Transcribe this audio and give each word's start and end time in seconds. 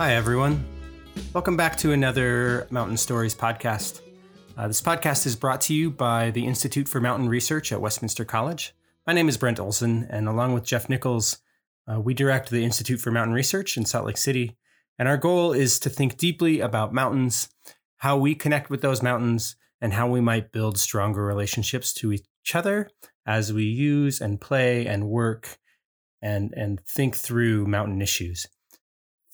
Hi, 0.00 0.14
everyone. 0.14 0.64
Welcome 1.34 1.58
back 1.58 1.76
to 1.76 1.92
another 1.92 2.66
Mountain 2.70 2.96
Stories 2.96 3.34
podcast. 3.34 4.00
Uh, 4.56 4.66
this 4.66 4.80
podcast 4.80 5.26
is 5.26 5.36
brought 5.36 5.60
to 5.60 5.74
you 5.74 5.90
by 5.90 6.30
the 6.30 6.46
Institute 6.46 6.88
for 6.88 7.02
Mountain 7.02 7.28
Research 7.28 7.70
at 7.70 7.82
Westminster 7.82 8.24
College. 8.24 8.74
My 9.06 9.12
name 9.12 9.28
is 9.28 9.36
Brent 9.36 9.60
Olson, 9.60 10.06
and 10.08 10.26
along 10.26 10.54
with 10.54 10.64
Jeff 10.64 10.88
Nichols, 10.88 11.40
uh, 11.86 12.00
we 12.00 12.14
direct 12.14 12.48
the 12.48 12.64
Institute 12.64 12.98
for 12.98 13.10
Mountain 13.10 13.34
Research 13.34 13.76
in 13.76 13.84
Salt 13.84 14.06
Lake 14.06 14.16
City. 14.16 14.56
And 14.98 15.06
our 15.06 15.18
goal 15.18 15.52
is 15.52 15.78
to 15.80 15.90
think 15.90 16.16
deeply 16.16 16.60
about 16.60 16.94
mountains, 16.94 17.50
how 17.98 18.16
we 18.16 18.34
connect 18.34 18.70
with 18.70 18.80
those 18.80 19.02
mountains, 19.02 19.54
and 19.82 19.92
how 19.92 20.08
we 20.08 20.22
might 20.22 20.50
build 20.50 20.78
stronger 20.78 21.22
relationships 21.22 21.92
to 21.96 22.14
each 22.14 22.54
other 22.54 22.88
as 23.26 23.52
we 23.52 23.64
use 23.64 24.22
and 24.22 24.40
play 24.40 24.86
and 24.86 25.10
work 25.10 25.58
and, 26.22 26.54
and 26.56 26.80
think 26.86 27.16
through 27.16 27.66
mountain 27.66 28.00
issues. 28.00 28.46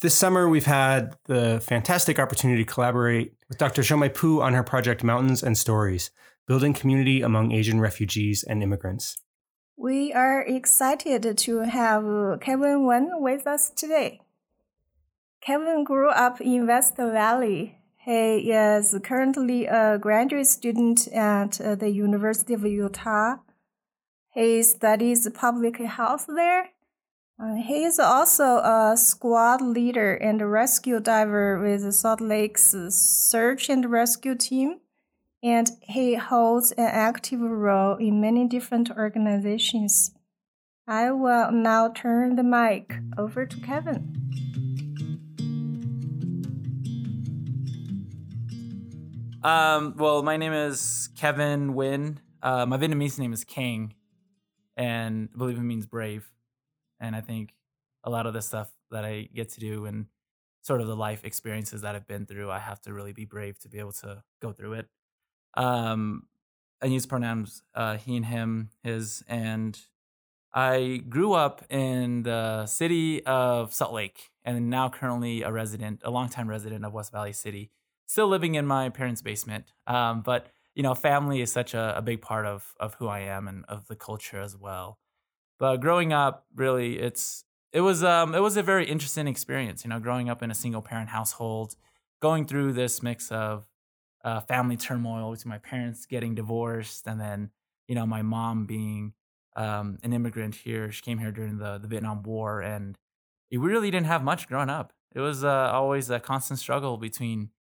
This 0.03 0.15
summer, 0.15 0.47
we've 0.47 0.67
had 0.67 1.17
the 1.25 1.59
fantastic 1.65 2.19
opportunity 2.19 2.63
to 2.63 2.71
collaborate 2.71 3.33
with 3.49 3.57
Dr. 3.57 3.81
Xiumei 3.81 4.13
Pu 4.13 4.43
on 4.43 4.53
her 4.53 4.63
project 4.63 5.03
Mountains 5.03 5.43
and 5.43 5.57
Stories, 5.57 6.11
building 6.47 6.75
community 6.75 7.23
among 7.23 7.53
Asian 7.53 7.81
refugees 7.81 8.43
and 8.43 8.63
immigrants. 8.63 9.17
We 9.75 10.13
are 10.13 10.43
excited 10.43 11.39
to 11.39 11.59
have 11.61 12.03
Kevin 12.41 12.81
Nguyen 12.81 13.21
with 13.21 13.47
us 13.47 13.71
today. 13.71 14.21
Kevin 15.41 15.83
grew 15.83 16.11
up 16.11 16.43
in 16.43 16.67
West 16.67 16.99
Valley. 16.99 17.79
He 17.97 18.53
is 18.53 18.95
currently 19.03 19.65
a 19.65 19.97
graduate 19.99 20.47
student 20.47 21.09
at 21.09 21.53
the 21.53 21.89
University 21.89 22.53
of 22.53 22.67
Utah. 22.67 23.37
He 24.35 24.63
studies 24.63 25.27
public 25.31 25.79
health 25.79 26.27
there 26.29 26.69
uh, 27.39 27.55
he 27.57 27.85
is 27.85 27.99
also 27.99 28.59
a 28.59 28.95
squad 28.97 29.61
leader 29.61 30.15
and 30.15 30.41
rescue 30.51 31.01
diver 31.01 31.59
with 31.61 31.83
the 31.83 31.93
Salt 31.93 32.21
Lake's 32.23 32.75
search 32.89 33.69
and 33.69 33.91
rescue 33.91 34.35
team, 34.35 34.81
and 35.43 35.71
he 35.81 36.15
holds 36.15 36.73
an 36.73 36.89
active 36.91 37.41
role 37.41 37.97
in 37.97 38.23
many 38.23 38.49
different 38.49 38.91
organizations. 38.91 40.13
I 40.89 41.11
will 41.11 41.53
now 41.53 41.93
turn 41.93 42.37
the 42.37 42.43
mic 42.43 42.95
over 43.19 43.45
to 43.45 43.61
Kevin. 43.61 44.13
Um, 49.43 49.95
well, 49.99 50.23
my 50.23 50.39
name 50.39 50.55
is 50.55 51.11
Kevin 51.17 51.75
Nguyen. 51.75 52.17
Uh, 52.43 52.65
my 52.65 52.79
Vietnamese 52.79 53.19
name 53.19 53.35
is 53.35 53.45
King, 53.45 53.93
and 54.75 55.29
I 55.35 55.37
believe 55.37 55.59
it 55.59 55.61
means 55.61 55.85
brave. 55.85 56.31
And 57.01 57.15
I 57.15 57.21
think 57.21 57.55
a 58.05 58.11
lot 58.11 58.27
of 58.27 58.33
the 58.33 58.43
stuff 58.43 58.71
that 58.91 59.05
I 59.05 59.29
get 59.35 59.51
to 59.51 59.61
do 59.61 59.87
and 59.87 60.07
sort 60.63 60.81
of 60.81 60.87
the 60.87 60.97
life 60.97 61.25
experiences 61.25 61.83
that 61.83 61.95
I've 61.95 62.07
been 62.07 62.27
through, 62.27 62.51
I 62.51 62.59
have 62.59 62.81
to 62.83 62.93
really 62.93 63.13
be 63.13 63.25
brave 63.25 63.59
to 63.61 63.69
be 63.69 63.79
able 63.79 63.93
to 63.93 64.23
go 64.41 64.53
through 64.53 64.75
it. 64.75 64.89
Um, 65.55 66.25
I 66.83 66.87
use 66.87 67.07
pronouns 67.07 67.63
uh, 67.75 67.97
he 67.97 68.17
and 68.17 68.27
him, 68.27 68.71
his, 68.83 69.23
and 69.29 69.79
I 70.53 71.03
grew 71.09 71.33
up 71.33 71.65
in 71.71 72.23
the 72.23 72.67
city 72.67 73.25
of 73.25 73.73
Salt 73.73 73.93
Lake 73.93 74.31
and 74.45 74.71
now 74.71 74.89
currently 74.89 75.43
a 75.43 75.53
resident, 75.53 76.01
a 76.05 76.11
longtime 76.11 76.49
resident 76.49 76.85
of 76.85 76.93
West 76.93 77.13
Valley 77.13 77.33
City, 77.33 77.71
still 78.07 78.29
living 78.29 78.55
in 78.55 78.67
my 78.67 78.89
parents' 78.89 79.23
basement. 79.23 79.73
Um, 79.87 80.23
but 80.23 80.49
you 80.75 80.83
know, 80.83 80.95
family 80.95 81.41
is 81.41 81.51
such 81.51 81.75
a, 81.75 81.97
a 81.97 82.03
big 82.03 82.21
part 82.21 82.47
of 82.47 82.75
of 82.79 82.95
who 82.95 83.09
I 83.09 83.21
am 83.21 83.49
and 83.49 83.65
of 83.67 83.89
the 83.89 83.97
culture 83.97 84.41
as 84.41 84.57
well. 84.57 84.99
But 85.59 85.79
growing 85.79 86.13
up, 86.13 86.47
really, 86.55 86.99
it's 86.99 87.45
it 87.73 87.81
was 87.81 88.05
um 88.05 88.35
it 88.35 88.41
was 88.41 88.57
a 88.57 88.63
very 88.63 88.87
interesting 88.87 89.27
experience. 89.27 89.85
You 89.85 89.91
know, 89.91 90.01
growing 90.01 90.29
up 90.29 90.43
in 90.43 90.51
a 90.51 90.55
single 90.55 90.83
parent 90.83 91.11
household, 91.11 91.77
going 92.21 92.47
through 92.47 92.73
this 92.75 93.03
mix 93.03 93.31
of 93.31 93.67
uh, 94.25 94.41
family 94.41 94.77
turmoil 94.77 95.31
with 95.31 95.47
my 95.47 95.59
parents 95.59 96.07
getting 96.07 96.35
divorced, 96.35 97.07
and 97.07 97.21
then 97.21 97.51
you 97.89 97.95
know 97.95 98.07
my 98.07 98.23
mom 98.23 98.67
being 98.67 99.15
um, 99.57 99.99
an 100.03 100.13
immigrant 100.13 100.55
here. 100.57 100.91
She 100.93 101.03
came 101.03 101.19
here 101.19 101.33
during 101.33 101.59
the 101.59 101.79
the 101.79 101.89
Vietnam 101.89 102.23
War, 102.23 102.61
and 102.61 102.99
we 103.51 103.59
really 103.59 103.91
didn't 103.91 104.07
have 104.07 104.23
much 104.23 104.49
growing 104.49 104.71
up. 104.71 104.93
It 105.15 105.21
was 105.21 105.45
uh, 105.45 105.71
always 105.73 106.11
a 106.11 106.21
constant 106.21 106.59
struggle 106.59 106.99
between 106.99 107.51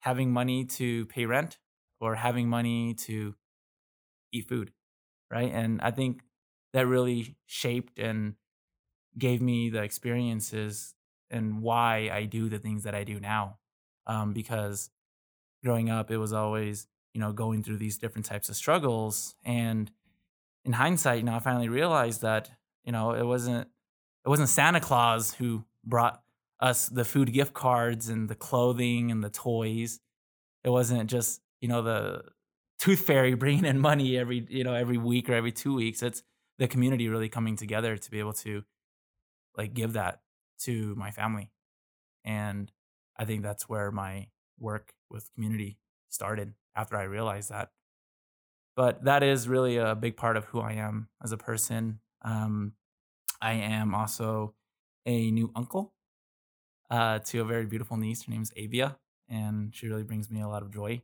having 0.00 0.32
money 0.32 0.64
to 0.64 1.06
pay 1.06 1.26
rent 1.26 1.58
or 2.00 2.14
having 2.14 2.48
money 2.48 2.94
to 2.94 3.34
eat 4.32 4.48
food, 4.48 4.72
right? 5.30 5.50
And 5.52 5.80
I 5.82 5.90
think 5.90 6.22
that 6.72 6.86
really 6.86 7.36
shaped 7.46 7.98
and 7.98 8.34
gave 9.18 9.42
me 9.42 9.70
the 9.70 9.82
experiences 9.82 10.94
and 11.30 11.62
why 11.62 12.10
I 12.12 12.24
do 12.24 12.48
the 12.48 12.58
things 12.58 12.84
that 12.84 12.94
I 12.94 13.04
do 13.04 13.20
now. 13.20 13.58
Um, 14.06 14.32
because 14.32 14.90
growing 15.62 15.90
up, 15.90 16.10
it 16.10 16.16
was 16.16 16.32
always, 16.32 16.86
you 17.14 17.20
know, 17.20 17.32
going 17.32 17.62
through 17.62 17.78
these 17.78 17.98
different 17.98 18.26
types 18.26 18.48
of 18.48 18.56
struggles. 18.56 19.34
And 19.44 19.90
in 20.64 20.72
hindsight, 20.72 21.18
you 21.18 21.24
know, 21.24 21.34
I 21.34 21.38
finally 21.38 21.68
realized 21.68 22.22
that, 22.22 22.50
you 22.84 22.92
know, 22.92 23.12
it 23.12 23.24
wasn't 23.24 23.68
it 24.24 24.28
wasn't 24.28 24.48
Santa 24.48 24.80
Claus 24.80 25.34
who 25.34 25.64
brought 25.84 26.22
us 26.60 26.88
the 26.88 27.04
food 27.04 27.32
gift 27.32 27.54
cards 27.54 28.08
and 28.08 28.28
the 28.28 28.34
clothing 28.34 29.10
and 29.10 29.24
the 29.24 29.30
toys. 29.30 30.00
It 30.62 30.70
wasn't 30.70 31.08
just, 31.08 31.40
you 31.60 31.68
know, 31.68 31.82
the 31.82 32.22
tooth 32.78 33.00
fairy 33.00 33.34
bringing 33.36 33.64
in 33.64 33.78
money 33.78 34.18
every, 34.18 34.46
you 34.48 34.64
know, 34.64 34.74
every 34.74 34.98
week 34.98 35.28
or 35.28 35.34
every 35.34 35.52
two 35.52 35.74
weeks. 35.74 36.02
It's 36.02 36.22
the 36.60 36.68
community 36.68 37.08
really 37.08 37.30
coming 37.30 37.56
together 37.56 37.96
to 37.96 38.10
be 38.10 38.20
able 38.20 38.34
to 38.34 38.62
like 39.56 39.74
give 39.74 39.94
that 39.94 40.20
to 40.60 40.94
my 40.94 41.10
family. 41.10 41.50
And 42.22 42.70
I 43.16 43.24
think 43.24 43.42
that's 43.42 43.68
where 43.68 43.90
my 43.90 44.28
work 44.58 44.92
with 45.10 45.32
community 45.34 45.78
started 46.10 46.52
after 46.76 46.98
I 46.98 47.04
realized 47.04 47.50
that. 47.50 47.70
But 48.76 49.04
that 49.04 49.22
is 49.22 49.48
really 49.48 49.78
a 49.78 49.94
big 49.94 50.18
part 50.18 50.36
of 50.36 50.44
who 50.44 50.60
I 50.60 50.72
am 50.72 51.08
as 51.24 51.32
a 51.32 51.38
person. 51.38 52.00
Um, 52.22 52.74
I 53.40 53.52
am 53.52 53.94
also 53.94 54.54
a 55.06 55.30
new 55.30 55.50
uncle 55.56 55.94
uh, 56.90 57.20
to 57.20 57.40
a 57.40 57.44
very 57.44 57.64
beautiful 57.64 57.96
niece. 57.96 58.24
Her 58.24 58.32
name's 58.32 58.52
Avia, 58.54 58.98
and 59.30 59.74
she 59.74 59.88
really 59.88 60.02
brings 60.02 60.30
me 60.30 60.42
a 60.42 60.48
lot 60.48 60.62
of 60.62 60.70
joy. 60.72 61.00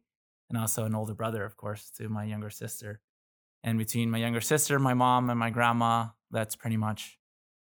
And 0.50 0.58
also 0.58 0.84
an 0.84 0.94
older 0.94 1.14
brother, 1.14 1.44
of 1.44 1.56
course, 1.56 1.90
to 1.96 2.08
my 2.08 2.24
younger 2.24 2.50
sister. 2.50 3.00
And 3.66 3.78
between 3.78 4.12
my 4.12 4.19
younger 4.19 4.41
sister, 4.41 4.78
my 4.78 4.94
mom, 4.94 5.28
and 5.28 5.38
my 5.38 5.50
grandma, 5.50 6.06
that's 6.31 6.54
pretty 6.54 6.77
much 6.77 7.19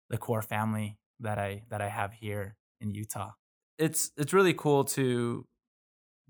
the 0.09 0.17
core 0.17 0.41
family 0.41 0.99
that 1.21 1.39
I 1.39 1.63
that 1.69 1.81
I 1.81 1.87
have 1.87 2.11
here 2.11 2.57
in 2.81 2.93
Utah. 2.93 3.31
It's 3.79 4.11
it's 4.17 4.33
really 4.33 4.53
cool 4.53 4.83
to 4.83 5.47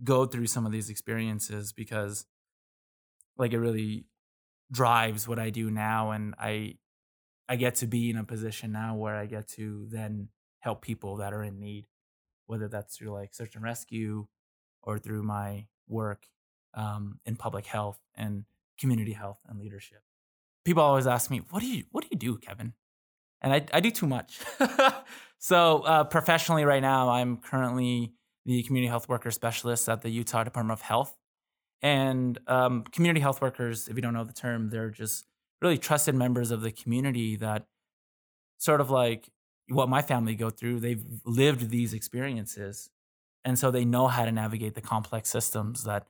go 0.04 0.28
through 0.28 0.46
some 0.46 0.68
of 0.68 0.72
these 0.72 0.92
experiences 0.92 1.74
because 1.74 2.28
like 3.36 3.52
it 3.52 3.60
really 3.60 4.06
drives 4.72 5.28
what 5.28 5.40
I 5.40 5.50
do 5.50 5.72
now 5.72 6.12
and 6.12 6.36
I 6.38 6.76
I 7.50 7.56
get 7.56 7.76
to 7.76 7.88
be 7.88 8.12
in 8.12 8.18
a 8.18 8.24
position 8.24 8.72
now 8.72 8.96
where 8.96 9.16
I 9.16 9.26
get 9.26 9.48
to 9.54 9.88
then 9.90 10.30
help 10.60 10.84
people 10.84 11.18
that 11.18 11.34
are 11.34 11.44
in 11.44 11.60
need, 11.60 11.88
whether 12.46 12.68
that's 12.68 12.96
through 12.96 13.12
like 13.12 13.34
search 13.34 13.56
and 13.56 13.64
rescue 13.64 14.28
or 14.84 15.00
through 15.00 15.24
my 15.24 15.66
work 15.88 16.28
um, 16.76 17.20
in 17.26 17.36
public 17.36 17.66
health 17.66 18.00
and 18.16 18.46
community 18.80 19.14
health 19.14 19.40
and 19.48 19.60
leadership. 19.60 20.02
People 20.66 20.84
always 20.84 21.08
ask 21.08 21.30
me, 21.30 21.42
"What 21.50 21.62
do 21.62 21.68
you 21.68 21.84
What 21.92 22.04
do 22.04 22.10
you 22.12 22.18
do, 22.18 22.38
Kevin?" 22.38 22.74
And 23.42 23.54
I 23.54 23.66
I 23.74 23.80
do 23.80 23.92
too 23.92 24.08
much. 24.08 24.40
so 25.40 25.82
uh, 25.82 26.04
professionally, 26.06 26.66
right 26.66 26.82
now, 26.82 27.10
I'm 27.10 27.38
currently 27.38 28.14
the 28.46 28.64
community 28.64 28.90
health 28.90 29.08
worker 29.10 29.32
specialist 29.32 29.88
at 29.90 30.02
the 30.02 30.10
Utah 30.10 30.44
Department 30.44 30.80
of 30.80 30.82
Health. 30.82 31.16
And 31.82 32.40
um, 32.48 32.84
community 32.92 33.20
health 33.20 33.42
workers, 33.42 33.88
if 33.88 33.96
you 33.96 34.02
don't 34.02 34.14
know 34.14 34.24
the 34.24 34.34
term, 34.34 34.70
they're 34.70 34.90
just 34.90 35.26
really 35.62 35.78
trusted 35.78 36.16
members 36.16 36.52
of 36.52 36.62
the 36.62 36.72
community 36.72 37.36
that 37.38 37.66
sort 38.58 38.80
of 38.80 38.90
like 38.90 39.30
what 39.68 39.90
my 39.90 40.02
family 40.02 40.36
go 40.36 40.50
through. 40.50 40.80
They've 40.80 41.04
lived 41.26 41.70
these 41.70 41.94
experiences, 41.94 42.90
and 43.44 43.60
so 43.60 43.70
they 43.72 43.84
know 43.84 44.08
how 44.08 44.24
to 44.26 44.32
navigate 44.32 44.76
the 44.76 44.82
complex 44.82 45.30
systems 45.30 45.84
that 45.84 46.08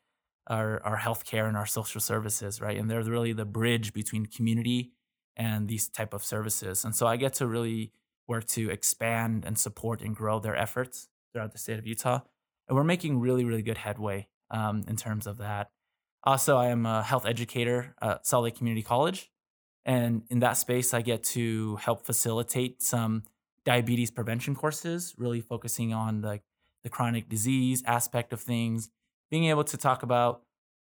our 0.48 0.81
our 0.84 0.98
healthcare 0.98 1.48
and 1.48 1.57
our 1.57 1.66
social 1.66 2.01
services, 2.01 2.62
right? 2.62 2.78
And 2.78 2.90
they're 2.90 3.04
really 3.04 3.34
the 3.34 3.45
bridge 3.45 3.94
between 3.94 4.25
community 4.25 4.92
and 5.36 5.68
these 5.68 5.90
type 5.90 6.13
of 6.13 6.24
services. 6.24 6.86
And 6.86 6.95
so 6.95 7.07
I 7.07 7.18
get 7.18 7.34
to 7.36 7.48
really 7.48 7.92
work 8.28 8.45
to 8.48 8.69
expand 8.69 9.45
and 9.45 9.57
support 9.57 10.01
and 10.01 10.16
grow 10.16 10.40
their 10.40 10.56
efforts 10.56 11.10
throughout 11.31 11.51
the 11.51 11.57
state 11.57 11.80
of 11.80 11.88
Utah. 11.88 12.22
And 12.68 12.75
we're 12.75 12.84
making 12.84 13.19
really, 13.19 13.44
really 13.44 13.62
good 13.62 13.80
headway 13.80 14.28
um, 14.51 14.84
in 14.88 14.95
terms 14.95 15.28
of 15.28 15.38
that. 15.38 15.72
Also, 16.24 16.57
I 16.57 16.68
am 16.68 16.86
a 16.86 17.04
health 17.04 17.25
educator 17.25 17.95
at 18.01 18.25
Salt 18.25 18.45
Lake 18.45 18.56
Community 18.56 18.84
College. 18.84 19.30
And 19.86 20.24
in 20.30 20.40
that 20.40 20.54
space, 20.54 20.94
I 20.94 21.01
get 21.01 21.24
to 21.25 21.75
help 21.78 22.06
facilitate 22.06 22.81
some 22.81 23.24
diabetes 23.66 24.12
prevention 24.12 24.56
courses, 24.56 25.13
really 25.18 25.42
focusing 25.42 25.94
on 25.94 26.22
the, 26.22 26.40
the 26.84 26.90
chronic 26.90 27.28
disease 27.28 27.84
aspect 27.86 28.31
of 28.31 28.40
things 28.40 28.90
being 29.33 29.45
able 29.45 29.63
to 29.63 29.77
talk 29.77 30.03
about 30.03 30.44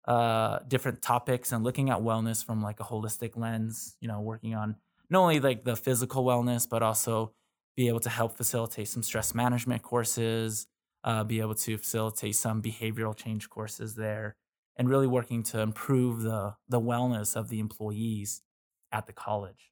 uh, 0.05 0.59
different 0.67 1.01
topics 1.01 1.53
and 1.53 1.63
looking 1.63 1.89
at 1.89 1.99
wellness 1.99 2.43
from 2.43 2.61
like 2.61 2.81
a 2.81 2.83
holistic 2.83 3.37
lens, 3.37 3.95
you 4.01 4.07
know, 4.09 4.19
working 4.19 4.53
on 4.53 4.75
not 5.09 5.21
only 5.21 5.39
like 5.39 5.63
the 5.63 5.77
physical 5.77 6.25
wellness, 6.25 6.67
but 6.69 6.83
also 6.83 7.31
be 7.77 7.87
able 7.87 8.01
to 8.01 8.09
help 8.09 8.35
facilitate 8.35 8.89
some 8.89 9.01
stress 9.01 9.33
management 9.33 9.81
courses, 9.81 10.67
uh, 11.05 11.23
be 11.23 11.39
able 11.39 11.55
to 11.55 11.77
facilitate 11.77 12.35
some 12.35 12.61
behavioral 12.61 13.15
change 13.15 13.49
courses 13.49 13.95
there, 13.95 14.35
and 14.75 14.89
really 14.89 15.07
working 15.07 15.41
to 15.41 15.61
improve 15.61 16.21
the, 16.23 16.53
the 16.67 16.81
wellness 16.81 17.37
of 17.37 17.47
the 17.47 17.61
employees 17.61 18.41
at 18.91 19.07
the 19.07 19.13
college. 19.13 19.71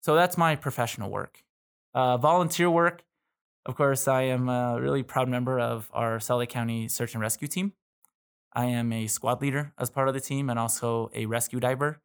So 0.00 0.16
that's 0.16 0.36
my 0.36 0.56
professional 0.56 1.10
work. 1.12 1.44
Uh, 1.94 2.16
volunteer 2.16 2.68
work, 2.68 3.04
of 3.66 3.76
course, 3.76 4.08
I 4.08 4.22
am 4.22 4.48
a 4.48 4.80
really 4.80 5.04
proud 5.04 5.28
member 5.28 5.60
of 5.60 5.88
our 5.92 6.18
Salt 6.18 6.40
Lake 6.40 6.48
County 6.48 6.88
Search 6.88 7.14
and 7.14 7.22
Rescue 7.22 7.46
Team. 7.46 7.74
I 8.52 8.66
am 8.66 8.92
a 8.92 9.06
squad 9.06 9.40
leader 9.40 9.72
as 9.78 9.90
part 9.90 10.08
of 10.08 10.14
the 10.14 10.20
team 10.20 10.50
and 10.50 10.58
also 10.58 11.10
a 11.14 11.26
rescue 11.26 11.60
diver 11.60 12.00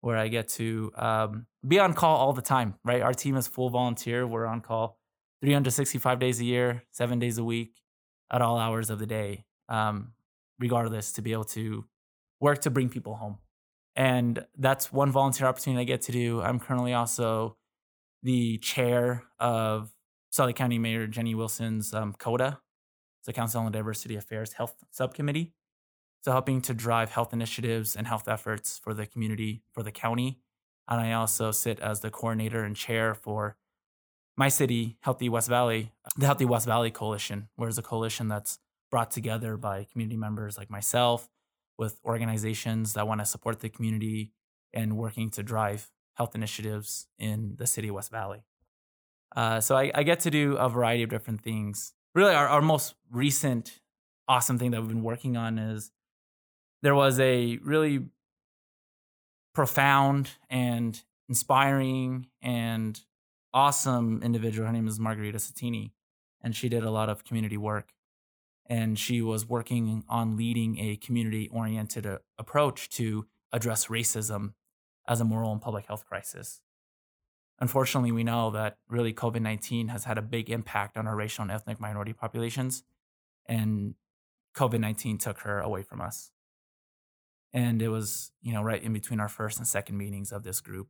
where 0.00 0.16
I 0.16 0.28
get 0.28 0.48
to 0.48 0.92
um, 0.96 1.46
be 1.66 1.78
on 1.78 1.94
call 1.94 2.16
all 2.16 2.32
the 2.32 2.42
time, 2.42 2.74
right? 2.84 3.02
Our 3.02 3.12
team 3.12 3.36
is 3.36 3.46
full 3.46 3.70
volunteer. 3.70 4.26
We're 4.26 4.46
on 4.46 4.60
call 4.60 4.98
365 5.42 6.18
days 6.18 6.40
a 6.40 6.44
year, 6.44 6.84
seven 6.90 7.18
days 7.18 7.38
a 7.38 7.44
week, 7.44 7.74
at 8.30 8.40
all 8.40 8.58
hours 8.58 8.90
of 8.90 8.98
the 8.98 9.06
day, 9.06 9.44
um, 9.68 10.12
regardless, 10.58 11.12
to 11.12 11.22
be 11.22 11.32
able 11.32 11.44
to 11.44 11.84
work 12.40 12.60
to 12.62 12.70
bring 12.70 12.88
people 12.88 13.16
home. 13.16 13.38
And 13.96 14.44
that's 14.56 14.92
one 14.92 15.10
volunteer 15.10 15.46
opportunity 15.46 15.82
I 15.82 15.84
get 15.84 16.02
to 16.02 16.12
do. 16.12 16.40
I'm 16.40 16.58
currently 16.60 16.94
also 16.94 17.56
the 18.22 18.58
chair 18.58 19.24
of 19.38 19.90
Lake 20.38 20.56
County 20.56 20.78
Mayor 20.78 21.06
Jenny 21.06 21.34
Wilson's 21.34 21.92
um, 21.92 22.14
CODA, 22.18 22.60
the 23.26 23.32
Council 23.32 23.62
on 23.62 23.72
Diversity 23.72 24.16
Affairs 24.16 24.54
Health 24.54 24.76
Subcommittee. 24.90 25.52
So 26.22 26.32
helping 26.32 26.60
to 26.62 26.74
drive 26.74 27.10
health 27.10 27.32
initiatives 27.32 27.96
and 27.96 28.06
health 28.06 28.28
efforts 28.28 28.78
for 28.82 28.92
the 28.92 29.06
community, 29.06 29.62
for 29.72 29.82
the 29.82 29.92
county. 29.92 30.38
And 30.88 31.00
I 31.00 31.12
also 31.12 31.50
sit 31.50 31.80
as 31.80 32.00
the 32.00 32.10
coordinator 32.10 32.62
and 32.62 32.76
chair 32.76 33.14
for 33.14 33.56
my 34.36 34.48
city, 34.48 34.96
Healthy 35.00 35.28
West 35.28 35.48
Valley, 35.48 35.92
the 36.16 36.26
Healthy 36.26 36.44
West 36.44 36.66
Valley 36.66 36.90
Coalition, 36.90 37.48
where 37.56 37.68
it's 37.68 37.78
a 37.78 37.82
coalition 37.82 38.28
that's 38.28 38.58
brought 38.90 39.10
together 39.10 39.56
by 39.56 39.86
community 39.90 40.16
members 40.16 40.58
like 40.58 40.70
myself 40.70 41.28
with 41.78 41.98
organizations 42.04 42.92
that 42.94 43.06
want 43.06 43.20
to 43.20 43.26
support 43.26 43.60
the 43.60 43.68
community 43.68 44.32
and 44.74 44.96
working 44.96 45.30
to 45.30 45.42
drive 45.42 45.90
health 46.14 46.34
initiatives 46.34 47.06
in 47.18 47.54
the 47.56 47.66
city 47.66 47.88
of 47.88 47.94
West 47.94 48.10
Valley. 48.10 48.44
Uh, 49.34 49.60
so 49.60 49.76
I, 49.76 49.90
I, 49.94 50.02
get 50.02 50.20
to 50.20 50.30
do 50.30 50.56
a 50.56 50.68
variety 50.68 51.02
of 51.04 51.08
different 51.08 51.40
things. 51.40 51.92
Really, 52.14 52.34
our, 52.34 52.48
our 52.48 52.60
most 52.60 52.94
recent 53.12 53.78
awesome 54.26 54.58
thing 54.58 54.72
that 54.72 54.80
we've 54.80 54.88
been 54.88 55.02
working 55.02 55.36
on 55.36 55.58
is 55.58 55.92
there 56.82 56.94
was 56.94 57.20
a 57.20 57.58
really 57.62 58.06
profound 59.54 60.30
and 60.48 61.02
inspiring 61.28 62.26
and 62.42 63.00
awesome 63.52 64.22
individual. 64.22 64.66
Her 64.66 64.72
name 64.72 64.88
is 64.88 64.98
Margarita 64.98 65.38
Satini, 65.38 65.92
and 66.42 66.54
she 66.54 66.68
did 66.68 66.84
a 66.84 66.90
lot 66.90 67.08
of 67.08 67.24
community 67.24 67.56
work. 67.56 67.92
And 68.66 68.98
she 68.98 69.20
was 69.20 69.48
working 69.48 70.04
on 70.08 70.36
leading 70.36 70.78
a 70.78 70.96
community 70.96 71.48
oriented 71.52 72.06
uh, 72.06 72.18
approach 72.38 72.88
to 72.90 73.26
address 73.52 73.86
racism 73.86 74.52
as 75.08 75.20
a 75.20 75.24
moral 75.24 75.50
and 75.50 75.60
public 75.60 75.86
health 75.86 76.06
crisis. 76.06 76.60
Unfortunately, 77.58 78.12
we 78.12 78.22
know 78.22 78.50
that 78.52 78.78
really 78.88 79.12
COVID 79.12 79.42
19 79.42 79.88
has 79.88 80.04
had 80.04 80.18
a 80.18 80.22
big 80.22 80.48
impact 80.48 80.96
on 80.96 81.06
our 81.06 81.16
racial 81.16 81.42
and 81.42 81.50
ethnic 81.50 81.80
minority 81.80 82.12
populations, 82.12 82.84
and 83.46 83.94
COVID 84.54 84.78
19 84.78 85.18
took 85.18 85.40
her 85.40 85.60
away 85.60 85.82
from 85.82 86.00
us. 86.00 86.30
And 87.52 87.82
it 87.82 87.88
was, 87.88 88.32
you 88.42 88.52
know, 88.52 88.62
right 88.62 88.82
in 88.82 88.92
between 88.92 89.20
our 89.20 89.28
first 89.28 89.58
and 89.58 89.66
second 89.66 89.96
meetings 89.96 90.32
of 90.32 90.44
this 90.44 90.60
group. 90.60 90.88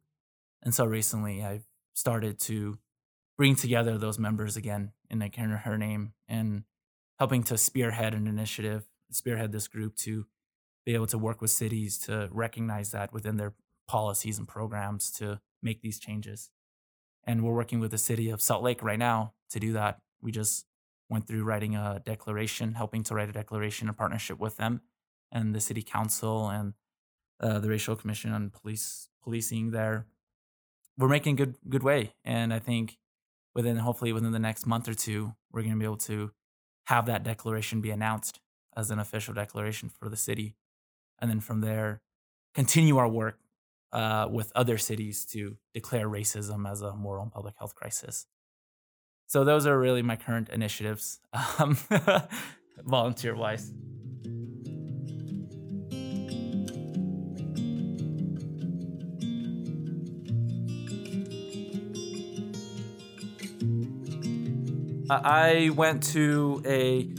And 0.63 0.75
so 0.75 0.85
recently 0.85 1.43
I've 1.43 1.67
started 1.95 2.39
to 2.41 2.79
bring 3.37 3.57
together 3.57 3.97
those 3.97 4.19
members 4.19 4.57
again 4.57 4.93
in 5.09 5.19
like 5.19 5.37
her 5.37 5.79
name 5.79 6.13
and 6.29 6.65
helping 7.19 7.43
to 7.45 7.57
spearhead 7.57 8.15
an 8.15 8.27
initiative, 8.27 8.87
spearhead 9.11 9.53
this 9.53 9.69
group 9.69 9.97
to 9.97 10.27
be 10.85 10.95
able 10.95 11.07
to 11.07 11.19
work 11.19 11.41
with 11.41 11.51
cities 11.51 11.99
to 11.99 12.29
recognize 12.31 12.91
that 12.91 13.13
within 13.13 13.37
their 13.37 13.55
policies 13.89 14.39
and 14.39 14.47
programs 14.47 15.11
to 15.11 15.41
make 15.63 15.81
these 15.81 15.99
changes. 15.99 16.51
And 17.25 17.43
we're 17.43 17.55
working 17.55 17.81
with 17.81 17.91
the 17.91 17.99
city 17.99 18.31
of 18.31 18.41
Salt 18.41 18.63
Lake 18.63 18.83
right 18.83 18.99
now 18.99 19.35
to 19.51 19.61
do 19.61 19.73
that. 19.73 20.01
We 20.23 20.33
just 20.33 20.67
went 21.09 21.27
through 21.27 21.45
writing 21.45 21.75
a 21.75 22.01
declaration, 22.05 22.75
helping 22.75 23.03
to 23.05 23.15
write 23.15 23.29
a 23.29 23.33
declaration 23.33 23.89
in 23.89 23.95
partnership 23.95 24.39
with 24.39 24.57
them 24.57 24.83
and 25.33 25.55
the 25.55 25.61
city 25.61 25.83
council 25.83 26.49
and 26.49 26.75
uh, 27.41 27.59
the 27.59 27.69
racial 27.69 27.97
commission 27.97 28.33
on 28.33 28.51
police 28.51 29.09
policing 29.23 29.71
there. 29.71 30.07
We're 30.99 31.09
making 31.09 31.37
good 31.37 31.57
good 31.69 31.83
way 31.83 32.13
and 32.25 32.53
i 32.53 32.59
think 32.59 32.99
within 33.55 33.79
hopefully 33.79 34.13
within 34.13 34.33
the 34.33 34.39
next 34.39 34.67
month 34.67 34.87
or 34.87 34.93
two 34.93 35.35
we're 35.51 35.63
going 35.63 35.73
to 35.73 35.79
be 35.79 35.85
able 35.85 35.97
to 35.97 36.31
have 36.91 37.07
that 37.07 37.23
declaration 37.23 37.81
be 37.81 37.91
announced 37.91 38.41
as 38.77 38.91
an 38.91 38.99
official 38.99 39.35
declaration 39.35 39.89
for 39.89 40.09
the 40.09 40.17
city. 40.17 40.57
And 41.21 41.31
then 41.31 41.41
from 41.41 41.61
there 41.61 42.03
continue 42.55 42.97
our 42.97 43.09
work 43.09 43.39
uh, 43.93 44.27
with 44.31 44.51
other 44.55 44.79
cities 44.79 45.25
to 45.27 45.57
declare 45.75 46.09
racism 46.09 46.69
as 46.69 46.83
a 46.83 46.95
moral 46.95 47.23
and 47.23 47.33
public 47.33 47.55
health 47.59 47.75
crisis. 47.75 48.27
So 49.27 49.45
those 49.45 49.67
are 49.67 49.79
really 49.79 50.03
my 50.03 50.17
current 50.17 50.49
initiatives 50.49 51.21
um, 51.59 51.79
volunteer 52.85 53.37
wise 53.37 53.73
I 65.11 65.71
went 65.71 66.05
to 66.13 66.63
a 66.65 67.13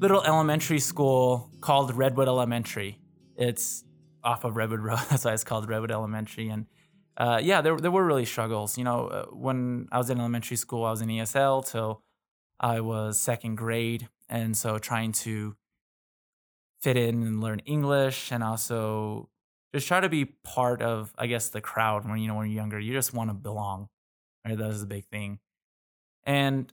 little 0.00 0.22
elementary 0.24 0.80
school 0.80 1.50
called 1.60 1.94
Redwood 1.94 2.26
Elementary. 2.26 2.98
It's 3.36 3.84
off 4.24 4.42
of 4.42 4.56
Redwood 4.56 4.80
Road. 4.80 4.98
That's 5.10 5.24
why 5.24 5.34
it's 5.34 5.44
called 5.44 5.68
Redwood 5.68 5.92
Elementary. 5.92 6.48
And 6.48 6.66
uh, 7.16 7.40
yeah, 7.40 7.60
there, 7.60 7.76
there 7.76 7.92
were 7.92 8.04
really 8.04 8.24
struggles. 8.24 8.76
You 8.76 8.82
know, 8.82 9.06
uh, 9.06 9.24
when 9.26 9.88
I 9.92 9.98
was 9.98 10.10
in 10.10 10.18
elementary 10.18 10.56
school, 10.56 10.84
I 10.84 10.90
was 10.90 11.00
in 11.00 11.08
ESL 11.08 11.70
till 11.70 12.02
I 12.58 12.80
was 12.80 13.20
second 13.20 13.54
grade. 13.54 14.08
And 14.28 14.56
so 14.56 14.78
trying 14.78 15.12
to 15.12 15.54
fit 16.80 16.96
in 16.96 17.22
and 17.22 17.40
learn 17.40 17.60
English 17.60 18.32
and 18.32 18.42
also 18.42 19.28
just 19.72 19.86
try 19.86 20.00
to 20.00 20.08
be 20.08 20.24
part 20.24 20.82
of, 20.82 21.14
I 21.16 21.28
guess, 21.28 21.50
the 21.50 21.60
crowd 21.60 22.08
when, 22.08 22.18
you 22.18 22.26
know, 22.26 22.34
when 22.34 22.50
you're 22.50 22.56
younger. 22.56 22.80
You 22.80 22.92
just 22.92 23.14
want 23.14 23.30
to 23.30 23.34
belong, 23.34 23.88
right? 24.44 24.58
That 24.58 24.66
was 24.66 24.82
a 24.82 24.86
big 24.86 25.04
thing. 25.04 25.38
And 26.24 26.72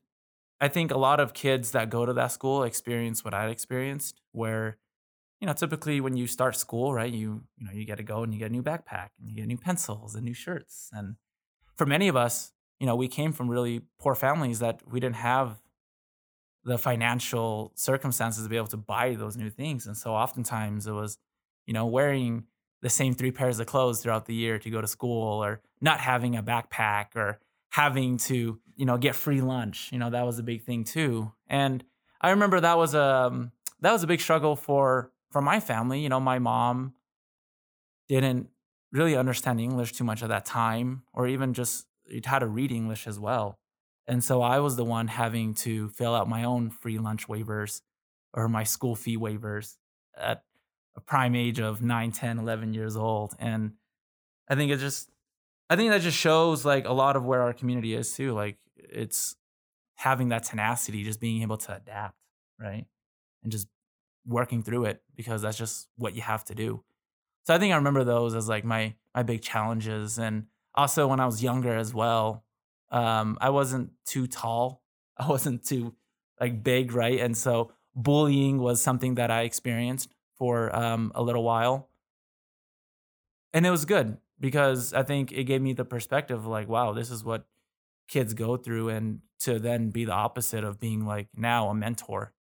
I 0.62 0.68
think 0.70 0.92
a 0.92 0.98
lot 0.98 1.20
of 1.20 1.34
kids 1.34 1.72
that 1.72 1.90
go 1.90 2.06
to 2.06 2.14
that 2.14 2.32
school 2.32 2.64
experience 2.64 3.24
what 3.24 3.34
I 3.34 3.48
experienced, 3.50 4.22
where 4.32 4.78
you 5.42 5.48
know 5.48 5.54
typically 5.54 6.00
when 6.00 6.16
you 6.16 6.28
start 6.28 6.56
school, 6.56 6.94
right, 6.94 7.12
you 7.12 7.44
you 7.58 7.66
know 7.66 7.72
you 7.74 7.86
get 7.86 7.98
to 7.98 8.04
go 8.04 8.24
and 8.24 8.34
you 8.34 8.40
get 8.40 8.50
a 8.50 8.54
new 8.54 8.64
backpack 8.64 9.10
and 9.20 9.30
you 9.30 9.36
get 9.36 9.48
new 9.48 9.58
pencils 9.58 10.16
and 10.16 10.24
new 10.24 10.34
shirts, 10.34 10.90
and 10.94 11.16
for 11.76 11.86
many 11.86 12.08
of 12.08 12.16
us, 12.16 12.54
you 12.80 12.88
know, 12.88 12.96
we 12.96 13.08
came 13.10 13.34
from 13.34 13.50
really 13.50 13.82
poor 14.00 14.16
families 14.16 14.60
that 14.60 14.82
we 14.90 15.00
didn't 15.00 15.18
have 15.18 15.62
the 16.64 16.78
financial 16.78 17.72
circumstances 17.76 18.44
to 18.44 18.50
be 18.50 18.56
able 18.56 18.68
to 18.68 18.78
buy 18.78 19.14
those 19.16 19.36
new 19.36 19.50
things, 19.50 19.86
and 19.88 19.98
so 19.98 20.14
oftentimes 20.14 20.88
it 20.88 20.94
was, 20.94 21.18
you 21.66 21.74
know, 21.74 21.86
wearing 21.86 22.46
the 22.82 22.90
same 22.90 23.14
three 23.14 23.32
pairs 23.32 23.60
of 23.60 23.68
clothes 23.68 24.02
throughout 24.02 24.26
the 24.26 24.34
year 24.34 24.58
to 24.60 24.70
go 24.70 24.80
to 24.80 24.88
school, 24.88 25.44
or 25.44 25.62
not 25.82 26.00
having 26.00 26.36
a 26.36 26.44
backpack, 26.44 27.16
or 27.16 27.40
having 27.76 28.16
to 28.16 28.58
you 28.78 28.86
know 28.86 28.98
get 28.98 29.16
free 29.16 29.42
lunch. 29.42 29.90
You 29.92 30.00
know 30.00 30.10
that 30.10 30.26
was 30.26 30.40
a 30.40 30.44
big 30.44 30.64
thing 30.64 30.86
too. 30.86 31.34
And 31.48 31.84
i 32.22 32.30
remember 32.30 32.62
that 32.62 32.78
was 32.78 32.94
a 32.94 33.04
um, 33.04 33.52
that 33.82 33.92
was 33.92 34.02
a 34.02 34.08
big 34.08 34.22
struggle 34.22 34.56
for 34.56 35.12
for 35.30 35.42
my 35.42 35.60
family. 35.60 36.00
You 36.00 36.08
know 36.08 36.22
my 36.22 36.40
mom 36.40 36.94
didn't 38.08 38.48
really 38.94 39.18
understand 39.18 39.60
english 39.60 39.92
too 39.92 40.06
much 40.06 40.24
at 40.24 40.30
that 40.30 40.46
time 40.46 41.04
or 41.14 41.28
even 41.28 41.54
just 41.54 41.88
how 42.24 42.40
to 42.40 42.48
read 42.48 42.72
english 42.72 43.08
as 43.08 43.20
well. 43.20 43.60
And 44.08 44.24
so 44.24 44.42
i 44.42 44.60
was 44.60 44.78
the 44.78 44.86
one 44.86 45.10
having 45.10 45.54
to 45.66 45.90
fill 45.90 46.16
out 46.16 46.30
my 46.30 46.46
own 46.46 46.70
free 46.70 46.98
lunch 46.98 47.28
waivers 47.28 47.82
or 48.34 48.48
my 48.48 48.64
school 48.64 48.96
fee 48.96 49.18
waivers 49.18 49.76
at 50.18 50.44
a 50.96 51.02
prime 51.02 51.36
age 51.36 51.60
of 51.60 51.82
9 51.82 52.12
10 52.14 52.40
11 52.40 52.74
years 52.74 52.96
old. 52.96 53.34
And 53.38 53.74
i 54.48 54.56
think 54.56 54.72
it 54.72 54.80
just 54.80 55.10
I 55.70 55.76
think 55.76 55.92
that 55.92 56.02
just 56.02 56.18
shows 56.18 56.64
like 56.64 56.86
a 56.86 56.94
lot 56.94 57.16
of 57.16 57.26
where 57.26 57.42
our 57.42 57.54
community 57.54 57.96
is 57.96 58.14
too. 58.16 58.34
Like 58.34 58.58
it's 58.78 59.36
having 59.96 60.30
that 60.30 60.44
tenacity, 60.44 61.04
just 61.04 61.20
being 61.20 61.42
able 61.42 61.58
to 61.58 61.76
adapt, 61.76 62.18
right? 62.60 62.86
And 63.44 63.52
just 63.52 63.68
working 64.28 64.62
through 64.62 64.86
it 64.86 65.02
because 65.16 65.42
that's 65.42 65.58
just 65.58 65.88
what 65.98 66.16
you 66.16 66.22
have 66.22 66.44
to 66.46 66.56
do. 66.56 66.84
So 67.46 67.54
I 67.54 67.60
think 67.60 67.74
I 67.74 67.78
remember 67.78 68.04
those 68.04 68.36
as 68.36 68.48
like 68.48 68.64
my 68.64 68.96
my 69.14 69.24
big 69.24 69.42
challenges. 69.42 70.20
And 70.20 70.46
also 70.74 71.08
when 71.08 71.20
I 71.20 71.26
was 71.26 71.42
younger 71.42 71.76
as 71.76 71.94
well, 71.94 72.44
um, 72.92 73.38
I 73.42 73.50
wasn't 73.50 73.92
too 74.06 74.28
tall. 74.28 74.84
I 75.18 75.28
wasn't 75.28 75.66
too 75.66 75.96
like 76.40 76.64
big, 76.64 76.94
right? 76.94 77.20
And 77.20 77.36
so 77.36 77.72
bullying 77.96 78.60
was 78.60 78.82
something 78.82 79.16
that 79.16 79.32
I 79.32 79.44
experienced 79.44 80.14
for 80.38 80.76
um, 80.76 81.12
a 81.16 81.24
little 81.24 81.44
while. 81.44 81.90
And 83.54 83.66
it 83.66 83.70
was 83.70 83.86
good 83.86 84.18
because 84.40 84.94
I 84.94 85.04
think 85.04 85.32
it 85.32 85.46
gave 85.46 85.62
me 85.62 85.74
the 85.74 85.86
perspective 85.86 86.38
of 86.38 86.46
like, 86.46 86.68
wow, 86.68 86.94
this 86.94 87.12
is 87.12 87.24
what 87.24 87.46
kids 88.08 88.34
go 88.34 88.58
through 88.58 88.90
and 88.90 89.20
to 89.40 89.60
then 89.60 89.90
be 89.90 90.06
the 90.06 90.12
opposite 90.12 90.64
of 90.64 90.80
being 90.80 91.06
like 91.06 91.28
now 91.36 91.70
a 91.70 91.76
mentor 91.76 92.34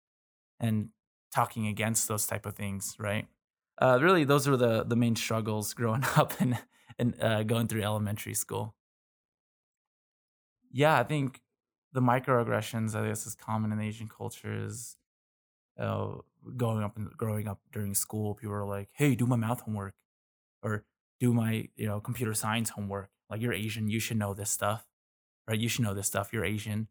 and 0.59 0.89
talking 1.33 1.67
against 1.67 2.07
those 2.07 2.25
type 2.27 2.45
of 2.45 2.55
things 2.55 2.95
right 2.99 3.27
uh, 3.81 3.99
really 4.01 4.23
those 4.23 4.47
were 4.47 4.57
the 4.57 4.83
the 4.83 4.95
main 4.95 5.15
struggles 5.15 5.73
growing 5.73 6.03
up 6.15 6.33
and 6.39 6.57
and 6.97 7.21
uh, 7.21 7.43
going 7.43 7.67
through 7.67 7.81
elementary 7.81 8.33
school 8.33 8.75
yeah 10.71 10.97
i 10.99 11.03
think 11.03 11.41
the 11.93 12.01
microaggressions 12.01 12.95
i 12.95 13.05
guess 13.07 13.25
is 13.25 13.35
common 13.35 13.71
in 13.71 13.79
asian 13.79 14.07
cultures. 14.07 14.97
uh, 15.79 16.07
going 16.55 16.83
up 16.83 16.95
and 16.95 17.11
growing 17.17 17.47
up 17.47 17.59
during 17.71 17.93
school 17.93 18.35
people 18.35 18.53
are 18.53 18.65
like 18.65 18.89
hey 18.93 19.15
do 19.15 19.25
my 19.25 19.35
math 19.35 19.61
homework 19.61 19.95
or 20.61 20.85
do 21.19 21.33
my 21.33 21.67
you 21.75 21.87
know 21.87 21.99
computer 21.99 22.33
science 22.33 22.69
homework 22.71 23.09
like 23.29 23.41
you're 23.41 23.53
asian 23.53 23.87
you 23.87 23.99
should 23.99 24.17
know 24.17 24.33
this 24.33 24.49
stuff 24.49 24.85
right? 25.47 25.59
You 25.59 25.69
should 25.69 25.83
know 25.83 25.93
this 25.93 26.07
stuff 26.07 26.33
you're 26.33 26.45
asian. 26.45 26.87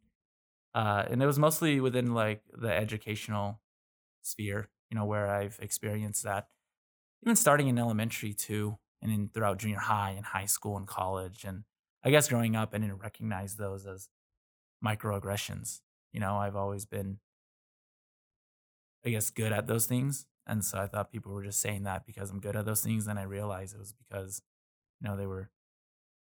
Uh, 0.74 1.04
and 1.08 1.22
it 1.22 1.26
was 1.26 1.38
mostly 1.38 1.80
within 1.80 2.14
like 2.14 2.42
the 2.52 2.72
educational 2.72 3.60
sphere 4.22 4.70
you 4.90 4.96
know 4.96 5.04
where 5.04 5.28
i've 5.28 5.58
experienced 5.60 6.24
that. 6.24 6.48
Even 7.22 7.36
starting 7.36 7.68
in 7.68 7.78
elementary 7.78 8.32
too 8.32 8.78
and 9.02 9.32
throughout 9.32 9.58
junior 9.58 9.78
high 9.78 10.10
and 10.10 10.26
high 10.26 10.46
school 10.46 10.76
and 10.76 10.86
college 10.86 11.44
and 11.44 11.64
i 12.02 12.10
guess 12.10 12.28
growing 12.28 12.56
up 12.56 12.74
i 12.74 12.78
didn't 12.78 12.98
recognize 12.98 13.56
those 13.56 13.86
as 13.86 14.08
microaggressions 14.84 15.80
you 16.12 16.20
know? 16.20 16.36
I've 16.36 16.56
always 16.56 16.86
been 16.86 17.18
i 19.04 19.10
guess 19.10 19.30
good 19.30 19.52
at 19.52 19.66
those 19.66 19.86
things 19.86 20.26
and 20.46 20.64
so 20.64 20.78
i 20.78 20.86
thought 20.86 21.10
people 21.10 21.32
were 21.32 21.42
just 21.44 21.60
saying 21.60 21.84
that 21.84 22.06
because 22.06 22.30
i'm 22.30 22.40
good 22.40 22.56
at 22.56 22.64
those 22.64 22.82
things 22.82 23.06
and 23.06 23.18
i 23.18 23.22
realized 23.22 23.74
it 23.74 23.78
was 23.78 23.92
because 23.92 24.42
you 25.00 25.08
know 25.08 25.16
they 25.16 25.26
were 25.26 25.50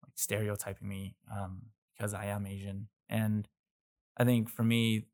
like 0.04 0.14
stereotyping 0.18 0.88
me 0.88 1.16
um, 1.32 1.64
because 1.98 2.14
i 2.14 2.26
am 2.26 2.46
asian. 2.46 2.88
And 3.10 3.48
i 4.18 4.24
think 4.26 4.50
for 4.50 4.64
me 4.64 5.06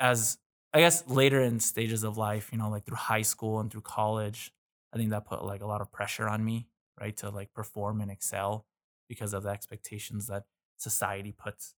as 0.00 0.38
i 0.72 0.80
guess 0.80 1.06
later 1.08 1.40
in 1.40 1.60
stages 1.60 2.02
of 2.02 2.16
life 2.16 2.50
you 2.52 2.58
know 2.58 2.70
like 2.70 2.84
through 2.84 2.96
high 2.96 3.22
school 3.22 3.60
and 3.60 3.70
through 3.70 3.80
college 3.80 4.52
i 4.92 4.96
think 4.96 5.10
that 5.10 5.26
put 5.26 5.44
like 5.44 5.62
a 5.62 5.66
lot 5.66 5.80
of 5.80 5.90
pressure 5.92 6.28
on 6.28 6.44
me 6.44 6.68
right 7.00 7.16
to 7.16 7.30
like 7.30 7.52
perform 7.54 8.00
and 8.00 8.10
excel 8.10 8.66
because 9.08 9.32
of 9.34 9.42
the 9.42 9.48
expectations 9.50 10.28
that 10.28 10.44
society 10.78 11.32
puts. 11.32 11.74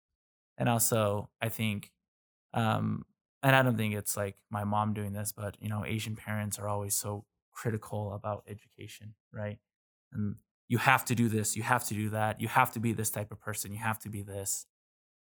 And 0.59 0.69
also 0.69 1.31
i 1.41 1.49
think 1.49 1.91
um 2.55 3.05
and 3.45 3.55
I 3.55 3.63
don't 3.63 3.77
think 3.77 3.95
it's 3.95 4.17
like 4.17 4.37
my 4.51 4.65
mom 4.65 4.95
doing 4.95 5.13
this, 5.13 5.31
but 5.31 5.57
you 5.61 5.69
know, 5.69 5.85
Asian 5.85 6.17
parents 6.17 6.59
are 6.59 6.67
always 6.67 6.95
so 6.95 7.27
critical 7.53 8.15
about 8.15 8.43
education, 8.49 9.15
right? 9.33 9.59
And 10.13 10.37
you 10.67 10.79
have 10.79 11.05
to 11.05 11.15
do 11.15 11.29
this, 11.29 11.55
you 11.55 11.63
have 11.63 11.85
to 11.89 11.95
do 11.95 12.09
that, 12.09 12.41
you 12.41 12.49
have 12.49 12.73
to 12.73 12.81
be 12.81 12.95
this 12.95 13.11
type 13.11 13.31
of 13.31 13.41
person, 13.41 13.71
you 13.71 13.79
have 13.79 13.99
to 14.01 14.09
be 14.09 14.23
this. 14.23 14.67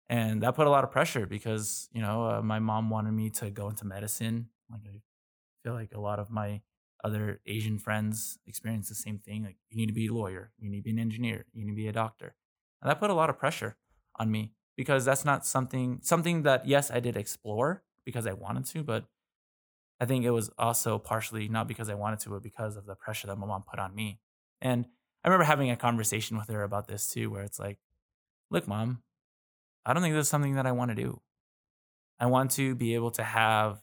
And 0.09 0.41
that 0.41 0.55
put 0.55 0.67
a 0.67 0.69
lot 0.69 0.85
of 0.85 0.91
pressure 0.91 1.25
because, 1.25 1.89
you 1.91 2.01
know, 2.01 2.29
uh, 2.29 2.41
my 2.41 2.59
mom 2.59 2.89
wanted 2.89 3.11
me 3.11 3.29
to 3.31 3.49
go 3.49 3.67
into 3.67 3.85
medicine. 3.85 4.47
Like 4.71 4.81
I 4.87 5.01
feel 5.63 5.73
like 5.73 5.91
a 5.93 5.99
lot 5.99 6.19
of 6.19 6.29
my 6.29 6.61
other 7.03 7.41
Asian 7.45 7.77
friends 7.77 8.39
experience 8.47 8.87
the 8.87 8.95
same 8.95 9.19
thing. 9.19 9.43
Like 9.43 9.57
you 9.69 9.75
need 9.75 9.87
to 9.87 9.93
be 9.93 10.07
a 10.07 10.13
lawyer, 10.13 10.53
you 10.57 10.69
need 10.69 10.77
to 10.77 10.83
be 10.83 10.91
an 10.91 10.99
engineer, 10.99 11.45
you 11.53 11.65
need 11.65 11.71
to 11.71 11.75
be 11.75 11.89
a 11.89 11.91
doctor. 11.91 12.35
And 12.81 12.89
that 12.89 13.01
put 13.01 13.09
a 13.09 13.13
lot 13.13 13.29
of 13.29 13.37
pressure 13.37 13.75
on 14.15 14.31
me 14.31 14.53
because 14.77 15.03
that's 15.03 15.25
not 15.25 15.45
something 15.45 15.99
something 16.01 16.43
that 16.43 16.65
yes, 16.65 16.89
I 16.89 17.01
did 17.01 17.17
explore, 17.17 17.83
because 18.07 18.25
I 18.25 18.31
wanted 18.31 18.63
to, 18.67 18.83
but 18.83 19.03
I 19.99 20.05
think 20.05 20.23
it 20.23 20.31
was 20.31 20.49
also 20.57 20.97
partially 20.97 21.49
not 21.49 21.67
because 21.67 21.89
I 21.89 21.93
wanted 21.93 22.21
to, 22.21 22.29
but 22.29 22.41
because 22.41 22.77
of 22.77 22.85
the 22.85 22.95
pressure 22.95 23.27
that 23.27 23.37
my 23.37 23.45
mom 23.45 23.65
put 23.69 23.79
on 23.79 23.93
me. 23.93 24.21
And 24.61 24.85
I 25.25 25.27
remember 25.27 25.43
having 25.43 25.69
a 25.71 25.75
conversation 25.75 26.37
with 26.37 26.47
her 26.47 26.63
about 26.63 26.87
this 26.87 27.09
too, 27.09 27.29
where 27.29 27.43
it's 27.43 27.59
like, 27.59 27.79
look, 28.49 28.65
mom, 28.65 29.03
I 29.85 29.91
don't 29.91 30.01
think 30.01 30.15
this 30.15 30.27
is 30.27 30.29
something 30.29 30.55
that 30.55 30.65
I 30.65 30.71
want 30.71 30.89
to 30.91 30.95
do. 30.95 31.19
I 32.17 32.27
want 32.27 32.51
to 32.51 32.75
be 32.75 32.95
able 32.95 33.11
to 33.11 33.23
have 33.23 33.81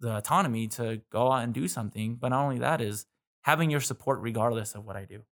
the 0.00 0.16
autonomy 0.16 0.68
to 0.68 1.02
go 1.12 1.30
out 1.30 1.44
and 1.44 1.52
do 1.52 1.68
something. 1.68 2.16
But 2.16 2.30
not 2.30 2.42
only 2.42 2.60
that 2.60 2.80
is 2.80 3.04
having 3.42 3.70
your 3.70 3.82
support 3.82 4.20
regardless 4.22 4.74
of 4.74 4.86
what 4.86 4.96
I 4.96 5.04
do 5.04 5.24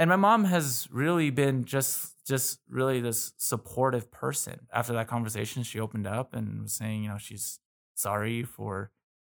and 0.00 0.08
my 0.08 0.16
mom 0.16 0.44
has 0.44 0.88
really 0.90 1.28
been 1.28 1.66
just 1.66 2.14
just 2.26 2.60
really 2.70 3.00
this 3.02 3.34
supportive 3.36 4.10
person. 4.10 4.66
After 4.72 4.94
that 4.94 5.08
conversation 5.08 5.62
she 5.62 5.78
opened 5.78 6.06
up 6.06 6.32
and 6.34 6.62
was 6.62 6.72
saying 6.72 7.02
you 7.02 7.10
know 7.10 7.18
she's 7.18 7.60
sorry 7.94 8.42
for 8.42 8.92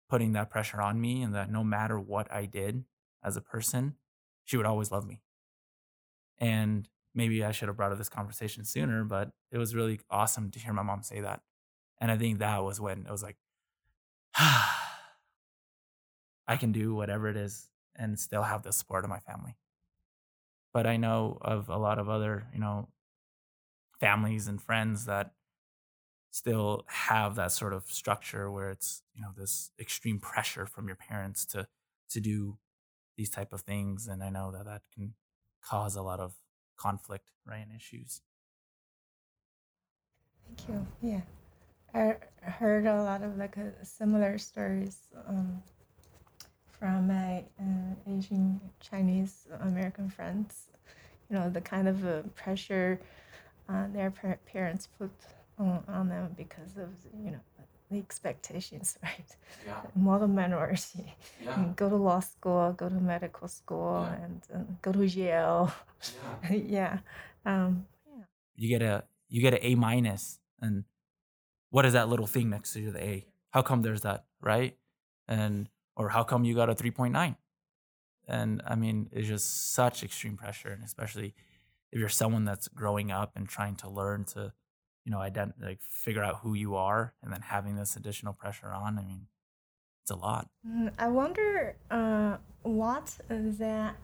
putting 0.09 0.33
that 0.33 0.49
pressure 0.49 0.81
on 0.81 0.99
me 1.03 1.21
and 1.21 1.35
that 1.35 1.51
no 1.51 1.63
matter 1.63 2.01
what 2.01 2.33
i 2.33 2.47
did 2.47 2.85
as 3.23 3.37
a 3.37 3.43
person 3.43 3.97
she 4.45 4.57
would 4.57 4.65
always 4.65 4.91
love 4.91 5.07
me. 5.07 5.21
And 6.39 6.89
maybe 7.15 7.45
i 7.45 7.53
should 7.53 7.69
have 7.69 7.77
brought 7.77 7.93
up 7.93 7.99
this 7.99 8.09
conversation 8.09 8.65
sooner 8.65 9.05
but 9.05 9.33
it 9.53 9.59
was 9.59 9.75
really 9.75 10.01
awesome 10.11 10.51
to 10.51 10.59
hear 10.59 10.73
my 10.73 10.83
mom 10.83 11.03
say 11.03 11.21
that. 11.21 11.43
And 12.01 12.11
i 12.11 12.17
think 12.17 12.39
that 12.39 12.65
was 12.65 12.81
when 12.81 13.05
it 13.07 13.11
was 13.11 13.23
like 13.23 13.37
i 16.49 16.57
can 16.59 16.73
do 16.73 16.95
whatever 16.95 17.29
it 17.29 17.37
is 17.37 17.69
and 17.95 18.19
still 18.19 18.45
have 18.45 18.63
the 18.63 18.73
support 18.73 19.05
of 19.05 19.11
my 19.11 19.19
family 19.19 19.57
but 20.75 20.87
I 20.87 20.99
know 20.99 21.39
of 21.43 21.71
a 21.71 21.79
lot 21.79 21.99
of 22.01 22.11
other, 22.11 22.49
you 22.55 22.61
know, 22.61 22.91
families 23.99 24.49
and 24.49 24.61
friends 24.61 25.07
that 25.07 25.33
still 26.31 26.85
have 26.89 27.37
that 27.37 27.53
sort 27.53 27.73
of 27.73 27.85
structure 27.91 28.51
where 28.51 28.71
it's, 28.71 29.03
you 29.15 29.23
know, 29.23 29.31
this 29.37 29.71
extreme 29.79 30.19
pressure 30.21 30.67
from 30.67 30.87
your 30.89 30.97
parents 30.97 31.47
to 31.47 31.69
to 32.11 32.21
do 32.21 32.59
these 33.17 33.31
type 33.31 33.53
of 33.53 33.63
things 33.63 34.09
and 34.09 34.23
I 34.23 34.31
know 34.31 34.53
that 34.53 34.67
that 34.67 34.83
can 34.95 35.15
cause 35.63 35.97
a 35.97 36.03
lot 36.03 36.21
of 36.21 36.35
conflict, 36.77 37.31
right, 37.47 37.59
and 37.67 37.75
issues. 37.77 38.23
Thank 40.47 40.69
you. 40.69 40.87
Yeah. 41.03 41.23
I 41.95 42.17
heard 42.43 42.87
a 42.87 43.03
lot 43.03 43.23
of 43.23 43.37
like 43.37 43.57
a 43.57 43.85
similar 43.85 44.39
stories 44.39 44.99
um, 45.29 45.63
from 46.79 47.09
my 47.09 47.45
uh, 47.61 48.17
Asian 48.17 48.61
Chinese 48.81 49.47
American 49.61 50.09
friends. 50.11 50.69
You 51.31 51.37
know, 51.37 51.51
the 51.51 51.61
kind 51.61 51.89
of 51.89 52.05
uh, 52.07 52.23
pressure 52.35 53.01
uh, 53.69 53.87
their 53.93 54.13
parents 54.47 54.89
put 54.99 55.11
on, 55.59 55.83
on, 55.89 56.09
them 56.09 56.35
because 56.37 56.77
of, 56.77 56.91
you 57.25 57.31
know, 57.31 57.41
the 57.91 57.99
expectations, 57.99 58.99
right? 59.03 59.37
Yeah. 59.67 59.81
Model 59.95 60.29
minority. 60.29 61.15
Yeah. 61.43 61.65
Go 61.77 61.89
to 61.89 61.97
law 61.97 62.21
school, 62.21 62.73
go 62.73 62.89
to 62.89 62.95
medical 62.95 63.49
school, 63.49 64.07
yeah. 64.07 64.25
and 64.25 64.41
uh, 64.55 64.59
go 64.83 64.93
to 64.93 65.07
Yale. 65.07 65.73
Yeah. 66.51 66.57
yeah. 66.57 66.99
Um, 67.47 67.87
yeah. 68.07 68.25
You 68.57 68.69
get 68.69 68.83
a 68.83 69.05
you 69.29 69.41
get 69.41 69.55
an 69.55 69.61
A 69.63 69.75
minus, 69.75 70.39
and 70.61 70.85
what 71.71 71.85
is 71.85 71.95
that 71.95 72.09
little 72.09 72.27
thing 72.27 72.51
next 72.51 72.73
to 72.75 72.91
the 72.91 73.03
A? 73.03 73.27
How 73.51 73.63
come 73.63 73.83
there's 73.83 74.03
that, 74.03 74.25
right? 74.41 74.77
And 75.27 75.69
or 75.97 76.09
how 76.11 76.23
come 76.25 76.45
you 76.45 76.55
got 76.55 76.69
a 76.71 76.75
3.9 76.75 77.37
and 78.27 78.63
i 78.67 78.75
mean 78.75 79.09
it's 79.13 79.29
just 79.29 79.73
such 79.75 80.03
extreme 80.03 80.37
pressure 80.37 80.69
and 80.69 80.83
especially 80.85 81.35
if 81.93 82.01
you're 82.01 82.09
someone 82.09 82.45
that's 82.45 82.69
growing 82.69 83.11
up 83.11 83.33
and 83.37 83.49
trying 83.49 83.77
to 83.77 83.89
learn 83.89 84.25
to 84.25 84.53
you 85.05 85.13
know 85.13 85.19
ident- 85.19 85.55
like 85.61 85.81
figure 85.83 86.23
out 86.23 86.37
who 86.43 86.55
you 86.55 86.75
are 86.75 87.15
and 87.23 87.33
then 87.33 87.41
having 87.43 87.77
this 87.77 87.97
additional 87.97 88.33
pressure 88.33 88.69
on 88.69 88.99
i 88.99 89.03
mean 89.03 89.27
it's 90.03 90.11
a 90.11 90.17
lot. 90.17 90.49
Mm, 90.69 90.93
i 90.99 91.09
wonder 91.09 91.77
uh, 91.91 92.37
what 92.63 93.17
that 93.29 93.97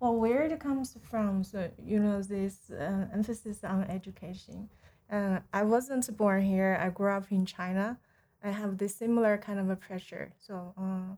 well 0.00 0.16
where 0.16 0.42
it 0.42 0.58
comes 0.58 0.96
from 1.02 1.44
so 1.44 1.70
you 1.84 2.00
know 2.00 2.20
this 2.22 2.70
uh, 2.70 3.06
emphasis 3.12 3.62
on 3.62 3.84
education. 3.84 4.68
Uh, 5.12 5.38
i 5.52 5.62
wasn't 5.62 6.04
born 6.16 6.42
here. 6.42 6.78
I 6.82 6.88
grew 6.88 7.10
up 7.10 7.30
in 7.30 7.46
china 7.46 7.98
I 8.42 8.50
have 8.50 8.78
this 8.78 8.94
similar 8.94 9.38
kind 9.38 9.58
of 9.58 9.68
a 9.70 9.76
pressure. 9.76 10.32
So 10.38 10.74
uh, 10.78 11.16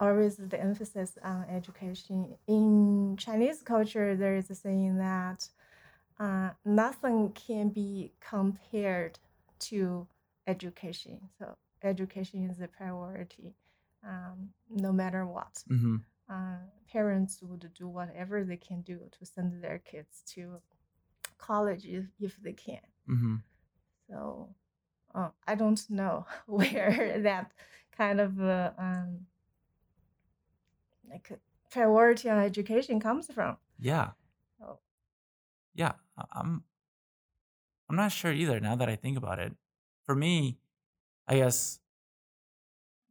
always 0.00 0.36
the 0.36 0.60
emphasis 0.60 1.18
on 1.22 1.44
education. 1.50 2.36
In 2.46 3.16
Chinese 3.16 3.62
culture, 3.62 4.16
there 4.16 4.36
is 4.36 4.50
a 4.50 4.54
saying 4.54 4.98
that 4.98 5.48
uh, 6.20 6.50
nothing 6.64 7.32
can 7.32 7.70
be 7.70 8.12
compared 8.20 9.18
to 9.60 10.06
education. 10.46 11.20
So 11.38 11.54
education 11.82 12.48
is 12.50 12.60
a 12.60 12.68
priority, 12.68 13.54
um, 14.06 14.50
no 14.68 14.92
matter 14.92 15.26
what. 15.26 15.62
Mm-hmm. 15.70 15.96
Uh, 16.28 16.58
parents 16.90 17.40
would 17.42 17.68
do 17.74 17.88
whatever 17.88 18.44
they 18.44 18.56
can 18.56 18.82
do 18.82 19.00
to 19.18 19.26
send 19.26 19.62
their 19.62 19.78
kids 19.78 20.22
to 20.34 20.60
college 21.38 21.84
if, 21.84 22.04
if 22.20 22.36
they 22.42 22.52
can. 22.52 22.80
Mm-hmm. 23.08 23.36
So 24.08 24.48
uh, 25.14 25.28
I 25.46 25.54
don't 25.54 25.88
know 25.90 26.26
where 26.46 27.20
that 27.22 27.52
kind 27.96 28.20
of 28.20 28.40
uh, 28.40 28.70
um, 28.78 29.26
like 31.08 31.30
priority 31.70 32.28
on 32.28 32.38
education 32.38 33.00
comes 33.00 33.28
from. 33.32 33.56
Yeah. 33.78 34.10
Oh. 34.62 34.78
Yeah, 35.74 35.92
I'm. 36.32 36.64
I'm 37.88 37.96
not 37.96 38.12
sure 38.12 38.32
either. 38.32 38.58
Now 38.58 38.76
that 38.76 38.88
I 38.88 38.96
think 38.96 39.18
about 39.18 39.38
it, 39.38 39.52
for 40.06 40.14
me, 40.14 40.58
I 41.28 41.36
guess 41.36 41.78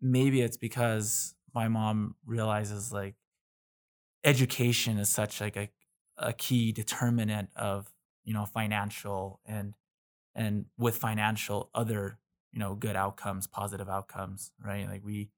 maybe 0.01 0.41
it's 0.41 0.57
because 0.57 1.35
my 1.53 1.67
mom 1.67 2.15
realizes 2.25 2.91
like 2.91 3.15
education 4.23 4.97
is 4.97 5.09
such 5.09 5.41
like 5.41 5.55
a 5.55 5.69
a 6.17 6.33
key 6.33 6.71
determinant 6.71 7.49
of 7.55 7.91
you 8.23 8.33
know 8.33 8.45
financial 8.45 9.39
and 9.45 9.73
and 10.35 10.65
with 10.77 10.97
financial 10.97 11.69
other 11.73 12.17
you 12.51 12.59
know 12.59 12.75
good 12.75 12.95
outcomes 12.95 13.47
positive 13.47 13.89
outcomes 13.89 14.51
right? 14.63 14.87
Like 14.87 15.03
we 15.03 15.29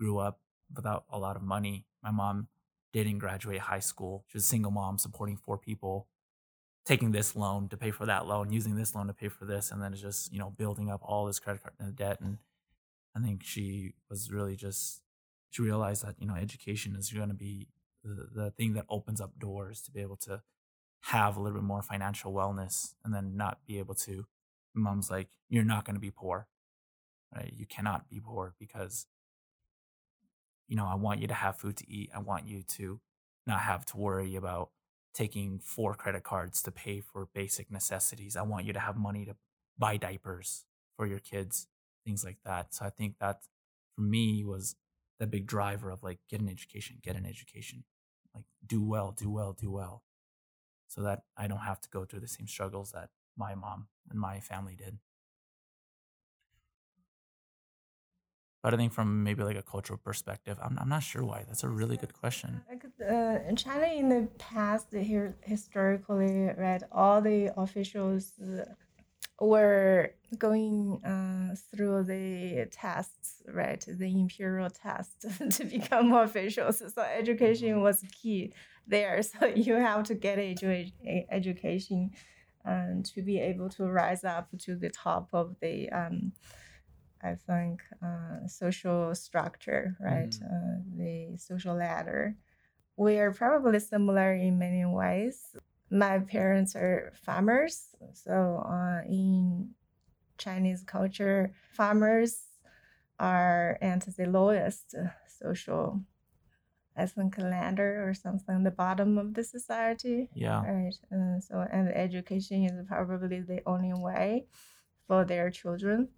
grew 0.00 0.18
up 0.18 0.40
without 0.74 1.04
a 1.10 1.18
lot 1.18 1.36
of 1.36 1.42
money. 1.42 1.86
My 2.02 2.10
mom 2.10 2.48
didn't 2.92 3.18
graduate 3.18 3.60
high 3.60 3.80
school. 3.80 4.24
She 4.28 4.36
was 4.36 4.44
a 4.44 4.48
single 4.48 4.70
mom 4.70 4.98
supporting 4.98 5.36
four 5.36 5.58
people 5.58 6.08
taking 6.84 7.12
this 7.12 7.36
loan 7.36 7.68
to 7.68 7.76
pay 7.76 7.90
for 7.90 8.06
that 8.06 8.26
loan 8.26 8.50
using 8.50 8.74
this 8.76 8.94
loan 8.94 9.06
to 9.06 9.12
pay 9.12 9.28
for 9.28 9.44
this 9.44 9.70
and 9.70 9.80
then 9.80 9.92
it's 9.92 10.02
just 10.02 10.32
you 10.32 10.38
know 10.38 10.50
building 10.50 10.90
up 10.90 11.00
all 11.02 11.26
this 11.26 11.38
credit 11.38 11.62
card 11.62 11.74
uh, 11.80 11.90
debt 11.94 12.20
and 12.20 12.38
i 13.16 13.20
think 13.20 13.42
she 13.44 13.94
was 14.10 14.32
really 14.32 14.56
just 14.56 15.00
she 15.50 15.62
realized 15.62 16.04
that 16.04 16.16
you 16.18 16.26
know 16.26 16.34
education 16.34 16.96
is 16.96 17.12
going 17.12 17.28
to 17.28 17.34
be 17.34 17.68
the, 18.02 18.28
the 18.34 18.50
thing 18.50 18.72
that 18.74 18.84
opens 18.88 19.20
up 19.20 19.38
doors 19.38 19.80
to 19.80 19.92
be 19.92 20.00
able 20.00 20.16
to 20.16 20.42
have 21.06 21.36
a 21.36 21.40
little 21.40 21.58
bit 21.58 21.64
more 21.64 21.82
financial 21.82 22.32
wellness 22.32 22.94
and 23.04 23.14
then 23.14 23.36
not 23.36 23.58
be 23.66 23.78
able 23.78 23.94
to 23.94 24.26
mom's 24.74 25.10
like 25.10 25.28
you're 25.48 25.64
not 25.64 25.84
going 25.84 25.94
to 25.94 26.00
be 26.00 26.10
poor 26.10 26.46
right? 27.34 27.52
You 27.56 27.66
cannot 27.66 28.08
be 28.08 28.20
poor 28.20 28.54
because 28.58 29.06
you 30.68 30.76
know 30.76 30.86
i 30.86 30.94
want 30.94 31.20
you 31.20 31.26
to 31.26 31.34
have 31.34 31.56
food 31.56 31.76
to 31.78 31.90
eat. 31.90 32.10
I 32.14 32.18
want 32.20 32.46
you 32.46 32.62
to 32.62 33.00
not 33.46 33.60
have 33.60 33.84
to 33.86 33.96
worry 33.96 34.36
about 34.36 34.70
taking 35.14 35.58
four 35.58 35.94
credit 35.94 36.22
cards 36.22 36.62
to 36.62 36.70
pay 36.70 37.00
for 37.00 37.28
basic 37.34 37.70
necessities. 37.70 38.36
I 38.36 38.42
want 38.42 38.66
you 38.66 38.72
to 38.72 38.80
have 38.80 38.96
money 38.96 39.24
to 39.26 39.36
buy 39.78 39.96
diapers 39.96 40.64
for 40.96 41.06
your 41.06 41.18
kids 41.18 41.68
things 42.04 42.24
like 42.24 42.38
that. 42.44 42.74
So 42.74 42.84
i 42.84 42.90
think 42.90 43.16
that 43.20 43.42
for 43.94 44.02
me 44.02 44.44
was 44.44 44.76
the 45.20 45.26
big 45.26 45.46
driver 45.46 45.90
of 45.90 46.02
like 46.02 46.18
get 46.28 46.40
an 46.40 46.48
education 46.48 46.96
get 47.02 47.16
an 47.16 47.26
education. 47.26 47.84
Like 48.34 48.44
do 48.66 48.82
well 48.82 49.12
do 49.16 49.30
well 49.30 49.52
do 49.52 49.70
well. 49.70 50.02
So 50.88 51.02
that 51.02 51.22
I 51.36 51.46
don't 51.46 51.58
have 51.60 51.80
to 51.82 51.88
go 51.90 52.04
through 52.04 52.20
the 52.20 52.28
same 52.28 52.46
struggles 52.46 52.92
that 52.92 53.10
my 53.36 53.54
mom 53.54 53.86
and 54.10 54.18
my 54.18 54.40
family 54.40 54.76
did. 54.76 54.98
But 58.62 58.74
I 58.74 58.76
think 58.76 58.92
from 58.92 59.24
maybe 59.24 59.42
like 59.42 59.56
a 59.56 59.62
cultural 59.62 59.98
perspective, 59.98 60.56
I'm, 60.62 60.78
I'm 60.78 60.88
not 60.88 61.02
sure 61.02 61.24
why. 61.24 61.42
That's 61.48 61.64
a 61.64 61.68
really 61.68 61.96
good 61.96 62.12
question. 62.12 62.62
Like 62.68 62.84
uh, 63.00 63.48
in 63.48 63.56
China 63.56 63.86
in 63.86 64.08
the 64.08 64.28
past, 64.38 64.92
here 64.92 65.34
historically, 65.42 66.48
right, 66.56 66.82
all 66.92 67.20
the 67.20 67.52
officials 67.56 68.32
were 69.40 70.14
going 70.38 71.04
uh, 71.04 71.56
through 71.74 72.04
the 72.04 72.68
tests, 72.70 73.42
right, 73.48 73.84
the 73.86 74.06
imperial 74.06 74.70
test 74.70 75.26
to 75.50 75.64
become 75.64 76.12
officials. 76.12 76.82
So 76.94 77.02
education 77.02 77.70
mm-hmm. 77.70 77.80
was 77.80 78.04
key 78.12 78.52
there. 78.86 79.22
So 79.22 79.46
you 79.56 79.74
have 79.74 80.04
to 80.04 80.14
get 80.14 80.38
edu- 80.38 80.92
education 81.30 82.12
um, 82.64 83.02
to 83.14 83.22
be 83.22 83.38
able 83.38 83.68
to 83.70 83.84
rise 83.84 84.24
up 84.24 84.48
to 84.58 84.76
the 84.76 84.90
top 84.90 85.28
of 85.32 85.56
the, 85.60 85.90
um, 85.90 86.32
I 87.22 87.34
think, 87.34 87.82
uh, 88.02 88.46
social 88.46 89.14
structure, 89.14 89.96
right? 90.00 90.30
Mm. 90.30 90.44
Uh, 90.44 90.82
the 90.96 91.36
social 91.38 91.74
ladder. 91.74 92.36
We 92.96 93.18
are 93.18 93.32
probably 93.32 93.80
similar 93.80 94.34
in 94.34 94.58
many 94.58 94.84
ways. 94.84 95.56
My 95.90 96.20
parents 96.20 96.74
are 96.76 97.12
farmers, 97.24 97.88
so 98.12 98.64
uh, 98.66 99.02
in 99.06 99.70
Chinese 100.38 100.82
culture, 100.84 101.52
farmers 101.72 102.40
are 103.18 103.78
at 103.80 104.06
the 104.16 104.26
lowest 104.26 104.94
social 105.26 106.02
I 106.96 107.06
think 107.06 107.38
ladder 107.38 108.06
or 108.06 108.14
something, 108.14 108.62
the 108.62 108.70
bottom 108.70 109.18
of 109.18 109.34
the 109.34 109.44
society. 109.44 110.28
Yeah. 110.34 110.62
Right. 110.64 110.94
Uh, 111.10 111.40
so, 111.40 111.66
and 111.72 111.88
education 111.88 112.64
is 112.64 112.86
probably 112.86 113.40
the 113.40 113.60
only 113.66 113.92
way 113.94 114.46
for 115.06 115.24
their 115.24 115.50
children 115.50 116.08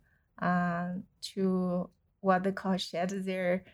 um, 0.41 1.05
to 1.35 1.89
what 2.21 2.43
they 2.43 2.53
call 2.53 2.77
shed 2.77 3.11
their 3.11 3.65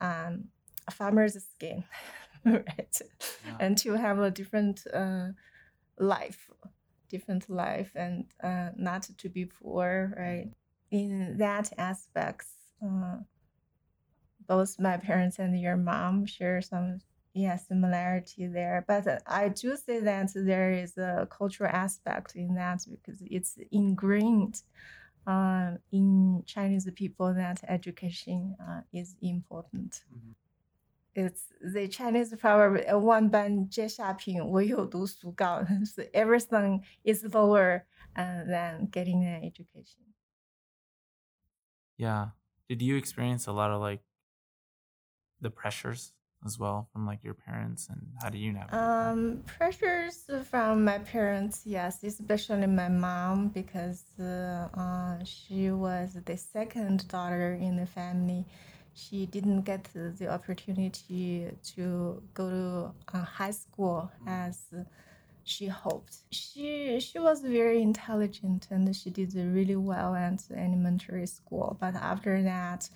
um, 0.00 0.44
farmer's 0.90 1.34
skin, 1.34 1.84
right? 2.44 3.00
Yeah. 3.46 3.56
And 3.60 3.78
to 3.78 3.92
have 3.92 4.18
a 4.18 4.30
different 4.30 4.84
uh, 4.92 5.28
life, 5.98 6.50
different 7.08 7.48
life, 7.48 7.92
and 7.94 8.24
uh, 8.42 8.70
not 8.76 9.08
to 9.18 9.28
be 9.28 9.46
poor, 9.46 10.14
right? 10.16 10.50
In 10.90 11.36
that 11.38 11.72
aspects, 11.78 12.48
uh, 12.82 13.18
both 14.48 14.78
my 14.78 14.96
parents 14.96 15.38
and 15.38 15.60
your 15.60 15.76
mom 15.76 16.26
share 16.26 16.60
some 16.60 16.98
yeah 17.34 17.56
similarity 17.56 18.46
there 18.46 18.84
but 18.88 19.22
i 19.26 19.48
do 19.48 19.76
say 19.76 20.00
that 20.00 20.30
there 20.34 20.72
is 20.72 20.96
a 20.96 21.28
cultural 21.30 21.70
aspect 21.72 22.34
in 22.34 22.54
that 22.54 22.84
because 22.90 23.22
it's 23.30 23.58
ingrained 23.70 24.62
uh, 25.26 25.72
in 25.92 26.42
chinese 26.46 26.88
people 26.94 27.34
that 27.34 27.60
education 27.68 28.56
uh, 28.66 28.80
is 28.92 29.14
important 29.22 30.00
mm-hmm. 30.12 30.32
It's 31.18 31.46
the 31.60 31.88
Chinese 31.88 32.32
proverb, 32.38 32.84
one 33.02 33.28
ban 33.28 33.68
so 35.84 36.04
everything 36.14 36.84
is 37.02 37.34
lower 37.34 37.84
uh, 38.14 38.44
than 38.46 38.86
getting 38.86 39.24
an 39.24 39.42
education. 39.42 40.04
Yeah. 41.96 42.28
Did 42.68 42.82
you 42.82 42.94
experience 42.94 43.48
a 43.48 43.52
lot 43.52 43.72
of 43.72 43.80
like 43.80 43.98
the 45.40 45.50
pressures 45.50 46.12
as 46.46 46.58
well 46.58 46.88
from 46.92 47.04
like 47.04 47.24
your 47.24 47.34
parents 47.34 47.88
and 47.90 48.00
how 48.22 48.28
do 48.28 48.38
you 48.38 48.52
navigate 48.52 48.78
um 48.78 49.42
pressures 49.58 50.30
from 50.48 50.84
my 50.84 50.98
parents 50.98 51.62
yes 51.64 52.04
especially 52.04 52.66
my 52.66 52.88
mom 52.88 53.48
because 53.48 54.04
uh, 54.20 54.68
uh, 54.74 55.24
she 55.24 55.70
was 55.70 56.16
the 56.24 56.36
second 56.36 57.06
daughter 57.08 57.54
in 57.60 57.76
the 57.76 57.86
family 57.86 58.44
she 58.94 59.26
didn't 59.26 59.62
get 59.62 59.88
the 59.92 60.28
opportunity 60.28 61.48
to 61.62 62.22
go 62.34 62.50
to 62.50 63.16
uh, 63.16 63.24
high 63.24 63.52
school 63.52 64.10
as 64.26 64.66
she 65.44 65.66
hoped. 65.66 66.16
She 66.30 67.00
she 67.00 67.18
was 67.18 67.40
very 67.40 67.80
intelligent 67.80 68.68
and 68.70 68.94
she 68.94 69.10
did 69.10 69.34
really 69.34 69.76
well 69.76 70.14
at 70.14 70.42
elementary 70.54 71.26
school. 71.26 71.76
But 71.80 71.94
after 71.94 72.42
that, 72.42 72.88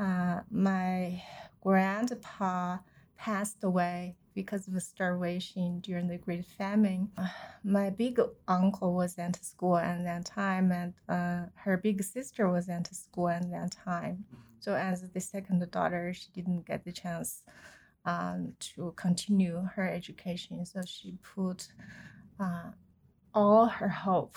uh, 0.00 0.40
my 0.50 1.22
grandpa 1.64 2.78
passed 3.16 3.64
away 3.64 4.16
because 4.34 4.68
of 4.68 4.80
starvation 4.82 5.80
during 5.80 6.08
the 6.08 6.18
Great 6.18 6.44
Famine. 6.44 7.08
My 7.64 7.90
big 7.90 8.20
uncle 8.46 8.94
was 8.94 9.18
at 9.18 9.42
school 9.42 9.78
at 9.78 10.04
that 10.04 10.26
time, 10.26 10.72
and 10.72 10.92
uh, 11.08 11.48
her 11.54 11.76
big 11.78 12.02
sister 12.02 12.48
was 12.50 12.68
at 12.68 12.94
school 12.94 13.28
at 13.28 13.50
that 13.50 13.72
time. 13.72 14.24
So, 14.60 14.74
as 14.74 15.02
the 15.02 15.20
second 15.20 15.66
daughter, 15.70 16.12
she 16.12 16.28
didn't 16.34 16.66
get 16.66 16.84
the 16.84 16.92
chance 16.92 17.42
um, 18.04 18.52
to 18.60 18.92
continue 18.96 19.66
her 19.74 19.88
education. 19.88 20.66
So, 20.66 20.82
she 20.86 21.16
put 21.34 21.68
uh, 22.40 22.70
all 23.32 23.66
her 23.66 23.88
hope 23.88 24.36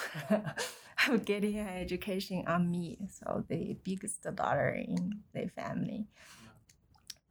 of 1.10 1.26
getting 1.26 1.58
an 1.58 1.68
education 1.68 2.44
on 2.48 2.70
me. 2.70 3.00
So, 3.10 3.44
the 3.50 3.78
biggest 3.84 4.24
daughter 4.24 4.70
in 4.70 5.20
the 5.34 5.48
family 5.48 6.08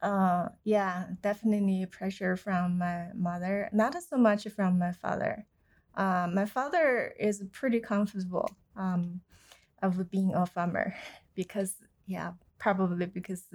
uh, 0.01 0.49
yeah, 0.63 1.05
definitely 1.21 1.85
pressure 1.85 2.35
from 2.35 2.77
my 2.77 3.07
mother, 3.15 3.69
not 3.73 3.95
so 4.03 4.17
much 4.17 4.47
from 4.49 4.77
my 4.77 4.91
father. 4.91 5.45
Uh, 5.95 6.27
my 6.31 6.45
father 6.45 7.13
is 7.19 7.43
pretty 7.51 7.79
comfortable 7.79 8.49
um, 8.75 9.21
of 9.81 10.09
being 10.11 10.33
a 10.33 10.45
farmer 10.45 10.95
because, 11.35 11.75
yeah, 12.05 12.31
probably 12.59 13.05
because 13.07 13.45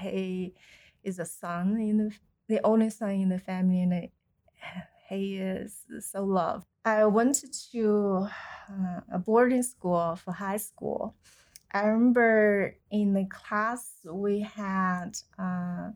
he 0.00 0.54
is 1.02 1.18
a 1.18 1.24
son 1.24 1.78
in 1.80 1.98
the 1.98 2.14
the 2.48 2.60
only 2.64 2.90
son 2.90 3.10
in 3.10 3.28
the 3.28 3.38
family, 3.38 3.80
and 3.82 4.08
he 5.08 5.36
is 5.38 5.84
so 6.00 6.24
loved. 6.24 6.66
I 6.84 7.04
went 7.06 7.44
to 7.70 8.28
uh, 8.68 9.00
a 9.12 9.18
boarding 9.18 9.62
school 9.62 10.16
for 10.16 10.32
high 10.32 10.56
school 10.58 11.14
I 11.72 11.86
remember 11.86 12.76
in 12.90 13.14
the 13.14 13.24
class 13.24 13.94
we 14.04 14.40
had 14.40 15.12
uh, 15.38 15.90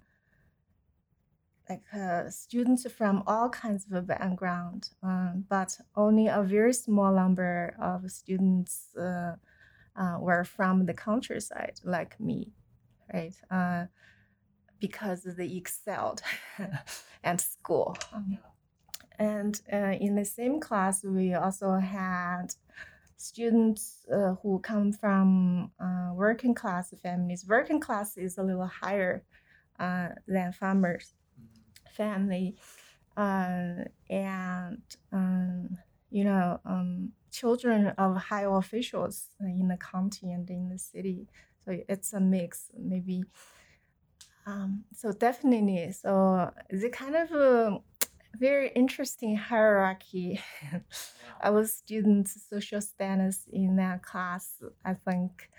like 1.69 1.83
uh, 1.95 2.31
students 2.31 2.91
from 2.91 3.23
all 3.27 3.51
kinds 3.51 3.87
of 3.91 4.07
background, 4.07 4.91
um, 5.03 5.45
but 5.49 5.79
only 5.95 6.29
a 6.29 6.43
very 6.43 6.73
small 6.73 7.13
number 7.13 7.77
of 7.81 8.11
students 8.11 8.97
uh, 8.97 9.35
uh 9.97 10.19
were 10.21 10.45
from 10.45 10.87
the 10.87 10.95
countryside, 10.95 11.81
like 11.85 12.19
me, 12.19 12.53
right? 13.13 13.35
Uh, 13.51 13.87
because 14.81 15.25
they 15.25 15.49
excelled 15.49 16.23
at 17.25 17.41
school. 17.41 17.97
Um, 18.15 18.39
and 19.19 19.61
uh, 19.73 19.97
in 20.01 20.15
the 20.15 20.25
same 20.25 20.61
class, 20.61 21.03
we 21.03 21.35
also 21.35 21.75
had 21.75 22.55
students 23.17 24.05
uh, 24.13 24.35
who 24.43 24.59
come 24.61 24.93
from 24.93 25.71
uh, 25.81 26.11
working 26.15 26.55
class 26.55 26.93
families. 27.03 27.47
Working 27.49 27.81
class 27.81 28.17
is 28.17 28.39
a 28.39 28.43
little 28.43 28.67
higher 28.67 29.25
uh, 29.79 30.09
than 30.27 30.53
farmers 30.53 31.15
family. 31.97 32.57
uh, 33.17 33.85
and 34.11 34.83
um, 35.13 35.79
you 36.11 36.25
know, 36.25 36.61
um, 36.65 37.13
children 37.31 37.89
of 37.99 38.17
high 38.17 38.45
officials 38.45 39.29
in 39.41 39.69
the 39.69 39.77
county 39.77 40.33
and 40.33 40.49
in 40.51 40.69
the 40.69 40.79
city. 40.79 41.27
So 41.65 41.77
it's 41.89 42.13
a 42.13 42.21
mix, 42.21 42.71
maybe. 42.79 43.25
Um, 44.47 44.85
so 44.95 45.13
definitely, 45.13 45.91
so 45.93 46.53
the 46.71 46.89
kind 46.89 47.17
of 47.17 47.33
a 47.33 47.81
very 48.39 48.71
interesting 48.75 49.37
hierarchy 49.37 50.41
our 51.43 51.65
students' 51.67 52.43
social 52.49 52.81
status 52.81 53.47
in 53.53 53.77
that 53.77 54.03
class, 54.03 54.63
I 54.85 54.95
think, 54.95 55.51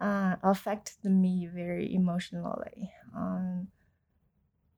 uh, 0.00 0.36
affected 0.42 1.04
me 1.04 1.48
very 1.52 1.94
emotionally. 1.94 2.92
Um, 3.16 3.68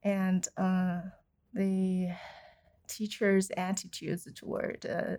and 0.02 0.46
uh, 0.56 1.00
the 1.52 2.10
teachers' 2.86 3.50
attitudes 3.56 4.28
toward, 4.34 4.86
uh, 4.86 5.16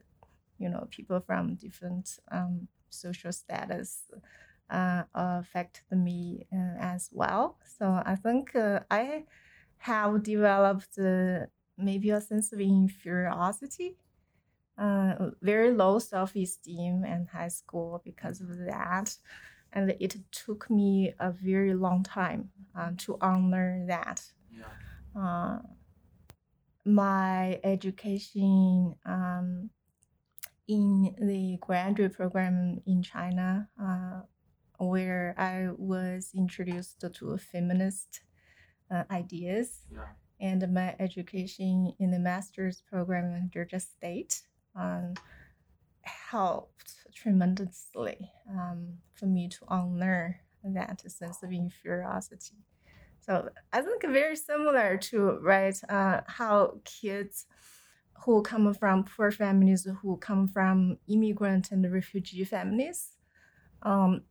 you 0.57 0.69
know, 0.69 0.87
people 0.89 1.19
from 1.19 1.55
different 1.55 2.17
um, 2.31 2.67
social 2.89 3.31
status 3.31 4.09
uh, 4.69 5.03
affected 5.13 5.83
me 5.91 6.47
uh, 6.53 6.77
as 6.79 7.09
well. 7.11 7.57
So 7.77 8.01
I 8.05 8.15
think 8.15 8.55
uh, 8.55 8.81
I 8.89 9.25
have 9.79 10.23
developed 10.23 10.97
uh, 10.97 11.45
maybe 11.79 12.09
a 12.11 12.21
sense 12.21 12.53
of 12.53 12.59
inferiority 12.59 13.97
uh, 14.79 15.31
very 15.41 15.71
low 15.71 15.99
self 15.99 16.35
esteem 16.35 17.03
in 17.03 17.27
high 17.31 17.49
school 17.49 18.01
because 18.03 18.39
of 18.41 18.57
that. 18.59 19.15
And 19.73 19.91
it 19.99 20.15
took 20.31 20.69
me 20.69 21.13
a 21.19 21.31
very 21.31 21.73
long 21.75 22.01
time 22.01 22.49
uh, 22.75 22.91
to 22.99 23.17
unlearn 23.21 23.87
that. 23.87 24.23
Yeah. 24.49 25.21
Uh, 25.21 25.59
my 26.85 27.59
education 27.63 28.95
um, 29.05 29.69
in 30.67 31.13
the 31.21 31.57
graduate 31.61 32.13
program 32.13 32.81
in 32.87 33.03
China, 33.03 33.69
uh, 33.79 34.21
where 34.79 35.35
I 35.37 35.69
was 35.77 36.31
introduced 36.33 37.01
to 37.01 37.37
feminist 37.37 38.21
uh, 38.89 39.03
ideas, 39.11 39.81
yeah. 39.93 40.07
And 40.39 40.73
my 40.73 40.95
education 40.99 41.93
in 41.99 42.11
the 42.11 42.19
master's 42.19 42.81
program 42.89 43.33
in 43.35 43.49
Georgia 43.53 43.79
State 43.79 44.41
um, 44.75 45.13
helped 46.01 46.93
tremendously 47.13 48.31
um, 48.49 48.97
for 49.13 49.25
me 49.25 49.49
to 49.49 49.65
unlearn 49.69 50.35
that 50.63 51.01
sense 51.11 51.43
of 51.43 51.51
inferiority. 51.51 52.55
So 53.21 53.49
I 53.73 53.81
think 53.81 54.03
very 54.07 54.35
similar 54.35 54.97
to 54.97 55.39
right 55.41 55.79
uh, 55.89 56.21
how 56.27 56.79
kids 56.85 57.45
who 58.25 58.41
come 58.41 58.73
from 58.73 59.03
poor 59.03 59.31
families, 59.31 59.87
who 60.01 60.17
come 60.17 60.47
from 60.47 60.97
immigrant 61.07 61.71
and 61.71 61.89
refugee 61.91 62.43
families, 62.43 63.11
um, 63.83 64.23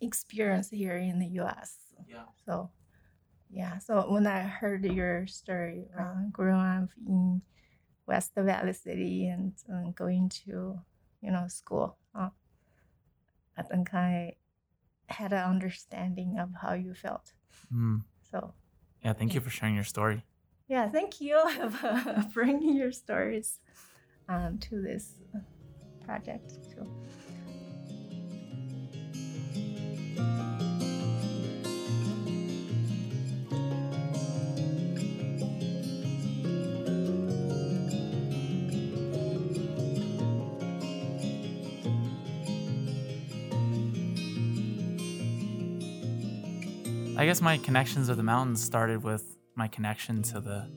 experience 0.00 0.70
here 0.70 0.96
in 0.96 1.18
the 1.18 1.26
U.S. 1.26 1.76
Yeah. 2.08 2.24
So, 2.46 2.70
yeah. 3.50 3.78
So 3.78 4.10
when 4.10 4.26
I 4.26 4.40
heard 4.40 4.84
your 4.84 5.26
story, 5.26 5.86
uh, 5.98 6.28
growing 6.32 6.60
up 6.60 6.90
in 7.06 7.42
West 8.06 8.32
Valley 8.36 8.72
City 8.72 9.28
and 9.28 9.52
um, 9.68 9.92
going 9.92 10.30
to, 10.46 10.78
you 11.20 11.30
know, 11.30 11.46
school. 11.48 11.96
Uh, 12.14 12.30
I 13.56 13.62
think 13.62 13.92
I 13.92 14.36
had 15.08 15.32
an 15.32 15.44
understanding 15.44 16.38
of 16.38 16.50
how 16.60 16.72
you 16.72 16.94
felt. 16.94 17.32
Mm. 17.72 18.02
So, 18.30 18.54
yeah, 19.04 19.12
thank 19.12 19.32
yeah. 19.32 19.36
you 19.36 19.40
for 19.42 19.50
sharing 19.50 19.74
your 19.74 19.84
story. 19.84 20.24
Yeah, 20.68 20.88
thank 20.88 21.20
you 21.20 21.42
for 21.70 22.26
bringing 22.32 22.76
your 22.76 22.92
stories 22.92 23.58
um, 24.28 24.58
to 24.58 24.80
this 24.80 25.12
project 26.04 26.52
too. 26.74 26.86
I 47.18 47.26
guess 47.26 47.40
my 47.40 47.58
connections 47.58 48.08
with 48.08 48.16
the 48.16 48.22
mountains 48.22 48.62
started 48.62 49.02
with 49.02 49.36
my 49.56 49.66
connection 49.66 50.22
to 50.22 50.40
the 50.40 50.70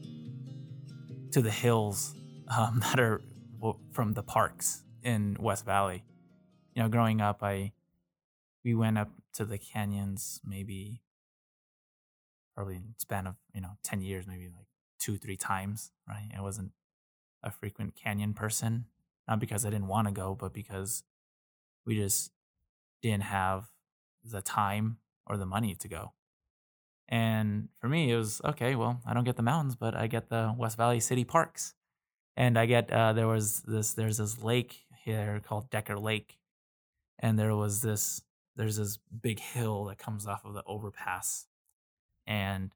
to 1.34 1.40
the 1.40 1.52
hills 1.52 2.16
um, 2.48 2.80
that 2.82 3.00
are 3.00 3.22
from 3.92 4.14
the 4.14 4.24
parks 4.24 4.82
in 5.04 5.38
West 5.40 5.66
Valley. 5.66 6.04
You 6.74 6.82
know, 6.82 6.90
growing 6.90 7.22
up, 7.22 7.44
I 7.44 7.74
we 8.66 8.74
went 8.74 8.98
up 8.98 9.12
to 9.36 9.46
the 9.46 9.60
canyons 9.60 10.42
maybe 10.44 11.04
probably 12.56 12.78
in 12.78 12.96
span 12.98 13.28
of 13.28 13.36
you 13.54 13.62
know 13.62 13.78
ten 13.84 14.02
years, 14.02 14.26
maybe 14.26 14.46
like 14.46 14.66
two 14.98 15.20
three 15.20 15.38
times. 15.38 15.92
Right, 16.10 16.32
I 16.36 16.42
wasn't 16.42 16.72
a 17.44 17.52
frequent 17.52 17.96
canyon 17.96 18.34
person, 18.34 18.86
not 19.28 19.40
because 19.40 19.64
I 19.64 19.70
didn't 19.70 19.90
want 19.90 20.08
to 20.08 20.12
go, 20.12 20.34
but 20.34 20.54
because 20.54 21.04
we 21.86 21.98
just 21.98 22.32
didn't 23.04 23.26
have 23.26 23.66
the 24.24 24.42
time 24.42 24.98
or 25.28 25.38
the 25.38 25.46
money 25.46 25.76
to 25.76 25.88
go. 25.88 26.14
And 27.12 27.68
for 27.82 27.90
me, 27.90 28.10
it 28.10 28.16
was 28.16 28.42
okay. 28.46 28.76
Well, 28.76 29.02
I 29.06 29.14
don't 29.14 29.26
get 29.26 29.36
the 29.36 29.44
mountains, 29.44 29.76
but 29.76 29.96
I 29.96 30.08
get 30.08 30.30
the 30.30 30.56
West 30.58 30.78
Valley 30.78 31.02
City 31.02 31.26
Parks, 31.26 31.74
and 32.38 32.58
I 32.58 32.66
get 32.66 32.90
uh, 32.90 33.12
there 33.12 33.28
was 33.28 33.64
this 33.68 33.94
there's 33.94 34.18
this 34.18 34.42
lake 34.42 34.86
here 35.04 35.42
called 35.46 35.70
Decker 35.70 36.00
Lake, 36.00 36.38
and 37.20 37.38
there 37.38 37.54
was 37.54 37.82
this 37.82 38.22
there's 38.56 38.78
this 38.78 38.98
big 39.22 39.42
hill 39.42 39.86
that 39.86 39.98
comes 39.98 40.26
off 40.26 40.46
of 40.46 40.54
the 40.54 40.64
overpass, 40.66 41.48
and 42.26 42.72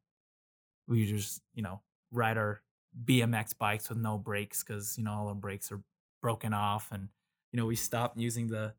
we 0.86 1.06
just 1.06 1.42
you 1.54 1.64
know 1.64 1.80
ride 2.12 2.38
our 2.38 2.62
BMX 3.06 3.58
bikes 3.58 3.88
with 3.88 4.00
no 4.00 4.18
brakes 4.18 4.64
because 4.64 4.98
you 4.98 5.06
know 5.06 5.14
all 5.14 5.30
our 5.30 5.34
brakes 5.34 5.72
are 5.72 5.82
broken 6.22 6.54
off, 6.54 6.90
and 6.92 7.08
you 7.54 7.58
know 7.58 7.66
we 7.66 7.78
stopped 7.78 8.18
using 8.18 8.48
the 8.48 8.74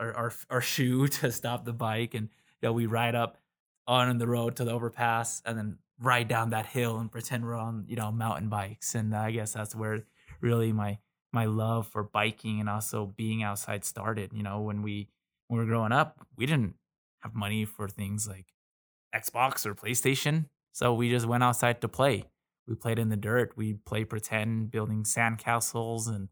our 0.00 0.12
our, 0.14 0.32
our 0.50 0.60
shoe 0.60 1.06
to 1.20 1.30
stop 1.30 1.64
the 1.64 1.72
bike, 1.72 2.14
and 2.14 2.28
you 2.60 2.68
know 2.68 2.72
we 2.72 2.86
ride 2.86 3.14
up 3.14 3.38
on 3.86 4.18
the 4.18 4.26
road 4.26 4.56
to 4.56 4.64
the 4.64 4.72
overpass 4.72 5.42
and 5.44 5.58
then 5.58 5.78
ride 6.00 6.28
down 6.28 6.50
that 6.50 6.66
hill 6.66 6.98
and 6.98 7.10
pretend 7.12 7.44
we're 7.44 7.54
on 7.54 7.84
you 7.88 7.96
know 7.96 8.10
mountain 8.12 8.48
bikes. 8.48 8.94
And 8.94 9.14
i 9.14 9.30
guess 9.30 9.52
that's 9.52 9.74
where 9.74 10.04
really 10.40 10.72
my 10.72 10.98
my 11.32 11.46
love 11.46 11.88
for 11.88 12.02
biking 12.04 12.60
and 12.60 12.68
also 12.68 13.06
being 13.06 13.42
outside 13.42 13.84
started 13.84 14.32
you 14.32 14.42
know 14.42 14.60
when 14.60 14.82
we 14.82 15.08
when 15.48 15.58
we 15.58 15.64
were 15.64 15.70
growing 15.70 15.92
up 15.92 16.26
we 16.36 16.46
didn't 16.46 16.74
have 17.22 17.34
money 17.34 17.64
for 17.64 17.88
things 17.88 18.28
like 18.28 18.46
xbox 19.14 19.64
or 19.64 19.74
playstation. 19.74 20.46
So 20.72 20.92
we 20.92 21.08
just 21.08 21.26
went 21.26 21.44
outside 21.44 21.80
to 21.82 21.88
play. 21.88 22.24
We 22.66 22.74
played 22.74 22.98
in 22.98 23.08
the 23.08 23.16
dirt. 23.16 23.52
We 23.56 23.74
played 23.74 24.08
pretend 24.10 24.70
building 24.70 25.04
sandcastles 25.04 26.08
and 26.08 26.28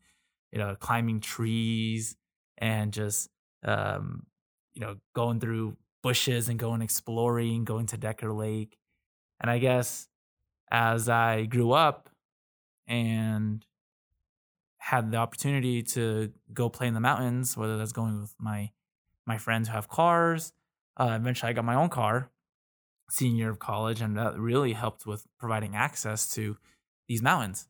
you 0.50 0.58
know 0.58 0.74
climbing 0.74 1.20
trees 1.20 2.16
and 2.58 2.92
just 2.92 3.28
um 3.64 4.26
you 4.74 4.80
know 4.80 4.96
going 5.14 5.40
through 5.40 5.76
bushes 6.02 6.48
and 6.48 6.58
going 6.58 6.82
exploring, 6.82 7.64
going 7.64 7.86
to 7.86 7.96
Decker 7.96 8.32
Lake. 8.32 8.78
And 9.40 9.50
I 9.50 9.58
guess 9.58 10.08
as 10.70 11.08
I 11.08 11.44
grew 11.44 11.72
up 11.72 12.08
and 12.86 13.64
had 14.78 15.10
the 15.10 15.16
opportunity 15.16 15.82
to 15.82 16.32
go 16.52 16.68
play 16.68 16.88
in 16.88 16.94
the 16.94 17.00
mountains, 17.00 17.56
whether 17.56 17.78
that's 17.78 17.92
going 17.92 18.20
with 18.20 18.34
my 18.38 18.70
my 19.24 19.38
friends 19.38 19.68
who 19.68 19.74
have 19.74 19.88
cars, 19.88 20.52
uh, 20.96 21.16
eventually 21.20 21.50
I 21.50 21.52
got 21.52 21.64
my 21.64 21.76
own 21.76 21.88
car 21.88 22.30
senior 23.08 23.36
year 23.36 23.50
of 23.50 23.58
college, 23.58 24.00
and 24.00 24.16
that 24.16 24.38
really 24.38 24.72
helped 24.72 25.06
with 25.06 25.26
providing 25.38 25.76
access 25.76 26.32
to 26.34 26.56
these 27.06 27.22
mountains. 27.22 27.68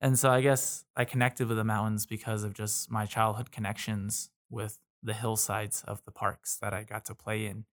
And 0.00 0.18
so 0.18 0.30
I 0.30 0.42
guess 0.42 0.84
I 0.94 1.04
connected 1.04 1.48
with 1.48 1.56
the 1.56 1.64
mountains 1.64 2.04
because 2.04 2.44
of 2.44 2.52
just 2.52 2.90
my 2.90 3.06
childhood 3.06 3.50
connections 3.50 4.30
with 4.50 4.78
the 5.06 5.14
hillsides 5.14 5.84
of 5.86 6.04
the 6.04 6.10
parks 6.10 6.58
that 6.60 6.74
I 6.74 6.82
got 6.82 7.04
to 7.06 7.14
play 7.14 7.46
in 7.46 7.64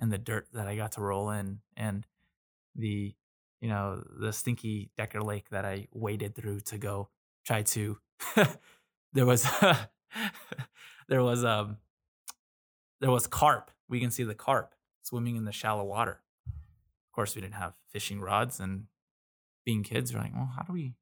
and 0.00 0.12
the 0.12 0.18
dirt 0.18 0.48
that 0.52 0.66
I 0.66 0.74
got 0.74 0.92
to 0.92 1.00
roll 1.00 1.30
in 1.30 1.60
and 1.76 2.04
the 2.74 3.14
you 3.60 3.68
know 3.68 4.02
the 4.18 4.32
stinky 4.32 4.90
Decker 4.96 5.22
Lake 5.22 5.50
that 5.50 5.64
I 5.64 5.86
waded 5.92 6.34
through 6.34 6.60
to 6.60 6.78
go 6.78 7.08
try 7.46 7.62
to 7.62 7.98
there 9.12 9.24
was 9.26 9.46
there 11.08 11.22
was 11.22 11.44
um 11.44 11.76
there 13.00 13.10
was 13.10 13.26
carp. 13.26 13.70
We 13.88 14.00
can 14.00 14.10
see 14.10 14.24
the 14.24 14.34
carp 14.34 14.74
swimming 15.02 15.36
in 15.36 15.44
the 15.44 15.52
shallow 15.52 15.84
water. 15.84 16.20
Of 16.46 17.12
course 17.14 17.36
we 17.36 17.40
didn't 17.40 17.54
have 17.54 17.74
fishing 17.88 18.20
rods 18.20 18.58
and 18.58 18.86
being 19.64 19.84
kids 19.84 20.12
we're 20.12 20.20
like 20.20 20.34
well 20.34 20.50
how 20.56 20.62
do 20.62 20.72
we 20.72 20.94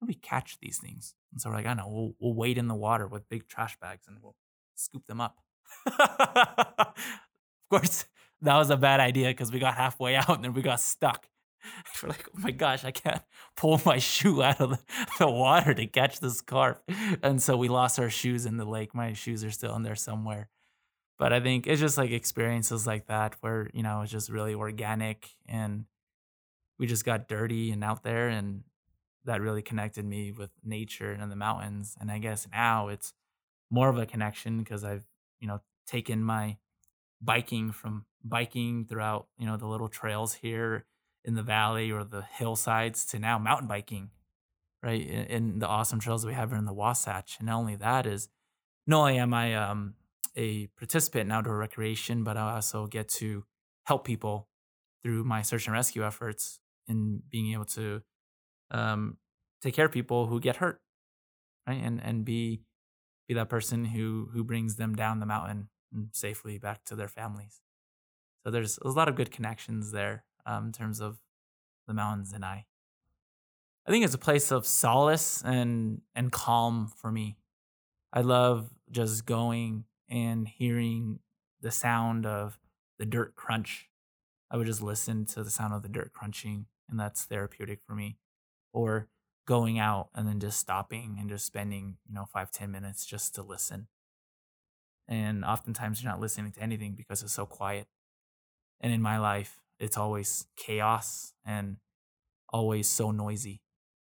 how 0.00 0.06
do 0.06 0.08
we 0.08 0.14
catch 0.14 0.58
these 0.58 0.78
things? 0.78 1.14
And 1.30 1.40
so 1.40 1.50
we're 1.50 1.56
like 1.56 1.66
I 1.66 1.74
know. 1.74 1.88
We'll, 1.88 2.14
we'll 2.18 2.34
wade 2.34 2.58
in 2.58 2.66
the 2.66 2.74
water 2.74 3.06
with 3.06 3.28
big 3.28 3.46
trash 3.46 3.78
bags 3.78 4.06
and 4.08 4.16
we'll 4.20 4.34
scoop 4.74 5.06
them 5.06 5.20
up. 5.20 5.38
of 5.98 6.94
course, 7.70 8.06
that 8.42 8.56
was 8.56 8.70
a 8.70 8.76
bad 8.76 9.00
idea 9.00 9.28
because 9.28 9.52
we 9.52 9.58
got 9.58 9.74
halfway 9.74 10.16
out 10.16 10.30
and 10.30 10.44
then 10.44 10.52
we 10.52 10.62
got 10.62 10.80
stuck. 10.80 11.28
We're 12.02 12.10
like, 12.10 12.28
oh 12.28 12.40
my 12.40 12.50
gosh, 12.50 12.84
I 12.84 12.90
can't 12.90 13.22
pull 13.56 13.80
my 13.86 13.98
shoe 13.98 14.42
out 14.42 14.60
of 14.60 14.70
the, 14.70 14.78
the 15.18 15.30
water 15.30 15.72
to 15.72 15.86
catch 15.86 16.20
this 16.20 16.40
carp. 16.40 16.82
And 17.22 17.42
so 17.42 17.56
we 17.56 17.68
lost 17.68 17.98
our 17.98 18.10
shoes 18.10 18.44
in 18.44 18.58
the 18.58 18.66
lake. 18.66 18.94
My 18.94 19.14
shoes 19.14 19.42
are 19.44 19.50
still 19.50 19.74
in 19.76 19.82
there 19.82 19.96
somewhere. 19.96 20.50
But 21.18 21.32
I 21.32 21.40
think 21.40 21.66
it's 21.66 21.80
just 21.80 21.96
like 21.96 22.10
experiences 22.10 22.86
like 22.86 23.06
that 23.06 23.36
where, 23.40 23.70
you 23.72 23.82
know, 23.82 24.02
it's 24.02 24.12
just 24.12 24.28
really 24.28 24.54
organic 24.54 25.30
and 25.46 25.86
we 26.78 26.86
just 26.86 27.04
got 27.04 27.28
dirty 27.28 27.70
and 27.70 27.84
out 27.84 28.02
there 28.02 28.28
and 28.28 28.64
that 29.24 29.40
really 29.40 29.62
connected 29.62 30.04
me 30.04 30.32
with 30.32 30.50
nature 30.64 31.12
and 31.12 31.30
the 31.30 31.36
mountains. 31.36 31.96
And 32.00 32.10
I 32.10 32.18
guess 32.18 32.46
now 32.50 32.88
it's 32.88 33.14
more 33.70 33.88
of 33.88 33.98
a 33.98 34.06
connection 34.06 34.58
because 34.58 34.84
I've, 34.84 35.04
you 35.40 35.48
know, 35.48 35.60
taken 35.86 36.22
my 36.22 36.56
biking 37.20 37.72
from 37.72 38.06
biking 38.22 38.86
throughout, 38.86 39.26
you 39.38 39.46
know, 39.46 39.56
the 39.56 39.66
little 39.66 39.88
trails 39.88 40.34
here 40.34 40.86
in 41.24 41.34
the 41.34 41.42
valley 41.42 41.90
or 41.90 42.04
the 42.04 42.22
hillsides 42.22 43.04
to 43.06 43.18
now 43.18 43.38
mountain 43.38 43.68
biking, 43.68 44.10
right? 44.82 45.00
In, 45.00 45.58
the 45.58 45.66
awesome 45.66 46.00
trails 46.00 46.26
we 46.26 46.34
have 46.34 46.52
in 46.52 46.64
the 46.64 46.72
Wasatch. 46.72 47.36
And 47.38 47.46
not 47.46 47.58
only 47.58 47.76
that 47.76 48.06
is, 48.06 48.28
not 48.86 49.00
only 49.00 49.18
am 49.18 49.32
I 49.32 49.54
um, 49.54 49.94
a 50.36 50.66
participant 50.78 51.26
in 51.26 51.32
outdoor 51.32 51.56
recreation, 51.56 52.24
but 52.24 52.36
I 52.36 52.54
also 52.54 52.86
get 52.86 53.08
to 53.10 53.44
help 53.86 54.04
people 54.04 54.48
through 55.02 55.24
my 55.24 55.42
search 55.42 55.66
and 55.66 55.74
rescue 55.74 56.04
efforts 56.04 56.60
in 56.88 57.22
being 57.30 57.52
able 57.52 57.64
to 57.66 58.02
um, 58.70 59.18
take 59.62 59.74
care 59.74 59.86
of 59.86 59.92
people 59.92 60.26
who 60.26 60.40
get 60.40 60.56
hurt, 60.56 60.80
right? 61.66 61.80
And 61.82 62.00
and 62.02 62.24
be 62.24 62.62
be 63.26 63.34
that 63.34 63.48
person 63.48 63.86
who 63.86 64.28
who 64.32 64.44
brings 64.44 64.76
them 64.76 64.94
down 64.94 65.20
the 65.20 65.26
mountain 65.26 65.68
safely 66.12 66.58
back 66.58 66.84
to 66.84 66.96
their 66.96 67.08
families. 67.08 67.60
So 68.42 68.50
there's, 68.50 68.76
there's 68.82 68.94
a 68.94 68.98
lot 68.98 69.08
of 69.08 69.14
good 69.14 69.30
connections 69.30 69.92
there 69.92 70.24
um, 70.44 70.66
in 70.66 70.72
terms 70.72 71.00
of 71.00 71.18
the 71.86 71.94
mountains 71.94 72.32
and 72.32 72.44
I. 72.44 72.66
I 73.86 73.90
think 73.90 74.04
it's 74.04 74.14
a 74.14 74.18
place 74.18 74.50
of 74.50 74.66
solace 74.66 75.42
and 75.44 76.00
and 76.14 76.32
calm 76.32 76.90
for 76.96 77.12
me. 77.12 77.36
I 78.12 78.20
love 78.20 78.70
just 78.90 79.26
going 79.26 79.84
and 80.08 80.46
hearing 80.46 81.18
the 81.60 81.70
sound 81.70 82.26
of 82.26 82.58
the 82.98 83.06
dirt 83.06 83.34
crunch. 83.34 83.88
I 84.50 84.56
would 84.56 84.66
just 84.66 84.82
listen 84.82 85.24
to 85.26 85.42
the 85.42 85.50
sound 85.50 85.74
of 85.74 85.82
the 85.82 85.88
dirt 85.88 86.12
crunching, 86.12 86.66
and 86.88 86.98
that's 86.98 87.24
therapeutic 87.24 87.80
for 87.86 87.94
me. 87.94 88.18
Or 88.72 89.08
going 89.46 89.78
out 89.78 90.08
and 90.14 90.26
then 90.26 90.40
just 90.40 90.58
stopping 90.58 91.16
and 91.18 91.28
just 91.28 91.46
spending, 91.46 91.96
you 92.08 92.14
know, 92.14 92.24
five, 92.32 92.50
ten 92.50 92.70
minutes 92.70 93.04
just 93.04 93.34
to 93.34 93.42
listen. 93.42 93.88
And 95.06 95.44
oftentimes 95.44 96.02
you're 96.02 96.10
not 96.10 96.20
listening 96.20 96.52
to 96.52 96.62
anything 96.62 96.94
because 96.96 97.22
it's 97.22 97.34
so 97.34 97.44
quiet. 97.44 97.86
And 98.80 98.92
in 98.92 99.02
my 99.02 99.18
life, 99.18 99.60
it's 99.78 99.98
always 99.98 100.46
chaos 100.56 101.34
and 101.44 101.76
always 102.48 102.88
so 102.88 103.10
noisy. 103.10 103.60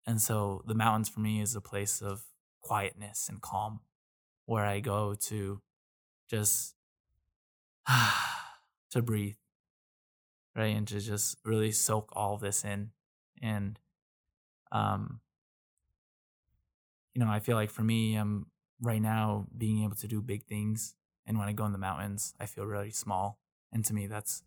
And 0.07 0.21
so 0.21 0.63
the 0.67 0.75
mountains 0.75 1.09
for 1.09 1.21
me 1.21 1.41
is 1.41 1.55
a 1.55 1.61
place 1.61 2.01
of 2.01 2.25
quietness 2.61 3.29
and 3.29 3.41
calm 3.41 3.81
where 4.47 4.65
I 4.65 4.81
go 4.81 5.15
to 5.15 5.61
just 6.29 6.75
to 8.91 9.03
breathe, 9.03 9.37
right? 10.57 10.77
And 10.77 10.89
to 10.89 11.01
just 11.01 11.39
really 11.45 11.73
soak 11.73 12.11
all 12.15 12.37
this 12.37 12.65
in. 12.65 12.91
And, 13.41 13.79
um, 14.73 15.21
you 17.15 17.25
know, 17.25 17.31
I 17.31 17.41
feel 17.41 17.57
like 17.57 17.71
for 17.71 17.83
me, 17.83 18.15
I'm 18.15 18.47
right 18.81 19.03
now 19.03 19.47
being 19.57 19.85
able 19.85 19.97
to 19.97 20.09
do 20.09 20.23
big 20.23 20.45
things. 20.45 20.95
And 21.27 21.39
when 21.39 21.49
I 21.49 21.53
go 21.53 21.65
in 21.67 21.73
the 21.73 21.79
mountains, 21.79 22.35
I 22.41 22.47
feel 22.47 22.65
really 22.65 22.91
small. 22.91 23.39
And 23.73 23.85
to 23.85 23.95
me, 23.95 24.07
that's 24.07 24.43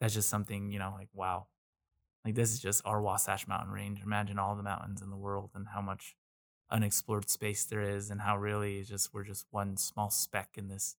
that's 0.00 0.14
just 0.14 0.28
something, 0.28 0.70
you 0.70 0.78
know, 0.78 0.94
like 0.96 1.08
wow. 1.12 1.46
Like 2.24 2.34
this 2.34 2.52
is 2.52 2.60
just 2.60 2.82
our 2.84 3.00
Wasatch 3.00 3.46
Mountain 3.46 3.72
Range. 3.72 4.00
Imagine 4.02 4.38
all 4.38 4.56
the 4.56 4.62
mountains 4.62 5.00
in 5.00 5.10
the 5.10 5.16
world 5.16 5.50
and 5.54 5.68
how 5.74 5.80
much 5.80 6.16
unexplored 6.70 7.30
space 7.30 7.64
there 7.64 7.80
is 7.80 8.10
and 8.10 8.20
how 8.20 8.36
really 8.36 8.82
just 8.82 9.14
we're 9.14 9.24
just 9.24 9.46
one 9.50 9.76
small 9.76 10.10
speck 10.10 10.50
in 10.56 10.68
this 10.68 10.96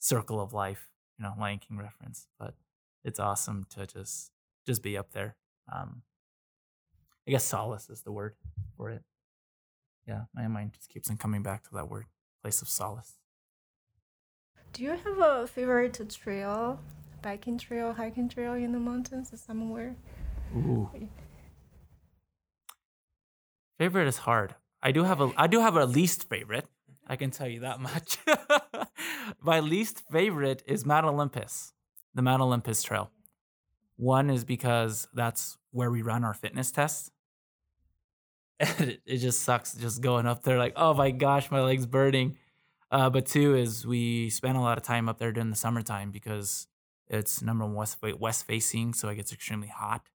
circle 0.00 0.40
of 0.40 0.52
life, 0.52 0.88
you 1.18 1.22
know, 1.22 1.32
Lion 1.38 1.60
King 1.60 1.78
reference. 1.78 2.26
But 2.38 2.54
it's 3.04 3.20
awesome 3.20 3.66
to 3.70 3.86
just 3.86 4.32
just 4.66 4.82
be 4.82 4.96
up 4.98 5.12
there. 5.12 5.36
Um 5.72 6.02
I 7.26 7.30
guess 7.30 7.44
solace 7.44 7.88
is 7.88 8.02
the 8.02 8.12
word 8.12 8.34
for 8.76 8.90
it 8.90 9.02
yeah, 10.06 10.22
my 10.34 10.46
mind 10.48 10.72
just 10.74 10.90
keeps 10.90 11.10
on 11.10 11.16
coming 11.16 11.42
back 11.42 11.64
to 11.64 11.70
that 11.74 11.88
word, 11.88 12.06
place 12.42 12.60
of 12.62 12.68
solace. 12.68 13.14
Do 14.72 14.82
you 14.82 14.90
have 14.90 15.18
a 15.18 15.46
favorite 15.46 15.98
trail, 16.10 16.80
biking 17.22 17.58
trail, 17.58 17.92
hiking 17.92 18.28
trail 18.28 18.54
in 18.54 18.72
the 18.72 18.80
mountains 18.80 19.32
somewhere? 19.40 19.96
Ooh. 20.54 20.90
Favorite 23.78 24.08
is 24.08 24.18
hard. 24.18 24.54
I 24.82 24.92
do 24.92 25.04
have 25.04 25.20
a 25.20 25.32
I 25.36 25.46
do 25.46 25.60
have 25.60 25.76
a 25.76 25.86
least 25.86 26.28
favorite. 26.28 26.66
I 27.06 27.16
can 27.16 27.30
tell 27.30 27.48
you 27.48 27.60
that 27.60 27.80
much. 27.80 28.18
My 29.42 29.60
least 29.60 30.02
favorite 30.10 30.62
is 30.66 30.84
Mount 30.84 31.06
Olympus, 31.06 31.72
the 32.14 32.22
Mount 32.22 32.42
Olympus 32.42 32.82
Trail. 32.82 33.10
One 33.96 34.30
is 34.30 34.44
because 34.44 35.06
that's 35.14 35.56
where 35.70 35.90
we 35.90 36.02
run 36.02 36.24
our 36.24 36.34
fitness 36.34 36.70
tests 36.70 37.10
and 38.78 38.80
it, 38.90 39.02
it 39.06 39.16
just 39.18 39.42
sucks 39.42 39.74
just 39.74 40.00
going 40.00 40.26
up 40.26 40.42
there 40.42 40.58
like 40.58 40.72
oh 40.76 40.94
my 40.94 41.10
gosh 41.10 41.50
my 41.50 41.60
legs 41.60 41.86
burning. 41.86 42.36
Uh, 42.90 43.10
but 43.10 43.26
two 43.26 43.54
is 43.56 43.86
we 43.86 44.30
spend 44.30 44.56
a 44.56 44.60
lot 44.60 44.78
of 44.78 44.84
time 44.84 45.08
up 45.08 45.18
there 45.18 45.32
during 45.32 45.50
the 45.50 45.56
summertime 45.56 46.10
because 46.10 46.68
it's 47.08 47.42
number 47.42 47.64
one 47.64 47.74
west 47.74 47.98
west 48.18 48.46
facing 48.46 48.94
so 48.94 49.08
it 49.08 49.16
gets 49.16 49.32
extremely 49.32 49.68
hot. 49.68 50.08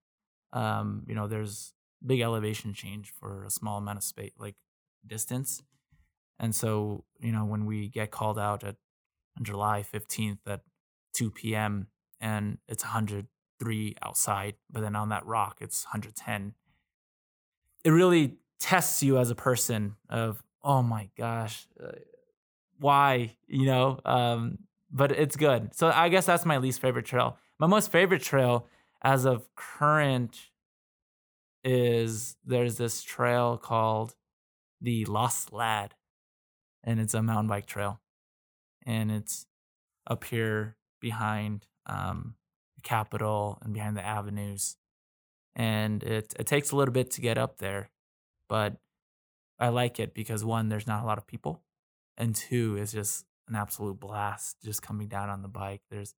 Um, 0.52 1.04
you 1.06 1.14
know 1.14 1.26
there's 1.26 1.74
big 2.04 2.20
elevation 2.20 2.72
change 2.72 3.12
for 3.18 3.44
a 3.44 3.50
small 3.50 3.78
amount 3.78 3.98
of 3.98 4.04
space 4.04 4.32
like 4.38 4.56
distance. 5.06 5.62
And 6.38 6.54
so 6.54 7.04
you 7.20 7.32
know 7.32 7.44
when 7.44 7.66
we 7.66 7.88
get 7.88 8.10
called 8.10 8.38
out 8.38 8.64
at 8.64 8.76
july 9.42 9.84
15th 9.90 10.38
at 10.46 10.60
2 11.14 11.30
p.m 11.30 11.86
and 12.20 12.58
it's 12.68 12.84
103 12.84 13.96
outside 14.02 14.54
but 14.70 14.80
then 14.80 14.94
on 14.94 15.08
that 15.08 15.24
rock 15.24 15.58
it's 15.60 15.84
110 15.86 16.54
it 17.84 17.90
really 17.90 18.36
tests 18.58 19.02
you 19.02 19.18
as 19.18 19.30
a 19.30 19.34
person 19.34 19.96
of 20.08 20.42
oh 20.62 20.82
my 20.82 21.08
gosh 21.16 21.66
uh, 21.82 21.92
why? 22.78 23.36
You 23.46 23.66
know 23.66 24.00
um, 24.04 24.58
but 24.90 25.12
it's 25.12 25.36
good. 25.36 25.74
So 25.74 25.90
i 25.94 26.08
guess 26.08 26.26
that's 26.26 26.44
my 26.44 26.58
least 26.58 26.80
favorite 26.80 27.04
trail. 27.04 27.36
My 27.58 27.66
most 27.66 27.92
favorite 27.92 28.22
trail 28.22 28.66
as 29.02 29.24
of 29.24 29.48
current 29.54 30.38
is 31.62 32.36
there's 32.44 32.76
this 32.76 33.02
trail 33.02 33.58
called 33.58 34.14
the 34.80 35.04
lost 35.04 35.52
lad 35.52 35.94
and 36.82 36.98
it's 36.98 37.12
a 37.14 37.22
mountain 37.22 37.48
bike 37.48 37.66
trail 37.66 38.00
and 38.86 39.10
it's 39.10 39.46
up 40.06 40.24
here 40.24 40.76
behind 41.00 41.66
um, 41.86 42.34
the 42.76 42.80
capitol 42.80 43.58
and 43.62 43.74
behind 43.74 43.96
the 43.96 44.04
avenues 44.04 44.76
and 45.56 46.02
it 46.02 46.34
it 46.38 46.46
takes 46.46 46.70
a 46.70 46.76
little 46.76 46.92
bit 46.92 47.10
to 47.12 47.20
get 47.20 47.38
up 47.38 47.58
there, 47.58 47.90
but 48.48 48.76
I 49.58 49.68
like 49.68 50.00
it 50.00 50.14
because 50.14 50.44
one, 50.44 50.68
there's 50.68 50.86
not 50.86 51.02
a 51.02 51.06
lot 51.06 51.18
of 51.18 51.26
people, 51.26 51.62
and 52.16 52.34
two, 52.34 52.76
it's 52.76 52.92
just 52.92 53.24
an 53.48 53.56
absolute 53.56 53.98
blast 54.00 54.56
just 54.64 54.82
coming 54.82 55.08
down 55.08 55.28
on 55.28 55.42
the 55.42 55.48
bike. 55.48 55.82
There's 55.90 56.14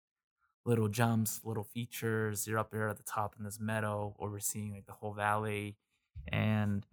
little 0.66 0.88
jumps, 0.88 1.42
little 1.44 1.64
features. 1.64 2.48
You're 2.48 2.60
up 2.60 2.72
there 2.72 2.90
at 2.90 2.98
the 2.98 3.04
top 3.04 3.36
in 3.38 3.44
this 3.44 3.60
meadow, 3.60 4.16
overseeing 4.20 4.74
like 4.74 4.86
the 4.86 4.94
whole 4.94 5.14
valley, 5.14 5.78
and 6.28 6.86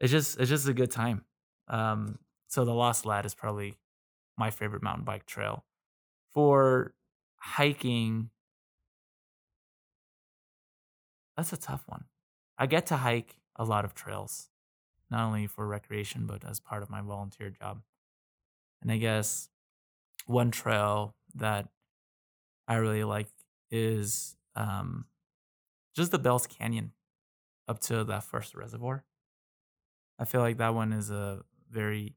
it's 0.00 0.12
just 0.12 0.38
it's 0.38 0.50
just 0.50 0.68
a 0.68 0.74
good 0.74 0.90
time. 0.90 1.24
Um, 1.68 2.18
so 2.48 2.64
the 2.64 2.74
Lost 2.74 3.06
Lad 3.06 3.26
is 3.26 3.34
probably 3.34 3.76
my 4.36 4.50
favorite 4.50 4.82
mountain 4.82 5.04
bike 5.04 5.26
trail. 5.26 5.64
For 6.32 6.94
hiking, 7.36 8.30
that's 11.36 11.52
a 11.52 11.56
tough 11.56 11.82
one. 11.86 12.04
I 12.58 12.66
get 12.66 12.86
to 12.86 12.96
hike 12.96 13.36
a 13.56 13.64
lot 13.64 13.84
of 13.84 13.94
trails, 13.94 14.48
not 15.10 15.26
only 15.26 15.46
for 15.46 15.66
recreation, 15.66 16.26
but 16.26 16.44
as 16.48 16.60
part 16.60 16.82
of 16.82 16.90
my 16.90 17.00
volunteer 17.00 17.50
job. 17.50 17.80
And 18.82 18.90
I 18.90 18.98
guess 18.98 19.48
one 20.26 20.50
trail 20.50 21.14
that 21.34 21.68
I 22.68 22.76
really 22.76 23.04
like 23.04 23.28
is 23.70 24.36
um, 24.54 25.06
just 25.94 26.10
the 26.12 26.18
Bell's 26.18 26.46
Canyon 26.46 26.92
up 27.68 27.80
to 27.80 28.04
that 28.04 28.24
first 28.24 28.54
reservoir. 28.54 29.04
I 30.18 30.24
feel 30.24 30.40
like 30.40 30.58
that 30.58 30.74
one 30.74 30.92
is 30.92 31.10
a 31.10 31.40
very 31.70 32.16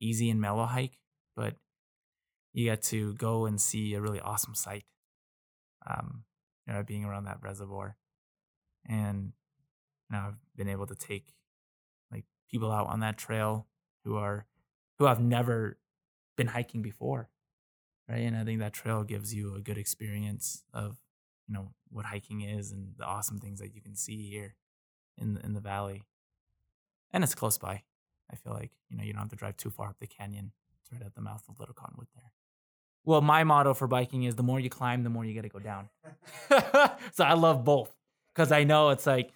easy 0.00 0.30
and 0.30 0.40
mellow 0.40 0.64
hike, 0.64 0.98
but 1.36 1.56
you 2.52 2.64
get 2.64 2.82
to 2.82 3.14
go 3.14 3.46
and 3.46 3.60
see 3.60 3.94
a 3.94 4.00
really 4.00 4.20
awesome 4.20 4.54
sight. 4.54 4.84
Um, 5.86 6.24
you 6.66 6.72
know, 6.72 6.82
being 6.82 7.04
around 7.04 7.24
that 7.24 7.42
reservoir 7.42 7.96
and 8.88 9.32
now 10.10 10.28
I've 10.28 10.56
been 10.56 10.68
able 10.68 10.86
to 10.86 10.94
take 10.94 11.34
like 12.10 12.24
people 12.50 12.70
out 12.70 12.88
on 12.88 13.00
that 13.00 13.16
trail 13.16 13.66
who 14.04 14.16
are 14.16 14.46
who 14.98 15.06
have 15.06 15.20
never 15.20 15.78
been 16.36 16.48
hiking 16.48 16.82
before, 16.82 17.30
right? 18.08 18.20
And 18.20 18.36
I 18.36 18.44
think 18.44 18.60
that 18.60 18.72
trail 18.72 19.02
gives 19.02 19.34
you 19.34 19.54
a 19.54 19.60
good 19.60 19.78
experience 19.78 20.62
of 20.72 20.98
you 21.48 21.54
know 21.54 21.70
what 21.90 22.06
hiking 22.06 22.42
is 22.42 22.72
and 22.72 22.94
the 22.96 23.04
awesome 23.04 23.38
things 23.38 23.60
that 23.60 23.74
you 23.74 23.80
can 23.80 23.94
see 23.96 24.28
here 24.28 24.54
in 25.18 25.34
the, 25.34 25.44
in 25.44 25.54
the 25.54 25.60
valley. 25.60 26.04
And 27.12 27.22
it's 27.22 27.34
close 27.34 27.58
by. 27.58 27.82
I 28.30 28.36
feel 28.36 28.52
like 28.52 28.72
you 28.88 28.96
know 28.96 29.04
you 29.04 29.12
don't 29.12 29.22
have 29.22 29.30
to 29.30 29.36
drive 29.36 29.56
too 29.56 29.70
far 29.70 29.88
up 29.88 29.96
the 30.00 30.06
canyon. 30.06 30.52
It's 30.82 30.92
right 30.92 31.02
at 31.02 31.14
the 31.14 31.20
mouth 31.20 31.42
of 31.48 31.58
Little 31.58 31.74
Cottonwood 31.74 32.08
there. 32.14 32.32
Well, 33.06 33.20
my 33.20 33.44
motto 33.44 33.74
for 33.74 33.86
biking 33.86 34.24
is 34.24 34.34
the 34.34 34.42
more 34.42 34.58
you 34.58 34.70
climb, 34.70 35.02
the 35.02 35.10
more 35.10 35.24
you 35.24 35.34
got 35.34 35.42
to 35.42 35.48
go 35.48 35.58
down. 35.58 35.90
so 37.12 37.24
I 37.24 37.34
love 37.34 37.62
both 37.64 37.94
because 38.34 38.52
I 38.52 38.64
know 38.64 38.90
it's 38.90 39.06
like, 39.06 39.32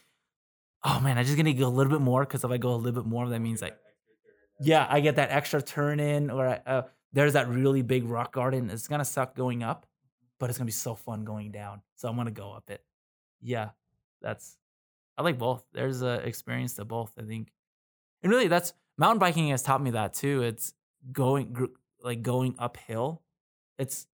oh 0.85 1.01
man, 1.01 1.19
I 1.19 1.23
just 1.23 1.37
gonna 1.37 1.53
go 1.53 1.67
a 1.67 1.69
little 1.69 1.93
bit 1.93 2.01
more 2.01 2.25
because 2.25 2.45
if 2.45 2.51
I 2.51 2.57
go 2.57 2.75
a 2.75 2.77
little 2.77 3.03
bit 3.03 3.09
more, 3.09 3.29
that 3.29 3.41
means 3.41 3.63
like, 3.63 3.77
yeah, 4.61 4.87
I 4.89 5.01
get 5.01 5.17
that 5.17 5.31
extra 5.31 5.63
turn 5.63 6.01
in, 6.01 6.31
or 6.31 6.49
I, 6.49 6.61
uh, 6.67 6.83
there's 7.13 7.35
that 7.35 7.49
really 7.49 7.83
big 7.83 8.05
rock 8.05 8.33
garden. 8.33 8.71
It's 8.71 8.89
gonna 8.89 9.05
suck 9.05 9.37
going 9.37 9.63
up, 9.63 9.87
but 10.39 10.51
it's 10.51 10.59
gonna 10.59 10.67
be 10.67 10.73
so 10.73 10.95
fun 10.95 11.25
going 11.25 11.53
down. 11.53 11.83
So 11.97 12.09
I'm 12.09 12.17
gonna 12.17 12.31
go 12.31 12.53
up 12.53 12.71
it. 12.71 12.83
Yeah, 13.41 13.71
that's 14.21 14.57
I 15.17 15.23
like 15.23 15.39
both. 15.39 15.65
There's 15.73 16.03
a 16.03 16.15
experience 16.27 16.75
to 16.75 16.85
both. 16.85 17.13
I 17.19 17.23
think, 17.23 17.53
and 18.23 18.31
really, 18.31 18.49
that's 18.49 18.73
mountain 18.97 19.19
biking 19.19 19.49
has 19.49 19.63
taught 19.63 19.83
me 19.83 19.91
that 19.93 20.15
too. 20.15 20.43
It's 20.43 20.75
going 21.13 21.53
gr- 21.53 21.67
like 22.03 22.23
going 22.23 22.57
uphill. 22.59 23.23
It's 23.79 24.07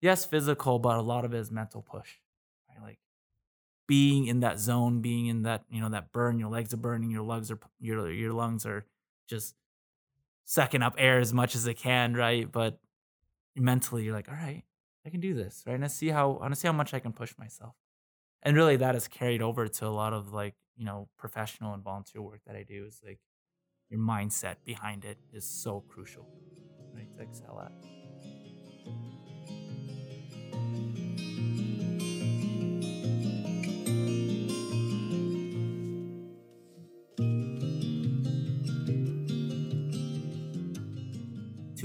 yes 0.00 0.24
physical, 0.24 0.78
but 0.78 0.96
a 0.96 1.02
lot 1.02 1.24
of 1.24 1.34
it 1.34 1.38
is 1.38 1.50
mental 1.50 1.82
push. 1.82 2.18
Being 3.86 4.26
in 4.26 4.40
that 4.40 4.58
zone, 4.58 5.00
being 5.00 5.26
in 5.26 5.42
that 5.42 5.64
you 5.70 5.80
know 5.80 5.88
that 5.90 6.12
burn. 6.12 6.38
Your 6.38 6.50
legs 6.50 6.74
are 6.74 6.78
burning. 6.78 7.10
Your 7.10 7.22
lungs 7.22 7.50
are 7.50 7.58
your 7.78 8.10
your 8.10 8.32
lungs 8.32 8.66
are 8.66 8.84
just 9.28 9.54
sucking 10.44 10.82
up 10.82 10.94
air 10.98 11.18
as 11.18 11.32
much 11.32 11.54
as 11.54 11.64
they 11.64 11.74
can, 11.74 12.14
right? 12.14 12.50
But 12.50 12.78
mentally, 13.54 14.04
you're 14.04 14.14
like, 14.14 14.28
all 14.28 14.34
right, 14.34 14.64
I 15.04 15.10
can 15.10 15.20
do 15.20 15.34
this, 15.34 15.62
right? 15.66 15.74
And 15.74 15.84
I 15.84 15.88
see 15.88 16.08
how 16.08 16.38
I 16.42 16.48
to 16.48 16.56
see 16.56 16.68
how 16.68 16.72
much 16.72 16.94
I 16.94 16.98
can 16.98 17.12
push 17.12 17.34
myself. 17.38 17.74
And 18.42 18.56
really, 18.56 18.76
that 18.76 18.94
is 18.94 19.08
carried 19.08 19.42
over 19.42 19.68
to 19.68 19.86
a 19.86 19.88
lot 19.88 20.12
of 20.12 20.32
like 20.32 20.54
you 20.76 20.84
know 20.84 21.08
professional 21.18 21.74
and 21.74 21.82
volunteer 21.82 22.22
work 22.22 22.40
that 22.46 22.56
I 22.56 22.62
do. 22.62 22.86
Is 22.86 23.00
like 23.04 23.20
your 23.90 24.00
mindset 24.00 24.56
behind 24.64 25.04
it 25.04 25.18
is 25.32 25.44
so 25.44 25.84
crucial, 25.88 26.26
right? 26.94 27.12
To 27.16 27.22
excel 27.22 27.60
at. 27.60 29.15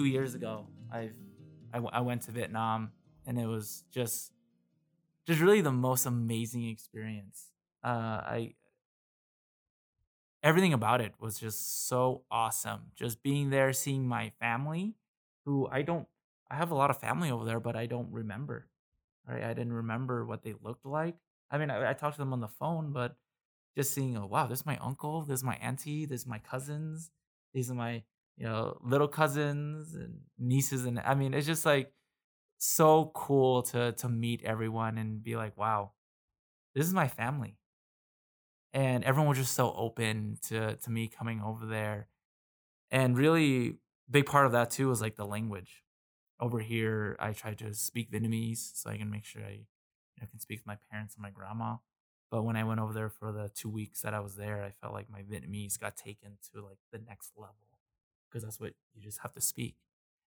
Two 0.02 0.10
years 0.10 0.36
ago, 0.36 0.68
I've 0.92 1.16
I, 1.74 1.78
w- 1.78 1.92
I 1.94 2.02
went 2.02 2.24
to 2.24 2.32
Vietnam, 2.32 2.92
and 3.26 3.40
it 3.40 3.46
was 3.48 3.84
just 3.92 4.32
just 5.28 5.40
really 5.40 5.62
the 5.62 5.72
most 5.72 6.06
amazing 6.06 6.68
experience. 6.68 7.52
Uh, 7.84 7.88
I 7.88 8.54
everything 10.44 10.74
about 10.74 11.02
it 11.02 11.14
was 11.20 11.40
just 11.40 11.88
so 11.88 12.24
awesome. 12.32 12.92
Just 12.96 13.22
being 13.22 13.50
there, 13.50 13.74
seeing 13.74 14.08
my 14.08 14.32
family, 14.40 14.96
who 15.46 15.68
I 15.72 15.82
don't, 15.84 16.08
I 16.50 16.56
have 16.56 16.72
a 16.72 16.76
lot 16.76 16.90
of 16.90 17.00
family 17.00 17.30
over 17.32 17.46
there, 17.46 17.60
but 17.60 17.76
I 17.76 17.86
don't 17.86 18.12
remember. 18.12 18.68
Right, 19.28 19.44
I 19.44 19.54
didn't 19.54 19.74
remember 19.74 20.26
what 20.26 20.42
they 20.42 20.56
looked 20.64 20.86
like. 20.86 21.16
I 21.52 21.60
mean, 21.60 21.70
I, 21.70 21.92
I 21.92 21.94
talked 21.94 22.16
to 22.16 22.22
them 22.22 22.34
on 22.34 22.42
the 22.42 22.48
phone, 22.48 22.92
but 22.92 23.16
just 23.78 23.94
seeing, 23.94 24.18
oh 24.18 24.26
wow, 24.26 24.48
this 24.48 24.62
is 24.62 24.66
my 24.66 24.78
uncle, 24.78 25.22
this 25.22 25.40
is 25.40 25.44
my 25.44 25.56
auntie, 25.62 26.06
this 26.06 26.22
is 26.22 26.28
my 26.28 26.40
cousins, 26.40 27.12
these 27.54 27.70
are 27.70 27.76
my 27.76 28.04
you 28.41 28.47
know, 28.47 28.75
little 28.82 29.08
cousins 29.08 29.93
and 29.93 30.21
nieces 30.39 30.86
and 30.86 30.99
I 30.99 31.13
mean, 31.13 31.36
it's 31.36 31.45
just 31.45 31.63
like 31.63 31.93
so 32.58 33.12
cool 33.13 33.62
to 33.62 33.91
to 33.91 34.10
meet 34.10 34.41
everyone 34.43 34.97
and 34.97 35.21
be 35.21 35.36
like, 35.36 35.56
wow, 35.56 35.91
this 36.73 36.88
is 36.88 36.93
my 36.93 37.08
family. 37.08 37.60
And 38.73 39.04
everyone 39.04 39.30
was 39.30 39.38
just 39.38 39.54
so 39.54 39.71
open 39.77 40.39
to 40.47 40.75
to 40.75 40.89
me 40.89 41.08
coming 41.08 41.39
over 41.39 41.67
there. 41.67 42.08
And 42.89 43.15
really 43.15 43.77
big 44.10 44.25
part 44.25 44.47
of 44.47 44.54
that 44.54 44.71
too 44.71 44.88
was 44.88 45.01
like 45.01 45.17
the 45.17 45.25
language. 45.25 45.84
Over 46.39 46.62
here, 46.62 47.17
I 47.19 47.34
tried 47.34 47.60
to 47.60 47.75
speak 47.75 48.12
Vietnamese 48.12 48.71
so 48.73 48.89
I 48.89 48.97
can 48.97 49.12
make 49.12 49.23
sure 49.25 49.43
I 49.43 49.51
you 49.51 50.21
know, 50.21 50.27
can 50.32 50.39
speak 50.39 50.62
with 50.62 50.67
my 50.67 50.77
parents 50.89 51.13
and 51.13 51.21
my 51.21 51.30
grandma. 51.30 51.75
But 52.32 52.41
when 52.41 52.56
I 52.56 52.63
went 52.63 52.80
over 52.80 52.93
there 52.93 53.10
for 53.10 53.32
the 53.32 53.51
two 53.54 53.69
weeks 53.69 54.01
that 54.01 54.15
I 54.15 54.19
was 54.19 54.36
there, 54.36 54.63
I 54.63 54.71
felt 54.71 54.93
like 54.93 55.12
my 55.12 55.21
Vietnamese 55.21 55.80
got 55.80 55.95
taken 55.95 56.39
to 56.51 56.65
like 56.65 56.80
the 56.91 56.97
next 57.08 57.34
level 57.38 57.71
because 58.32 58.44
that's 58.44 58.60
what 58.60 58.74
you 58.94 59.02
just 59.02 59.20
have 59.20 59.34
to 59.34 59.41
speak. 59.41 59.76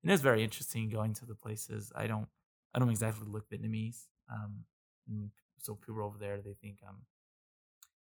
And 0.02 0.10
it's 0.10 0.22
very 0.22 0.42
interesting 0.42 0.88
going 0.88 1.14
to 1.14 1.26
the 1.26 1.34
places. 1.34 1.92
I 1.94 2.06
don't 2.06 2.28
I 2.74 2.78
don't 2.78 2.90
exactly 2.90 3.26
look 3.28 3.48
Vietnamese. 3.50 4.06
Um, 4.32 4.64
so 5.58 5.74
people 5.74 6.02
over 6.02 6.18
there 6.18 6.40
they 6.44 6.54
think 6.54 6.78
I'm 6.86 7.02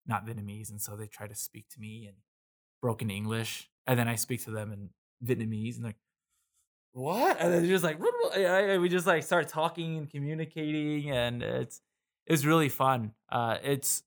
not 0.08 0.26
Vietnamese, 0.26 0.70
and 0.70 0.82
so 0.82 0.96
they 0.96 1.08
try 1.08 1.28
to 1.28 1.36
speak 1.36 1.68
to 1.70 1.80
me 1.80 2.08
in 2.08 2.14
broken 2.82 3.10
English, 3.10 3.70
and 3.86 4.00
then 4.00 4.08
I 4.08 4.16
speak 4.16 4.44
to 4.46 4.52
them 4.52 4.72
in 4.72 4.90
Vietnamese, 5.26 5.76
and 5.76 5.84
they're 5.84 5.90
like, 5.90 5.96
what? 6.94 7.38
And 7.40 7.54
then 7.54 7.66
just 7.68 7.84
like 7.84 8.00
we 8.00 8.90
just 8.90 9.08
like 9.08 9.24
start 9.24 9.50
talking 9.50 9.98
and 9.98 10.10
communicating, 10.10 11.12
and 11.12 11.44
it's 11.44 11.82
it's 12.26 12.46
really 12.46 12.70
fun. 12.70 13.14
Uh, 13.30 13.58
it's 13.64 14.04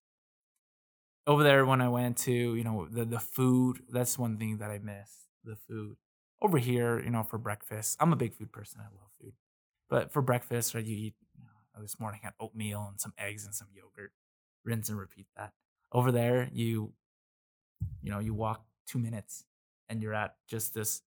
over 1.27 1.43
there 1.43 1.65
when 1.67 1.81
I 1.81 1.89
went 1.89 2.17
to 2.19 2.33
you 2.33 2.65
know 2.65 2.89
the 2.91 3.05
the 3.05 3.21
food. 3.21 3.81
That's 3.91 4.19
one 4.19 4.39
thing 4.39 4.59
that 4.59 4.71
I 4.71 4.79
miss 4.79 5.23
the 5.45 5.57
food. 5.69 5.97
Over 6.41 6.59
here, 6.59 7.01
you 7.01 7.11
know, 7.11 7.23
for 7.23 7.39
breakfast, 7.39 7.97
I'm 8.01 8.13
a 8.13 8.17
big 8.17 8.35
food 8.35 8.53
person. 8.53 8.81
I 8.81 8.85
love 8.85 9.11
food. 9.21 9.33
But 9.89 10.13
for 10.13 10.23
breakfast, 10.23 10.75
right, 10.75 10.85
you 10.85 10.97
eat, 10.97 11.15
you 11.39 11.45
know, 11.45 11.83
this 11.83 12.01
morning 12.01 12.21
I 12.23 12.27
had 12.27 12.35
oatmeal 12.41 12.87
and 12.91 13.01
some 13.01 13.13
eggs 13.19 13.45
and 13.45 13.55
some 13.55 13.69
yogurt. 13.75 14.13
Rinse 14.65 14.89
and 14.89 14.99
repeat 14.99 15.27
that. 15.37 15.53
Over 15.93 16.11
there, 16.11 16.49
you, 16.53 16.93
you 18.03 18.11
know, 18.11 18.19
you 18.19 18.35
walk 18.35 18.65
two 18.87 18.99
minutes 18.99 19.45
and 19.89 20.03
you're 20.03 20.15
at 20.15 20.37
just 20.49 20.75
this 20.75 21.03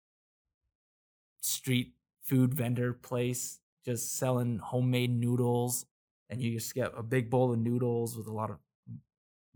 street 1.41 1.93
food 2.23 2.53
vendor 2.53 2.93
place 2.93 3.59
just 3.85 4.17
selling 4.17 4.59
homemade 4.59 5.11
noodles 5.11 5.85
and 6.29 6.41
you 6.41 6.53
just 6.53 6.73
get 6.73 6.91
a 6.97 7.03
big 7.03 7.29
bowl 7.29 7.51
of 7.51 7.59
noodles 7.59 8.17
with 8.17 8.27
a 8.27 8.31
lot 8.31 8.49
of 8.49 8.57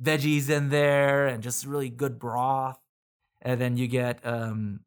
veggies 0.02 0.50
in 0.50 0.70
there 0.70 1.28
and 1.28 1.42
just 1.42 1.66
really 1.66 1.90
good 1.90 2.20
broth 2.20 2.80
and 3.41 3.60
then 3.60 3.78
you 3.78 3.88
get 3.88 4.26
um, 4.26 4.82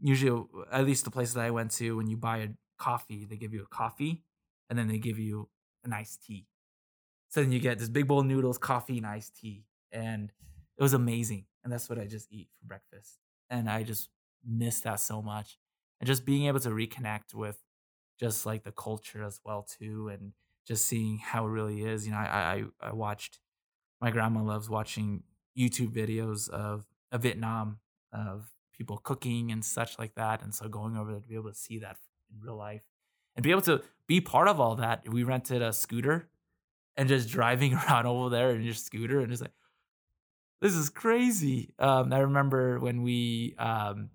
usually 0.00 0.44
at 0.72 0.84
least 0.84 1.04
the 1.04 1.10
places 1.10 1.34
that 1.34 1.44
I 1.44 1.50
went 1.50 1.70
to 1.72 1.96
when 1.96 2.06
you 2.06 2.16
buy 2.16 2.38
a 2.38 2.48
coffee, 2.78 3.24
they 3.24 3.36
give 3.36 3.52
you 3.54 3.62
a 3.62 3.66
coffee, 3.66 4.22
and 4.68 4.78
then 4.78 4.88
they 4.88 4.98
give 4.98 5.18
you 5.18 5.48
an 5.84 5.92
iced 5.92 6.24
tea. 6.24 6.46
So 7.28 7.42
then 7.42 7.52
you 7.52 7.60
get 7.60 7.78
this 7.78 7.88
big 7.88 8.06
bowl 8.06 8.20
of 8.20 8.26
noodles, 8.26 8.58
coffee, 8.58 8.98
and 8.98 9.06
iced 9.06 9.36
tea, 9.36 9.64
and 9.92 10.32
it 10.78 10.82
was 10.82 10.92
amazing. 10.92 11.46
And 11.64 11.72
that's 11.72 11.88
what 11.88 11.98
I 11.98 12.06
just 12.06 12.28
eat 12.30 12.48
for 12.58 12.66
breakfast, 12.66 13.18
and 13.50 13.68
I 13.68 13.82
just 13.82 14.10
miss 14.44 14.80
that 14.80 15.00
so 15.00 15.22
much. 15.22 15.58
And 16.00 16.06
just 16.06 16.24
being 16.26 16.46
able 16.46 16.60
to 16.60 16.68
reconnect 16.70 17.34
with 17.34 17.58
just 18.20 18.46
like 18.46 18.64
the 18.64 18.72
culture 18.72 19.24
as 19.24 19.40
well 19.44 19.62
too, 19.62 20.08
and 20.08 20.32
just 20.66 20.86
seeing 20.86 21.18
how 21.18 21.46
it 21.46 21.50
really 21.50 21.82
is. 21.82 22.06
You 22.06 22.12
know, 22.12 22.18
I 22.18 22.64
I, 22.82 22.88
I 22.88 22.92
watched 22.92 23.40
my 24.00 24.10
grandma 24.10 24.42
loves 24.42 24.68
watching 24.68 25.22
YouTube 25.58 25.92
videos 25.92 26.48
of 26.50 26.84
of 27.12 27.22
Vietnam 27.22 27.78
of 28.12 28.52
people 28.76 28.98
cooking 28.98 29.50
and 29.50 29.64
such 29.64 29.98
like 29.98 30.14
that. 30.14 30.42
And 30.42 30.54
so 30.54 30.68
going 30.68 30.96
over 30.96 31.12
there 31.12 31.20
to 31.20 31.28
be 31.28 31.34
able 31.34 31.50
to 31.50 31.54
see 31.54 31.78
that 31.78 31.96
in 32.30 32.40
real 32.40 32.56
life 32.56 32.82
and 33.34 33.42
be 33.42 33.50
able 33.50 33.62
to 33.62 33.82
be 34.06 34.20
part 34.20 34.48
of 34.48 34.60
all 34.60 34.76
that. 34.76 35.08
We 35.08 35.22
rented 35.22 35.62
a 35.62 35.72
scooter 35.72 36.28
and 36.96 37.08
just 37.08 37.28
driving 37.28 37.74
around 37.88 38.06
over 38.06 38.30
there 38.30 38.50
in 38.50 38.62
your 38.62 38.74
scooter 38.74 39.20
and 39.20 39.30
just 39.30 39.42
like, 39.42 39.52
this 40.60 40.74
is 40.74 40.88
crazy. 40.88 41.74
Um, 41.78 42.12
I 42.12 42.20
remember 42.20 42.78
when 42.78 43.02
we 43.02 43.54
um, 43.58 44.10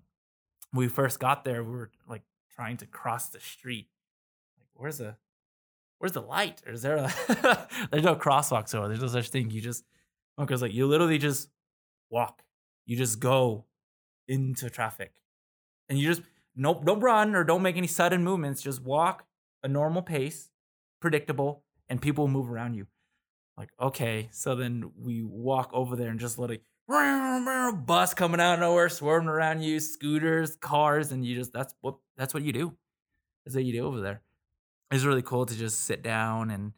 we 0.72 0.88
first 0.88 1.20
got 1.20 1.44
there, 1.44 1.62
we 1.62 1.70
were 1.70 1.90
like 2.08 2.22
trying 2.54 2.78
to 2.78 2.86
cross 2.86 3.28
the 3.28 3.38
street. 3.38 3.88
Like, 4.58 4.68
where's 4.74 4.98
the 4.98 5.16
where's 5.98 6.12
the 6.12 6.20
light? 6.20 6.60
Or 6.66 6.72
is 6.72 6.82
there 6.82 6.96
a 6.96 7.68
there's 7.92 8.02
no 8.02 8.16
crosswalks 8.16 8.74
over. 8.74 8.88
There's 8.88 9.00
no 9.00 9.06
such 9.06 9.28
thing. 9.28 9.50
You 9.50 9.60
just 9.60 9.84
because 10.36 10.62
like 10.62 10.74
you 10.74 10.88
literally 10.88 11.18
just 11.18 11.48
walk 12.10 12.42
you 12.84 12.96
just 12.96 13.20
go 13.20 13.64
into 14.28 14.70
traffic. 14.70 15.12
And 15.88 15.98
you 15.98 16.08
just 16.08 16.22
nope 16.56 16.84
don't 16.84 17.00
run 17.00 17.34
or 17.34 17.44
don't 17.44 17.62
make 17.62 17.76
any 17.76 17.86
sudden 17.86 18.22
movements. 18.24 18.62
Just 18.62 18.82
walk 18.82 19.24
a 19.62 19.68
normal 19.68 20.02
pace 20.02 20.50
predictable 21.00 21.64
and 21.88 22.00
people 22.00 22.28
move 22.28 22.50
around 22.50 22.74
you. 22.74 22.86
Like 23.56 23.70
okay 23.80 24.28
so 24.32 24.54
then 24.54 24.92
we 24.98 25.22
walk 25.22 25.70
over 25.72 25.96
there 25.96 26.08
and 26.08 26.18
just 26.18 26.38
it 26.38 26.62
bus 27.72 28.14
coming 28.14 28.40
out 28.40 28.54
of 28.54 28.60
nowhere 28.60 28.88
swerving 28.88 29.28
around 29.28 29.62
you 29.62 29.80
scooters 29.80 30.56
cars 30.56 31.12
and 31.12 31.24
you 31.24 31.34
just 31.34 31.52
that's 31.52 31.74
what 31.80 31.96
that's 32.16 32.34
what 32.34 32.42
you 32.42 32.52
do. 32.52 32.74
That's 33.44 33.56
what 33.56 33.64
you 33.64 33.72
do 33.72 33.86
over 33.86 34.00
there. 34.00 34.22
It's 34.90 35.04
really 35.04 35.22
cool 35.22 35.46
to 35.46 35.56
just 35.56 35.80
sit 35.80 36.02
down 36.02 36.50
and 36.50 36.72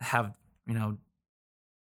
have 0.00 0.34
you 0.66 0.74
know 0.74 0.98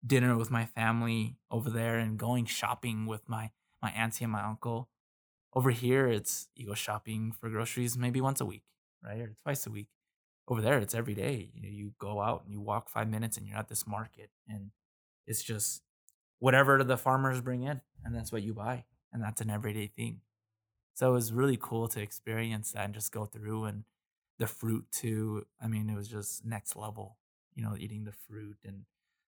dinner 0.07 0.37
with 0.37 0.51
my 0.51 0.67
family 0.67 1.37
over 1.51 1.71
there 1.71 1.99
and 1.99 2.19
going 2.19 2.47
shopping 2.47 3.07
with 3.07 3.29
my 3.29 3.51
my 3.83 3.91
auntie 3.91 4.25
and 4.25 4.33
my 4.33 4.43
uncle. 4.45 4.89
Over 5.55 5.71
here, 5.71 6.09
it's 6.09 6.49
you 6.57 6.67
go 6.67 6.75
shopping 6.75 7.33
for 7.33 7.49
groceries 7.51 7.97
maybe 7.97 8.21
once 8.21 8.41
a 8.41 8.47
week, 8.47 8.65
right, 9.03 9.21
or 9.21 9.35
twice 9.43 9.67
a 9.67 9.71
week. 9.71 9.89
over 10.49 10.61
there 10.61 10.79
it's 10.79 10.95
every 10.95 11.15
day. 11.15 11.51
You 11.55 11.63
know, 11.63 11.69
you 11.69 11.95
go 11.99 12.21
out 12.21 12.43
and 12.45 12.53
you 12.53 12.61
walk 12.61 12.89
five 12.91 13.09
minutes 13.09 13.37
and 13.37 13.47
you're 13.47 13.59
at 13.59 13.69
this 13.69 13.87
market 13.87 14.31
and 14.49 14.71
it's 15.27 15.43
just 15.43 15.83
whatever 16.39 16.83
the 16.85 16.97
farmers 16.99 17.41
bring 17.41 17.63
in 17.63 17.81
and 18.05 18.15
that's 18.15 18.33
what 18.33 18.43
you 18.43 18.55
buy. 18.55 18.85
And 19.13 19.23
that's 19.23 19.41
an 19.41 19.51
everyday 19.51 19.87
thing. 19.87 20.21
So 20.95 21.11
it 21.11 21.13
was 21.13 21.33
really 21.33 21.59
cool 21.61 21.89
to 21.89 22.01
experience 22.01 22.73
that 22.73 22.85
and 22.85 22.95
just 22.95 23.13
go 23.13 23.25
through 23.27 23.65
and 23.65 23.85
the 24.39 24.47
fruit 24.47 24.87
too. 24.93 25.47
I 25.61 25.67
mean, 25.69 25.89
it 25.89 25.97
was 25.97 26.09
just 26.09 26.45
next 26.45 26.77
level, 26.77 27.19
you 27.55 27.63
know, 27.63 27.77
eating 27.79 28.05
the 28.05 28.13
fruit 28.13 28.59
and 28.65 28.85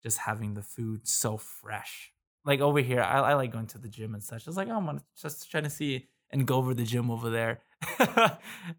just 0.03 0.17
having 0.19 0.53
the 0.53 0.61
food 0.61 1.07
so 1.07 1.37
fresh. 1.37 2.11
Like 2.45 2.61
over 2.61 2.79
here, 2.79 3.01
I, 3.01 3.19
I 3.19 3.33
like 3.33 3.51
going 3.51 3.67
to 3.67 3.77
the 3.77 3.89
gym 3.89 4.13
and 4.13 4.23
such. 4.23 4.47
I 4.47 4.49
was 4.49 4.57
like, 4.57 4.69
oh, 4.69 4.77
I'm 4.77 5.01
just 5.21 5.49
trying 5.51 5.65
to 5.65 5.69
see 5.69 6.07
and 6.31 6.47
go 6.47 6.55
over 6.55 6.73
the 6.73 6.83
gym 6.83 7.11
over 7.11 7.29
there. 7.29 7.59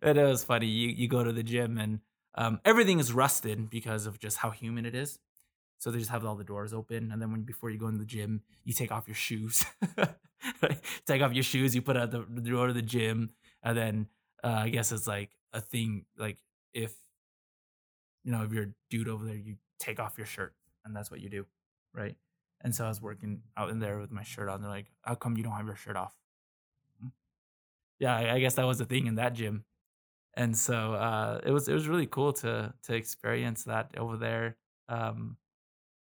it 0.03 0.17
was 0.17 0.45
funny. 0.45 0.67
You 0.67 0.89
you 0.89 1.09
go 1.09 1.25
to 1.25 1.33
the 1.33 1.43
gym 1.43 1.79
and 1.79 2.01
um, 2.35 2.61
everything 2.65 3.01
is 3.01 3.13
rusted 3.13 3.71
because 3.71 4.07
of 4.07 4.19
just 4.19 4.39
how 4.39 4.51
humid 4.51 4.87
it 4.87 4.95
is. 4.95 5.19
So 5.79 5.91
they 5.91 5.99
just 5.99 6.11
have 6.11 6.25
all 6.27 6.35
the 6.35 6.45
doors 6.45 6.75
open, 6.75 7.11
and 7.11 7.23
then 7.23 7.33
when 7.33 7.43
before 7.43 7.71
you 7.71 7.79
go 7.79 7.89
in 7.89 7.97
the 7.97 8.05
gym, 8.05 8.43
you 8.65 8.75
take 8.75 8.93
off 8.93 9.09
your 9.09 9.15
shoes. 9.15 9.65
take 11.07 11.23
off 11.23 11.33
your 11.33 11.43
shoes, 11.43 11.75
you 11.75 11.81
put 11.81 11.97
out 11.97 12.11
the, 12.11 12.27
the 12.29 12.43
door 12.43 12.67
to 12.67 12.75
the 12.75 12.83
gym, 12.83 13.31
and 13.63 13.79
then 13.79 14.07
uh, 14.45 14.59
I 14.65 14.69
guess 14.69 14.93
it's 14.93 15.07
like 15.07 15.31
a 15.55 15.61
thing. 15.61 16.05
Like 16.19 16.37
if 16.75 16.95
you 18.25 18.33
know 18.33 18.43
if 18.43 18.53
you're 18.53 18.65
a 18.65 18.75
dude 18.91 19.09
over 19.09 19.25
there, 19.25 19.37
you 19.37 19.57
take 19.79 19.99
off 19.99 20.19
your 20.19 20.27
shirt, 20.27 20.55
and 20.85 20.95
that's 20.97 21.11
what 21.11 21.21
you 21.21 21.29
do, 21.31 21.47
right? 21.95 22.17
And 22.63 22.75
so 22.75 22.85
I 22.85 22.89
was 22.89 23.01
working 23.01 23.43
out 23.57 23.71
in 23.71 23.79
there 23.79 23.99
with 23.99 24.11
my 24.11 24.23
shirt 24.23 24.49
on. 24.49 24.61
They're 24.61 24.71
like, 24.71 24.91
"How 25.03 25.15
come 25.15 25.37
you 25.37 25.43
don't 25.43 25.55
have 25.55 25.67
your 25.67 25.77
shirt 25.77 25.97
off?" 25.97 26.15
Hmm. 27.01 27.09
Yeah, 27.99 28.17
I, 28.17 28.35
I 28.37 28.41
guess 28.41 28.55
that 28.57 28.65
was 28.67 28.79
the 28.79 28.87
thing 28.87 29.07
in 29.07 29.17
that 29.17 29.35
gym, 29.35 29.65
and 30.35 30.57
so 30.57 30.95
uh, 30.95 31.41
it 31.45 31.53
was 31.53 31.69
it 31.69 31.75
was 31.75 31.89
really 31.89 32.07
cool 32.09 32.33
to 32.35 32.75
to 32.85 32.95
experience 32.97 33.65
that 33.65 33.97
over 33.99 34.17
there. 34.19 34.59
Um, 34.89 35.39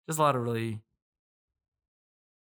just 0.09 0.19
a 0.21 0.23
lot 0.23 0.37
of 0.37 0.43
really 0.43 0.83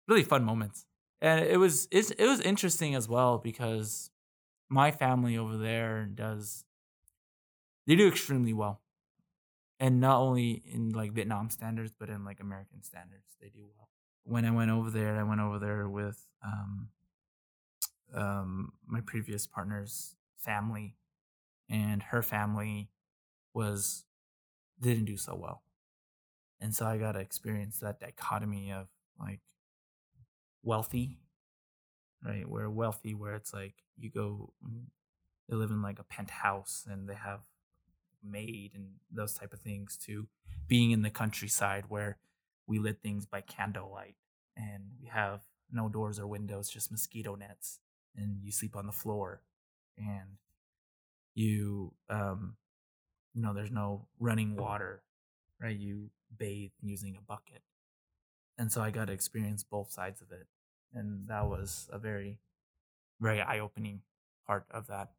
really 0.09 0.23
fun 0.23 0.45
moments, 0.45 0.87
and 1.21 1.45
it 1.45 1.57
was 1.57 1.89
it's, 1.91 2.11
it 2.13 2.27
was 2.27 2.41
interesting 2.41 2.95
as 2.95 3.09
well 3.09 3.39
because 3.39 4.11
my 4.71 4.93
family 4.93 5.39
over 5.39 5.59
there 5.59 6.07
does 6.07 6.65
they 7.87 7.97
do 7.97 8.09
extremely 8.09 8.53
well 8.53 8.83
and 9.81 10.01
not 10.01 10.21
only 10.21 10.63
in 10.73 10.91
like 10.91 11.13
Vietnam 11.13 11.51
standards, 11.51 11.93
but 11.99 12.09
in 12.09 12.25
like 12.25 12.41
American 12.41 12.83
standards, 12.83 13.37
they 13.41 13.49
do 13.49 13.67
well. 13.77 13.89
When 14.25 14.45
I 14.45 14.51
went 14.51 14.71
over 14.71 14.91
there, 14.91 15.17
I 15.17 15.23
went 15.23 15.41
over 15.41 15.59
there 15.59 15.89
with 15.89 16.25
um, 16.45 16.89
um, 18.15 18.73
my 18.87 19.01
previous 19.01 19.47
partner's 19.47 20.15
family, 20.39 20.97
and 21.69 22.03
her 22.03 22.23
family 22.23 22.91
was 23.53 24.05
didn't 24.81 25.05
do 25.05 25.17
so 25.17 25.35
well, 25.35 25.63
and 26.61 26.75
so 26.75 26.87
I 26.87 26.97
got 26.99 27.13
to 27.13 27.21
experience 27.21 27.79
that 27.81 28.01
dichotomy 28.01 28.73
of 28.73 28.87
like 29.19 29.41
wealthy, 30.63 31.19
right? 32.25 32.49
Where 32.49 32.71
wealthy, 32.71 33.15
where 33.15 33.35
it's 33.35 33.53
like 33.53 33.75
you 33.99 34.11
go, 34.11 34.53
mm, 34.65 34.85
they 35.49 35.57
live 35.57 35.71
in 35.71 35.83
like 35.83 35.99
a 35.99 36.05
penthouse 36.05 36.87
and 36.91 37.09
they 37.09 37.15
have 37.15 37.41
maid 38.25 38.73
and 38.75 38.87
those 39.11 39.35
type 39.35 39.53
of 39.53 39.61
things 39.61 39.97
to 39.97 40.27
being 40.67 40.91
in 40.91 41.03
the 41.03 41.11
countryside 41.11 41.85
where 41.89 42.19
we 42.67 42.79
lit 42.79 43.01
things 43.03 43.27
by 43.27 43.41
candlelight 43.41 44.17
and 44.57 44.85
we 45.01 45.09
have 45.09 45.41
no 45.71 45.89
doors 45.89 46.19
or 46.19 46.27
windows 46.27 46.71
just 46.71 46.91
mosquito 46.91 47.35
nets 47.35 47.81
and 48.17 48.43
you 48.43 48.53
sleep 48.53 48.77
on 48.77 48.87
the 48.87 48.93
floor 48.93 49.43
and 49.99 50.39
you 51.35 51.93
um 52.09 52.57
you 53.35 53.43
know 53.43 53.53
there's 53.53 53.71
no 53.71 54.07
running 54.19 54.57
water 54.57 55.03
right? 55.61 55.77
You 55.77 56.11
bathe 56.37 56.73
using 56.83 57.17
a 57.17 57.23
bucket. 57.23 57.63
And 58.59 58.71
so 58.71 58.83
i 58.83 58.91
got 58.91 59.07
to 59.07 59.13
experience 59.13 59.65
both 59.65 59.91
sides 59.91 60.21
of 60.21 60.31
it. 60.31 60.47
And 60.93 61.27
that 61.29 61.47
was 61.47 61.89
a 61.93 61.99
very 61.99 62.39
very 63.21 63.41
eye-opening 63.41 64.01
part 64.47 64.67
of 64.71 64.89
that 64.89 65.11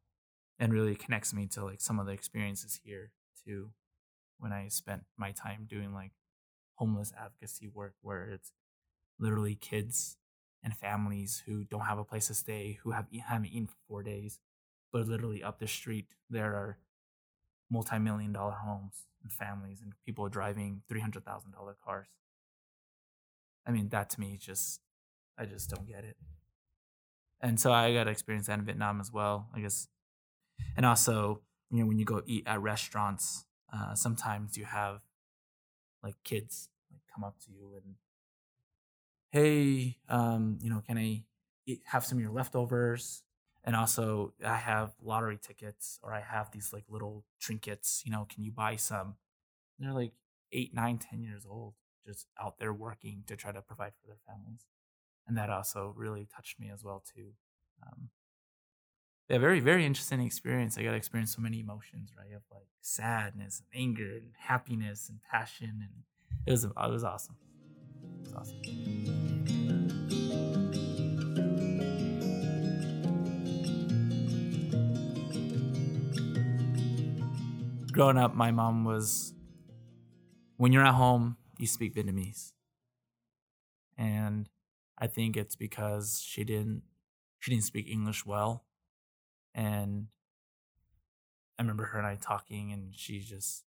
and 0.58 0.72
really 0.72 0.94
connects 0.94 1.34
me 1.34 1.46
to 1.46 1.64
like 1.64 1.80
some 1.80 1.98
of 1.98 2.06
the 2.06 2.12
experiences 2.12 2.80
here 2.82 3.12
too 3.44 3.70
when 4.38 4.52
I 4.52 4.68
spent 4.68 5.04
my 5.16 5.32
time 5.32 5.66
doing 5.68 5.92
like 5.94 6.12
homeless 6.76 7.12
advocacy 7.18 7.68
work 7.68 7.94
where 8.02 8.24
it's 8.24 8.52
literally 9.18 9.54
kids 9.54 10.16
and 10.62 10.76
families 10.76 11.42
who 11.46 11.64
don't 11.64 11.86
have 11.86 11.98
a 11.98 12.04
place 12.04 12.26
to 12.26 12.34
stay, 12.34 12.78
who 12.82 12.90
have 12.90 13.06
haven't 13.26 13.46
eaten 13.46 13.66
for 13.66 13.76
four 13.88 14.02
days, 14.02 14.40
but 14.92 15.06
literally 15.06 15.42
up 15.42 15.58
the 15.58 15.66
street 15.66 16.06
there 16.28 16.54
are 16.54 16.78
multi-million 17.70 18.32
dollar 18.32 18.52
homes 18.64 19.06
and 19.22 19.32
families 19.32 19.80
and 19.82 19.92
people 20.04 20.28
driving 20.28 20.82
three 20.88 21.00
hundred 21.00 21.24
thousand 21.24 21.52
dollar 21.52 21.76
cars. 21.84 22.08
I 23.66 23.72
mean, 23.72 23.88
that 23.88 24.10
to 24.10 24.20
me 24.20 24.36
just 24.40 24.80
I 25.38 25.46
just 25.46 25.70
don't 25.70 25.86
get 25.86 26.04
it. 26.04 26.16
And 27.40 27.60
so 27.60 27.72
I 27.72 27.92
got 27.92 28.04
to 28.04 28.10
experience 28.10 28.46
that 28.46 28.58
in 28.58 28.64
Vietnam 28.64 29.00
as 29.00 29.12
well. 29.12 29.48
I 29.54 29.60
guess 29.60 29.88
and 30.76 30.86
also 30.86 31.42
you 31.70 31.80
know 31.80 31.86
when 31.86 31.98
you 31.98 32.04
go 32.04 32.22
eat 32.26 32.44
at 32.46 32.60
restaurants 32.60 33.44
uh, 33.72 33.94
sometimes 33.94 34.56
you 34.56 34.64
have 34.64 35.00
like 36.02 36.14
kids 36.24 36.68
like 36.90 37.00
come 37.12 37.24
up 37.24 37.36
to 37.44 37.50
you 37.52 37.74
and 37.82 37.94
hey 39.30 39.98
um, 40.08 40.58
you 40.60 40.70
know 40.70 40.82
can 40.86 40.98
i 40.98 41.22
eat, 41.66 41.82
have 41.86 42.04
some 42.04 42.18
of 42.18 42.22
your 42.22 42.32
leftovers? 42.32 43.22
And 43.64 43.74
also 43.74 44.32
i 44.44 44.54
have 44.56 44.94
lottery 45.02 45.38
tickets 45.42 45.98
or 46.02 46.12
i 46.14 46.20
have 46.20 46.52
these 46.52 46.72
like 46.72 46.84
little 46.88 47.24
trinkets 47.40 48.02
you 48.04 48.12
know 48.12 48.26
can 48.28 48.44
you 48.44 48.52
buy 48.52 48.76
some? 48.76 49.16
And 49.78 49.86
they're 49.86 49.94
like 49.94 50.12
eight 50.52 50.74
nine 50.74 50.98
ten 50.98 51.22
years 51.22 51.44
old 51.48 51.74
just 52.06 52.28
out 52.40 52.58
there 52.58 52.72
working 52.72 53.24
to 53.26 53.36
try 53.36 53.50
to 53.52 53.60
provide 53.60 53.92
for 54.00 54.06
their 54.06 54.18
families. 54.28 54.64
And 55.26 55.36
that 55.36 55.50
also 55.50 55.92
really 55.96 56.26
touched 56.34 56.60
me 56.60 56.70
as 56.70 56.84
well 56.84 57.02
too 57.14 57.32
um, 57.82 58.10
yeah, 59.28 59.38
very, 59.38 59.58
very 59.58 59.84
interesting 59.84 60.20
experience. 60.20 60.78
I 60.78 60.84
got 60.84 60.92
to 60.92 60.96
experience 60.96 61.34
so 61.34 61.42
many 61.42 61.58
emotions, 61.58 62.12
right? 62.16 62.32
Of 62.34 62.42
like 62.52 62.68
sadness 62.80 63.60
and 63.60 63.82
anger 63.82 64.12
and 64.12 64.30
happiness 64.38 65.08
and 65.08 65.18
passion. 65.28 65.82
And 65.82 66.04
it 66.46 66.50
was, 66.52 66.64
it 66.64 66.72
was 66.76 67.02
awesome. 67.02 67.36
It 68.20 68.28
was 68.28 68.34
awesome. 68.34 68.62
Growing 77.90 78.18
up, 78.18 78.34
my 78.36 78.52
mom 78.52 78.84
was, 78.84 79.34
when 80.56 80.72
you're 80.72 80.86
at 80.86 80.94
home, 80.94 81.36
you 81.58 81.66
speak 81.66 81.96
Vietnamese. 81.96 82.52
And 83.98 84.48
I 84.98 85.08
think 85.08 85.36
it's 85.36 85.56
because 85.56 86.22
she 86.24 86.44
didn't, 86.44 86.82
she 87.40 87.50
didn't 87.50 87.64
speak 87.64 87.88
English 87.88 88.24
well 88.24 88.66
and 89.56 90.08
I 91.58 91.62
remember 91.62 91.84
her 91.84 91.98
and 91.98 92.06
I 92.06 92.16
talking, 92.16 92.72
and 92.72 92.94
she 92.94 93.18
just 93.20 93.64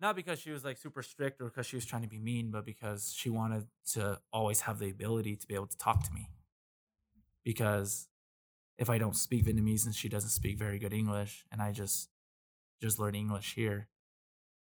not 0.00 0.14
because 0.14 0.38
she 0.38 0.50
was 0.50 0.64
like 0.64 0.76
super 0.76 1.02
strict 1.02 1.40
or 1.40 1.46
because 1.46 1.66
she 1.66 1.76
was 1.76 1.86
trying 1.86 2.02
to 2.02 2.08
be 2.08 2.18
mean, 2.18 2.50
but 2.50 2.64
because 2.64 3.12
she 3.16 3.30
wanted 3.30 3.66
to 3.92 4.20
always 4.32 4.60
have 4.62 4.78
the 4.78 4.90
ability 4.90 5.36
to 5.36 5.46
be 5.46 5.54
able 5.54 5.66
to 5.66 5.76
talk 5.76 6.04
to 6.04 6.12
me. 6.12 6.28
Because 7.44 8.08
if 8.78 8.88
I 8.88 8.98
don't 8.98 9.16
speak 9.16 9.44
Vietnamese 9.44 9.86
and 9.86 9.94
she 9.94 10.08
doesn't 10.08 10.30
speak 10.30 10.58
very 10.58 10.78
good 10.78 10.92
English, 10.92 11.44
and 11.50 11.62
I 11.62 11.72
just 11.72 12.10
just 12.80 12.98
learn 12.98 13.14
English 13.14 13.54
here, 13.54 13.88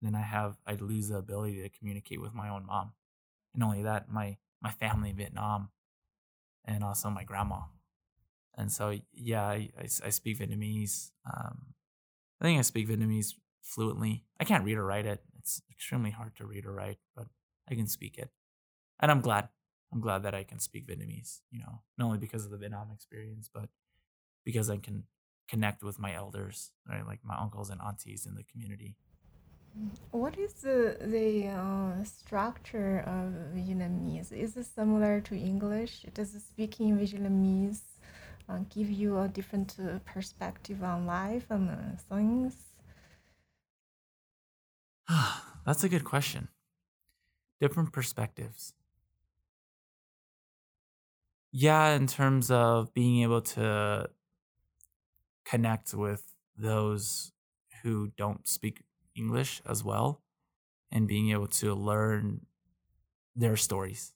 then 0.01 0.15
I 0.15 0.21
have 0.21 0.57
I 0.65 0.75
lose 0.75 1.09
the 1.09 1.17
ability 1.17 1.61
to 1.61 1.69
communicate 1.69 2.21
with 2.21 2.33
my 2.33 2.47
own 2.47 2.65
mom, 2.65 2.93
and 3.53 3.61
only 3.61 3.83
that 3.83 4.09
my 4.09 4.37
my 4.61 4.71
family 4.71 5.09
in 5.09 5.17
Vietnam, 5.17 5.69
and 6.63 6.81
also 6.81 7.09
my 7.09 7.25
grandma 7.25 7.59
and 8.57 8.71
so 8.71 8.97
yeah, 9.13 9.43
I, 9.43 9.69
I, 9.77 9.83
I 10.05 10.09
speak 10.09 10.39
Vietnamese. 10.39 11.11
Um, 11.25 11.73
I 12.41 12.45
think 12.45 12.59
I 12.59 12.63
speak 12.63 12.87
Vietnamese 12.87 13.33
fluently. 13.61 14.25
I 14.39 14.43
can't 14.43 14.63
read 14.63 14.77
or 14.77 14.85
write 14.85 15.05
it. 15.05 15.21
It's 15.37 15.61
extremely 15.71 16.11
hard 16.11 16.35
to 16.37 16.45
read 16.45 16.65
or 16.65 16.73
write, 16.73 16.99
but 17.15 17.27
I 17.69 17.75
can 17.75 17.87
speak 17.87 18.17
it, 18.17 18.29
and 18.99 19.11
I'm 19.11 19.21
glad. 19.21 19.49
I'm 19.91 20.01
glad 20.01 20.21
that 20.23 20.35
I 20.35 20.43
can 20.43 20.59
speak 20.59 20.87
Vietnamese. 20.87 21.39
You 21.51 21.61
know, 21.61 21.81
not 21.97 22.05
only 22.05 22.17
because 22.19 22.45
of 22.45 22.51
the 22.51 22.57
Vietnam 22.57 22.89
experience, 22.93 23.49
but 23.53 23.69
because 24.45 24.69
I 24.69 24.77
can 24.77 25.03
connect 25.47 25.83
with 25.83 25.99
my 25.99 26.13
elders, 26.13 26.71
right, 26.87 27.05
like 27.05 27.19
my 27.23 27.35
uncles 27.35 27.69
and 27.69 27.81
aunties 27.81 28.25
in 28.25 28.35
the 28.35 28.43
community. 28.43 28.95
What 30.11 30.37
is 30.37 30.53
the 30.53 30.97
the 30.99 31.47
uh, 31.47 32.03
structure 32.03 32.99
of 33.05 33.55
Vietnamese? 33.55 34.31
Is 34.31 34.57
it 34.57 34.65
similar 34.65 35.21
to 35.21 35.35
English? 35.35 36.05
Does 36.13 36.31
speaking 36.31 36.97
Vietnamese 36.97 37.81
uh, 38.49 38.59
give 38.69 38.89
you 38.89 39.19
a 39.19 39.27
different 39.27 39.75
uh, 39.79 39.99
perspective 40.05 40.83
on 40.83 41.05
life 41.05 41.45
and 41.49 41.69
uh, 41.69 41.75
things? 42.09 42.55
That's 45.65 45.83
a 45.83 45.89
good 45.89 46.03
question. 46.03 46.47
Different 47.61 47.91
perspectives. 47.91 48.73
Yeah, 51.51 51.95
in 51.95 52.07
terms 52.07 52.51
of 52.51 52.93
being 52.93 53.23
able 53.23 53.41
to 53.41 54.09
connect 55.45 55.93
with 55.93 56.35
those 56.57 57.31
who 57.81 58.11
don't 58.17 58.47
speak 58.47 58.83
English 59.15 59.61
as 59.67 59.83
well 59.83 60.21
and 60.91 61.07
being 61.07 61.31
able 61.31 61.47
to 61.47 61.73
learn 61.73 62.45
their 63.35 63.55
stories. 63.55 64.13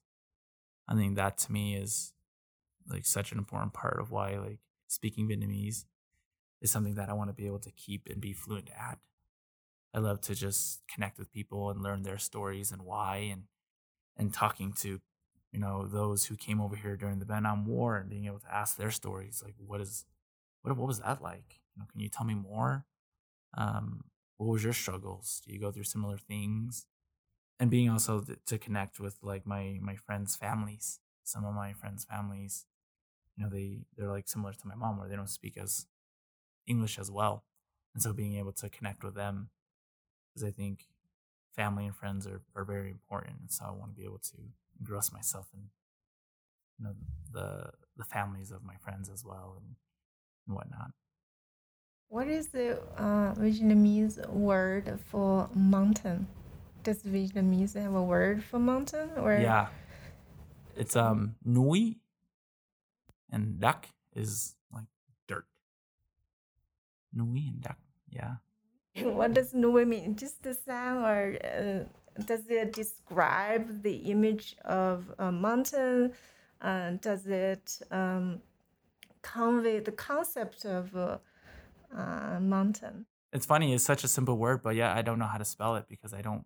I 0.88 0.95
think 0.95 1.15
that 1.15 1.38
to 1.39 1.51
me 1.51 1.75
is 1.75 2.12
like 2.88 3.05
such 3.05 3.31
an 3.31 3.38
important 3.38 3.73
part 3.73 3.99
of 3.99 4.11
why 4.11 4.38
like 4.38 4.59
speaking 4.88 5.27
Vietnamese 5.27 5.86
is 6.61 6.71
something 6.71 6.95
that 6.95 7.09
I 7.09 7.13
want 7.13 7.29
to 7.29 7.34
be 7.36 7.47
able 7.47 7.59
to 7.59 7.71
keep 7.71 8.07
and 8.09 8.21
be 8.21 8.34
fluent 8.34 8.69
at. 8.69 8.99
I 9.93 9.99
love 9.99 10.21
to 10.21 10.36
just 10.36 10.81
connect 10.88 11.19
with 11.19 11.31
people 11.31 11.69
and 11.69 11.81
learn 11.81 12.03
their 12.03 12.17
stories 12.17 12.71
and 12.71 12.84
why 12.84 13.17
and 13.31 13.43
and 14.17 14.34
talking 14.34 14.73
to 14.73 15.01
you 15.51 15.59
know 15.59 15.86
those 15.86 16.25
who 16.25 16.36
came 16.36 16.59
over 16.61 16.75
here 16.75 16.95
during 16.95 17.19
the 17.19 17.25
Vietnam 17.25 17.65
War 17.65 17.97
and 17.97 18.09
being 18.09 18.25
able 18.25 18.39
to 18.39 18.53
ask 18.53 18.77
their 18.77 18.91
stories 18.91 19.41
like 19.43 19.55
what 19.57 19.81
is 19.81 20.05
what 20.61 20.75
what 20.77 20.88
was 20.88 20.99
that 20.99 21.21
like? 21.21 21.61
You 21.75 21.81
know, 21.81 21.88
can 21.91 22.01
you 22.01 22.09
tell 22.09 22.25
me 22.25 22.36
more? 22.36 22.86
Um, 23.55 24.05
what 24.38 24.47
was 24.47 24.63
your 24.63 24.73
struggles? 24.73 25.41
Do 25.45 25.53
you 25.53 25.59
go 25.59 25.71
through 25.71 25.84
similar 25.84 26.17
things? 26.17 26.88
And 27.59 27.69
being 27.69 27.89
also 27.89 28.21
th- 28.21 28.39
to 28.47 28.57
connect 28.57 28.99
with 28.99 29.17
like 29.21 29.45
my 29.45 29.77
my 29.81 29.95
friends' 29.95 30.36
families. 30.36 30.99
Some 31.23 31.45
of 31.45 31.53
my 31.53 31.73
friends' 31.73 32.03
families, 32.03 32.65
you 33.36 33.43
know, 33.43 33.49
they 33.49 33.86
they're 33.97 34.11
like 34.11 34.27
similar 34.27 34.53
to 34.53 34.67
my 34.67 34.75
mom, 34.75 34.97
where 34.97 35.07
they 35.07 35.15
don't 35.15 35.29
speak 35.29 35.57
as 35.57 35.88
English 36.67 36.99
as 36.99 37.09
well, 37.11 37.43
and 37.93 38.01
so 38.03 38.13
being 38.13 38.36
able 38.38 38.53
to 38.53 38.69
connect 38.69 39.03
with 39.03 39.15
them, 39.15 39.49
because 40.29 40.47
I 40.47 40.51
think 40.51 40.88
family 41.55 41.86
and 41.86 41.95
friends 41.95 42.27
are 42.27 42.41
are 42.55 42.65
very 42.65 42.89
important, 42.89 43.38
and 43.41 43.51
so 43.51 43.65
I 43.65 43.71
want 43.71 43.91
to 43.91 43.97
be 43.97 44.05
able 44.05 44.19
to 44.19 44.38
engross 44.79 45.11
myself 45.11 45.47
in 45.53 45.69
you 46.79 46.86
know 46.86 46.95
the 47.31 47.71
the 47.97 48.05
families 48.05 48.51
of 48.51 48.63
my 48.63 48.75
friends 48.77 49.09
as 49.09 49.23
well 49.23 49.55
and, 49.57 49.75
and 50.47 50.55
whatnot. 50.55 50.91
What 52.09 52.27
is 52.27 52.49
the 52.49 52.79
uh, 52.97 53.34
Vietnamese 53.34 54.23
word 54.29 54.99
for 55.07 55.49
mountain? 55.55 56.27
Does 56.84 57.01
Vietnamese 57.01 57.73
have 57.81 57.95
a 57.95 58.03
word 58.03 58.43
for 58.43 58.59
mountain? 58.59 59.09
Or 59.17 59.34
Yeah, 59.39 59.69
it's 60.75 60.95
um 60.95 61.36
núi, 61.45 61.99
and 63.34 63.59
duck 63.59 63.88
is 64.15 64.55
like 64.71 64.86
dirt. 65.27 65.45
Núi 67.17 67.49
and 67.49 67.61
duck, 67.61 67.77
yeah. 68.09 68.36
what 69.01 69.34
does 69.34 69.53
Nui 69.53 69.86
mean? 69.86 70.15
Just 70.15 70.43
the 70.43 70.53
sound, 70.53 71.05
or 71.05 71.38
uh, 71.43 72.21
does 72.23 72.47
it 72.47 72.73
describe 72.73 73.81
the 73.81 73.95
image 74.13 74.55
of 74.63 75.11
a 75.17 75.31
mountain? 75.31 76.13
Uh, 76.61 76.91
does 77.01 77.25
it 77.25 77.79
um, 77.91 78.39
convey 79.21 79.79
the 79.79 79.91
concept 79.91 80.63
of 80.65 80.95
a 80.95 81.19
uh, 81.95 82.39
mountain? 82.39 83.05
It's 83.34 83.47
funny. 83.47 83.73
It's 83.73 83.84
such 83.84 84.03
a 84.03 84.07
simple 84.07 84.38
word, 84.38 84.61
but 84.61 84.75
yeah, 84.75 84.93
I 84.93 85.01
don't 85.01 85.17
know 85.17 85.25
how 85.25 85.39
to 85.39 85.45
spell 85.45 85.75
it 85.75 85.86
because 85.89 86.13
I 86.13 86.21
don't 86.21 86.45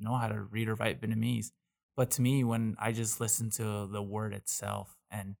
know 0.00 0.16
how 0.16 0.28
to 0.28 0.40
read 0.40 0.68
or 0.68 0.74
write 0.74 1.00
Vietnamese. 1.00 1.52
But 1.94 2.10
to 2.12 2.22
me, 2.22 2.42
when 2.42 2.76
I 2.78 2.92
just 2.92 3.20
listen 3.20 3.50
to 3.50 3.86
the 3.86 4.02
word 4.02 4.32
itself, 4.32 4.96
and 5.10 5.36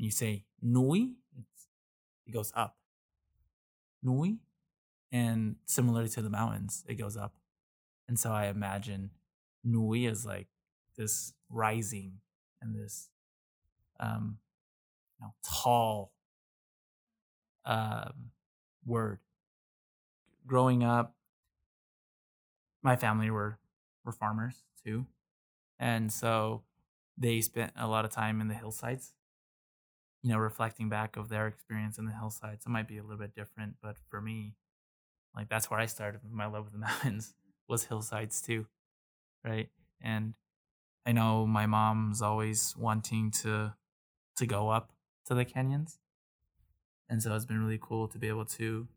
you 0.00 0.10
say 0.10 0.44
it's, 0.62 1.66
it 2.26 2.32
goes 2.32 2.52
up. 2.54 2.76
Núi, 4.04 4.38
and 5.12 5.56
similarly 5.66 6.08
to 6.08 6.22
the 6.22 6.30
mountains, 6.30 6.84
it 6.88 6.94
goes 6.94 7.16
up. 7.16 7.34
And 8.08 8.18
so 8.18 8.32
I 8.32 8.46
imagine 8.46 9.10
núi 9.66 10.10
is 10.10 10.24
like 10.24 10.48
this 10.96 11.34
rising 11.50 12.14
and 12.62 12.74
this 12.74 13.10
um, 13.98 14.38
you 15.18 15.26
know, 15.26 15.34
tall 15.44 16.12
um, 17.66 18.30
word. 18.86 19.18
Growing 20.46 20.82
up, 20.82 21.14
my 22.82 22.96
family 22.96 23.30
were 23.30 23.58
were 24.04 24.12
farmers 24.12 24.62
too, 24.82 25.06
and 25.78 26.10
so 26.10 26.62
they 27.18 27.42
spent 27.42 27.72
a 27.76 27.86
lot 27.86 28.06
of 28.06 28.10
time 28.10 28.40
in 28.40 28.48
the 28.48 28.54
hillsides. 28.54 29.12
You 30.22 30.30
know, 30.30 30.38
reflecting 30.38 30.88
back 30.88 31.16
of 31.16 31.28
their 31.28 31.46
experience 31.46 31.98
in 31.98 32.04
the 32.04 32.12
hillsides, 32.12 32.66
it 32.66 32.68
might 32.68 32.88
be 32.88 32.98
a 32.98 33.02
little 33.02 33.18
bit 33.18 33.34
different, 33.34 33.76
but 33.82 33.96
for 34.10 34.20
me, 34.20 34.54
like 35.34 35.48
that's 35.48 35.70
where 35.70 35.80
I 35.80 35.86
started 35.86 36.20
my 36.30 36.46
love 36.46 36.66
of 36.66 36.72
the 36.72 36.78
mountains 36.78 37.34
was 37.68 37.84
hillsides 37.84 38.42
too, 38.42 38.66
right? 39.44 39.68
And 40.02 40.34
I 41.06 41.12
know 41.12 41.46
my 41.46 41.66
mom's 41.66 42.20
always 42.22 42.74
wanting 42.76 43.30
to 43.42 43.74
to 44.36 44.46
go 44.46 44.68
up 44.70 44.92
to 45.26 45.34
the 45.34 45.44
canyons, 45.44 45.98
and 47.08 47.22
so 47.22 47.34
it's 47.34 47.46
been 47.46 47.62
really 47.62 47.80
cool 47.80 48.08
to 48.08 48.18
be 48.18 48.28
able 48.28 48.44
to 48.46 48.88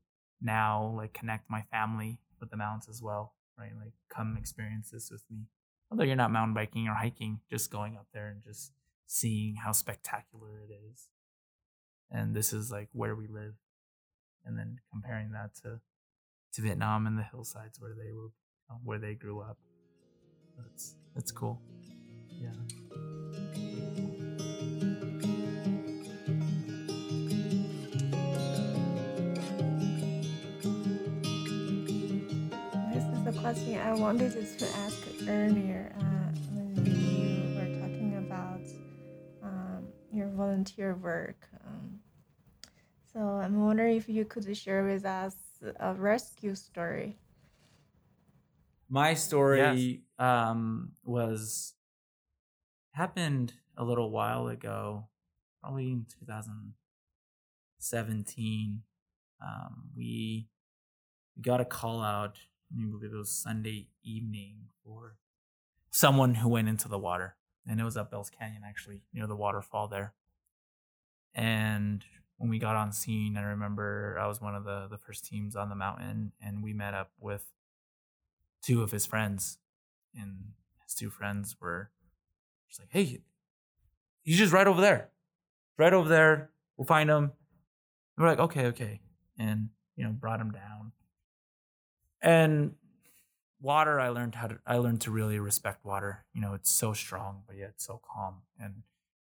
now 0.41 0.93
like 0.95 1.13
connect 1.13 1.49
my 1.49 1.61
family 1.71 2.19
with 2.39 2.49
the 2.51 2.57
mountains 2.57 2.89
as 2.89 3.01
well, 3.01 3.33
right? 3.57 3.71
Like 3.79 3.93
come 4.09 4.35
experience 4.37 4.91
this 4.91 5.09
with 5.09 5.23
me. 5.29 5.47
Although 5.89 6.03
you're 6.03 6.15
not 6.15 6.31
mountain 6.31 6.53
biking 6.53 6.87
or 6.87 6.95
hiking, 6.95 7.39
just 7.49 7.71
going 7.71 7.97
up 7.97 8.07
there 8.13 8.27
and 8.27 8.41
just 8.41 8.73
seeing 9.05 9.55
how 9.55 9.71
spectacular 9.71 10.59
it 10.59 10.73
is. 10.91 11.09
And 12.13 12.35
this 12.35 12.53
is 12.53 12.71
like 12.71 12.89
where 12.93 13.15
we 13.15 13.27
live. 13.27 13.55
And 14.45 14.57
then 14.57 14.77
comparing 14.91 15.31
that 15.31 15.55
to 15.63 15.81
to 16.53 16.61
Vietnam 16.61 17.07
and 17.07 17.17
the 17.17 17.23
hillsides 17.23 17.79
where 17.81 17.93
they 17.95 18.13
were 18.13 18.29
where 18.83 18.99
they 18.99 19.15
grew 19.15 19.41
up. 19.41 19.57
That's 20.57 20.95
that's 21.15 21.31
cool. 21.31 21.61
Yeah. 22.29 22.49
This 32.93 33.03
is 33.03 33.23
the 33.25 33.33
question 33.41 33.79
I 33.79 33.93
wanted 33.93 34.33
to 34.33 34.67
ask 34.77 35.01
earlier 35.27 35.95
uh, 35.97 36.03
when 36.51 36.85
you 36.85 37.55
were 37.55 37.79
talking 37.81 38.17
about 38.17 38.61
um, 39.43 39.87
your 40.11 40.27
volunteer 40.29 40.95
work. 40.95 41.47
So 43.13 43.19
I'm 43.19 43.63
wondering 43.63 43.95
if 43.97 44.09
you 44.09 44.25
could 44.25 44.57
share 44.57 44.83
with 44.83 45.05
us 45.05 45.35
a 45.79 45.93
rescue 45.93 46.55
story. 46.55 47.19
My 48.89 49.13
story 49.13 50.01
um, 50.17 50.93
was 51.03 51.75
happened 52.93 53.53
a 53.77 53.83
little 53.83 54.09
while 54.09 54.47
ago, 54.47 55.09
probably 55.61 55.91
in 55.91 56.07
2017. 56.19 58.81
Um, 59.41 59.89
we 59.95 60.47
got 61.39 61.61
a 61.61 61.65
call 61.65 62.01
out, 62.01 62.39
I 62.71 62.75
believe 62.89 63.13
it 63.13 63.17
was 63.17 63.29
Sunday 63.29 63.89
evening, 64.03 64.69
for 64.83 65.17
someone 65.91 66.33
who 66.35 66.49
went 66.49 66.67
into 66.67 66.87
the 66.87 66.97
water. 66.97 67.35
And 67.67 67.79
it 67.79 67.83
was 67.83 67.95
up 67.95 68.09
Bell's 68.09 68.31
Canyon, 68.31 68.63
actually, 68.67 69.03
near 69.13 69.27
the 69.27 69.35
waterfall 69.35 69.87
there. 69.87 70.15
And 71.35 72.03
when 72.43 72.49
we 72.49 72.59
got 72.59 72.75
on 72.75 72.91
scene, 72.91 73.37
I 73.37 73.43
remember 73.43 74.17
I 74.19 74.27
was 74.27 74.41
one 74.41 74.53
of 74.53 74.65
the, 74.65 74.87
the 74.91 74.97
first 74.97 75.23
teams 75.23 75.55
on 75.55 75.69
the 75.69 75.75
mountain, 75.75 76.33
and 76.41 76.61
we 76.61 76.73
met 76.73 76.93
up 76.93 77.09
with 77.17 77.45
two 78.61 78.83
of 78.83 78.91
his 78.91 79.05
friends. 79.05 79.59
And 80.13 80.51
his 80.83 80.93
two 80.93 81.09
friends 81.09 81.55
were 81.61 81.91
just 82.67 82.81
like, 82.81 82.89
hey, 82.91 83.21
he's 84.23 84.37
just 84.37 84.51
right 84.51 84.67
over 84.67 84.81
there. 84.81 85.11
Right 85.77 85.93
over 85.93 86.09
there. 86.09 86.49
We'll 86.75 86.85
find 86.85 87.09
him. 87.09 87.23
And 87.23 87.31
we're 88.17 88.27
like, 88.27 88.39
okay, 88.39 88.65
okay. 88.65 88.99
And, 89.39 89.69
you 89.95 90.03
know, 90.03 90.11
brought 90.11 90.41
him 90.41 90.51
down. 90.51 90.91
And 92.21 92.73
water, 93.61 94.01
I 94.01 94.09
learned 94.09 94.35
how 94.35 94.47
to, 94.47 94.59
I 94.67 94.79
learned 94.79 94.99
to 95.01 95.11
really 95.11 95.39
respect 95.39 95.85
water. 95.85 96.25
You 96.33 96.41
know, 96.41 96.55
it's 96.55 96.69
so 96.69 96.91
strong, 96.91 97.43
but 97.47 97.55
yet 97.55 97.75
so 97.77 98.01
calm. 98.13 98.41
And, 98.59 98.83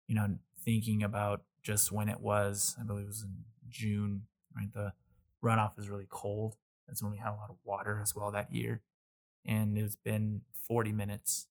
you 0.06 0.14
know, 0.14 0.38
thinking 0.64 1.02
about 1.02 1.42
just 1.62 1.92
when 1.92 2.08
it 2.08 2.20
was, 2.20 2.76
I 2.80 2.84
believe 2.84 3.04
it 3.04 3.08
was 3.08 3.22
in 3.22 3.44
June, 3.68 4.22
right? 4.56 4.72
The 4.72 4.92
runoff 5.42 5.78
is 5.78 5.88
really 5.88 6.06
cold. 6.08 6.56
That's 6.86 7.02
when 7.02 7.12
we 7.12 7.18
had 7.18 7.30
a 7.30 7.36
lot 7.36 7.50
of 7.50 7.56
water 7.64 8.00
as 8.02 8.14
well 8.14 8.30
that 8.32 8.52
year. 8.52 8.82
And 9.46 9.78
it's 9.78 9.96
been 9.96 10.42
40 10.68 10.92
minutes, 10.92 11.46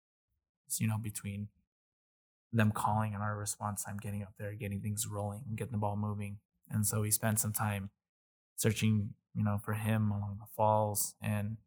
you 0.78 0.88
know, 0.88 0.98
between 0.98 1.50
them 2.54 2.72
calling 2.72 3.14
and 3.14 3.24
our 3.24 3.38
response 3.38 3.84
time 3.84 3.98
getting 3.98 4.24
up 4.24 4.34
there, 4.38 4.54
getting 4.54 4.82
things 4.82 5.08
rolling, 5.08 5.44
and 5.48 5.58
getting 5.58 5.72
the 5.72 5.78
ball 5.78 5.96
moving. 5.96 6.38
And 6.70 6.86
so 6.86 7.02
we 7.02 7.12
spent 7.12 7.40
some 7.40 7.54
time 7.54 7.90
searching, 8.56 9.14
you 9.34 9.44
know, 9.44 9.58
for 9.64 9.74
him 9.74 10.12
along 10.12 10.38
the 10.40 10.48
falls. 10.56 11.16
And 11.22 11.58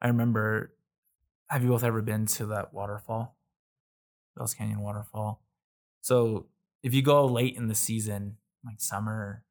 I 0.00 0.08
remember, 0.08 0.74
have 1.48 1.62
you 1.62 1.68
both 1.68 1.84
ever 1.84 2.02
been 2.02 2.26
to 2.26 2.46
that 2.46 2.74
waterfall? 2.74 3.36
Bell's 4.36 4.54
Canyon 4.54 4.80
waterfall. 4.80 5.40
So 6.00 6.46
if 6.84 6.92
you 6.92 7.00
go 7.00 7.24
late 7.24 7.56
in 7.56 7.66
the 7.66 7.74
season, 7.74 8.36
like 8.64 8.78
summer, 8.78 9.42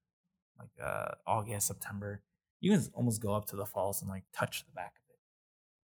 like 0.59 0.69
uh, 0.81 1.15
August, 1.25 1.65
September, 1.65 2.21
you 2.61 2.71
can 2.71 2.87
almost 2.93 3.21
go 3.21 3.33
up 3.33 3.47
to 3.47 3.55
the 3.55 3.65
falls 3.65 4.01
and 4.01 4.09
like 4.09 4.23
touch 4.31 4.63
the 4.65 4.71
back 4.71 4.93
of 4.95 5.09
it. 5.09 5.19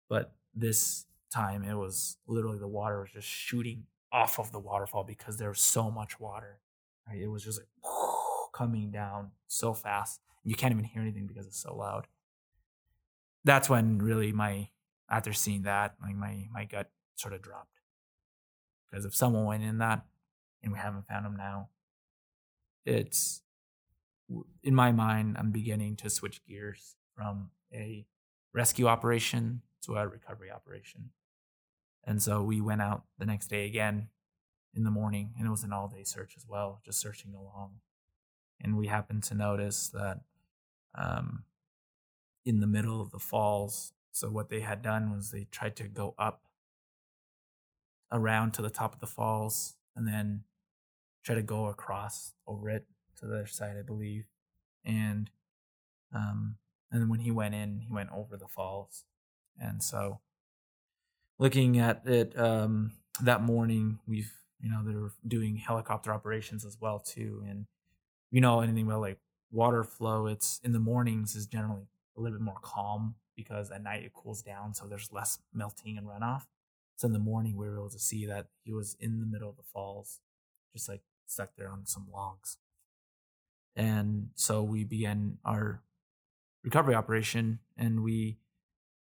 But 0.08 0.32
this 0.54 1.04
time, 1.30 1.62
it 1.62 1.74
was 1.74 2.16
literally 2.26 2.58
the 2.58 2.66
water 2.66 3.00
was 3.00 3.10
just 3.12 3.28
shooting 3.28 3.84
off 4.10 4.38
of 4.38 4.50
the 4.50 4.58
waterfall 4.58 5.04
because 5.04 5.36
there 5.36 5.50
was 5.50 5.60
so 5.60 5.90
much 5.90 6.18
water. 6.18 6.60
Right? 7.06 7.20
It 7.20 7.28
was 7.28 7.44
just 7.44 7.60
like 7.60 7.68
coming 8.54 8.90
down 8.90 9.32
so 9.46 9.74
fast. 9.74 10.20
You 10.42 10.54
can't 10.54 10.72
even 10.72 10.84
hear 10.84 11.02
anything 11.02 11.26
because 11.26 11.46
it's 11.46 11.60
so 11.60 11.76
loud. 11.76 12.06
that's 13.44 13.68
when 13.68 13.98
really 13.98 14.32
my 14.32 14.70
after 15.10 15.34
seeing 15.34 15.62
that, 15.62 15.96
like 16.02 16.16
my 16.16 16.48
my 16.50 16.64
gut 16.64 16.90
sort 17.14 17.34
of 17.34 17.42
dropped. 17.42 17.78
Because 18.90 19.04
if 19.04 19.14
someone 19.14 19.44
went 19.44 19.64
in 19.64 19.78
that 19.78 20.06
and 20.66 20.72
we 20.72 20.80
haven't 20.80 21.06
found 21.06 21.24
him 21.24 21.36
now, 21.36 21.68
it's 22.84 23.40
in 24.64 24.74
my 24.74 24.90
mind, 24.90 25.36
I'm 25.38 25.52
beginning 25.52 25.94
to 25.96 26.10
switch 26.10 26.44
gears 26.44 26.96
from 27.14 27.50
a 27.72 28.04
rescue 28.52 28.88
operation 28.88 29.62
to 29.82 29.94
a 29.94 30.08
recovery 30.08 30.50
operation. 30.50 31.10
And 32.02 32.20
so 32.20 32.42
we 32.42 32.60
went 32.60 32.82
out 32.82 33.04
the 33.16 33.26
next 33.26 33.46
day 33.46 33.66
again 33.66 34.08
in 34.74 34.82
the 34.82 34.90
morning, 34.90 35.34
and 35.38 35.46
it 35.46 35.50
was 35.50 35.62
an 35.62 35.72
all 35.72 35.86
day 35.86 36.02
search 36.02 36.34
as 36.36 36.44
well, 36.48 36.80
just 36.84 37.00
searching 37.00 37.32
along. 37.32 37.76
And 38.60 38.76
we 38.76 38.88
happened 38.88 39.22
to 39.24 39.34
notice 39.36 39.88
that 39.90 40.20
um, 40.96 41.44
in 42.44 42.58
the 42.58 42.66
middle 42.66 43.00
of 43.00 43.12
the 43.12 43.20
falls, 43.20 43.92
so 44.10 44.30
what 44.30 44.48
they 44.48 44.60
had 44.60 44.82
done 44.82 45.14
was 45.14 45.30
they 45.30 45.46
tried 45.52 45.76
to 45.76 45.84
go 45.84 46.16
up 46.18 46.42
around 48.10 48.54
to 48.54 48.62
the 48.62 48.70
top 48.70 48.94
of 48.94 49.00
the 49.00 49.06
falls 49.06 49.76
and 49.94 50.08
then 50.08 50.42
try 51.26 51.34
to 51.34 51.42
go 51.42 51.66
across 51.66 52.32
over 52.46 52.70
it 52.70 52.86
to 53.16 53.26
the 53.26 53.34
other 53.34 53.46
side, 53.46 53.76
I 53.76 53.82
believe. 53.82 54.26
And 54.84 55.28
um, 56.14 56.56
and 56.90 57.02
then 57.02 57.08
when 57.08 57.20
he 57.20 57.32
went 57.32 57.54
in, 57.54 57.80
he 57.80 57.92
went 57.92 58.10
over 58.14 58.36
the 58.36 58.46
falls. 58.46 59.04
And 59.60 59.82
so, 59.82 60.20
looking 61.38 61.78
at 61.78 62.06
it 62.06 62.38
um, 62.38 62.92
that 63.20 63.42
morning, 63.42 63.98
we've 64.06 64.32
you 64.60 64.70
know 64.70 64.82
they 64.84 64.94
were 64.94 65.12
doing 65.26 65.56
helicopter 65.56 66.12
operations 66.12 66.64
as 66.64 66.78
well 66.80 67.00
too. 67.00 67.42
And 67.48 67.66
you 68.30 68.40
know 68.40 68.60
anything 68.60 68.86
about 68.86 69.00
like 69.00 69.18
water 69.50 69.82
flow, 69.82 70.28
it's 70.28 70.60
in 70.62 70.72
the 70.72 70.78
mornings 70.78 71.34
is 71.34 71.46
generally 71.46 71.88
a 72.16 72.20
little 72.20 72.38
bit 72.38 72.44
more 72.44 72.60
calm 72.62 73.16
because 73.34 73.70
at 73.70 73.82
night 73.82 74.04
it 74.04 74.14
cools 74.14 74.42
down, 74.42 74.74
so 74.74 74.86
there's 74.86 75.12
less 75.12 75.40
melting 75.52 75.98
and 75.98 76.06
runoff. 76.06 76.42
So 76.94 77.06
in 77.06 77.12
the 77.12 77.18
morning, 77.18 77.56
we 77.56 77.68
were 77.68 77.76
able 77.76 77.90
to 77.90 77.98
see 77.98 78.24
that 78.26 78.46
he 78.62 78.72
was 78.72 78.96
in 79.00 79.20
the 79.20 79.26
middle 79.26 79.50
of 79.50 79.56
the 79.56 79.62
falls, 79.62 80.20
just 80.72 80.88
like 80.88 81.02
stuck 81.26 81.50
there 81.56 81.70
on 81.70 81.86
some 81.86 82.06
logs. 82.12 82.58
And 83.74 84.30
so 84.34 84.62
we 84.62 84.84
began 84.84 85.38
our 85.44 85.82
recovery 86.64 86.94
operation 86.94 87.60
and 87.76 88.02
we 88.02 88.38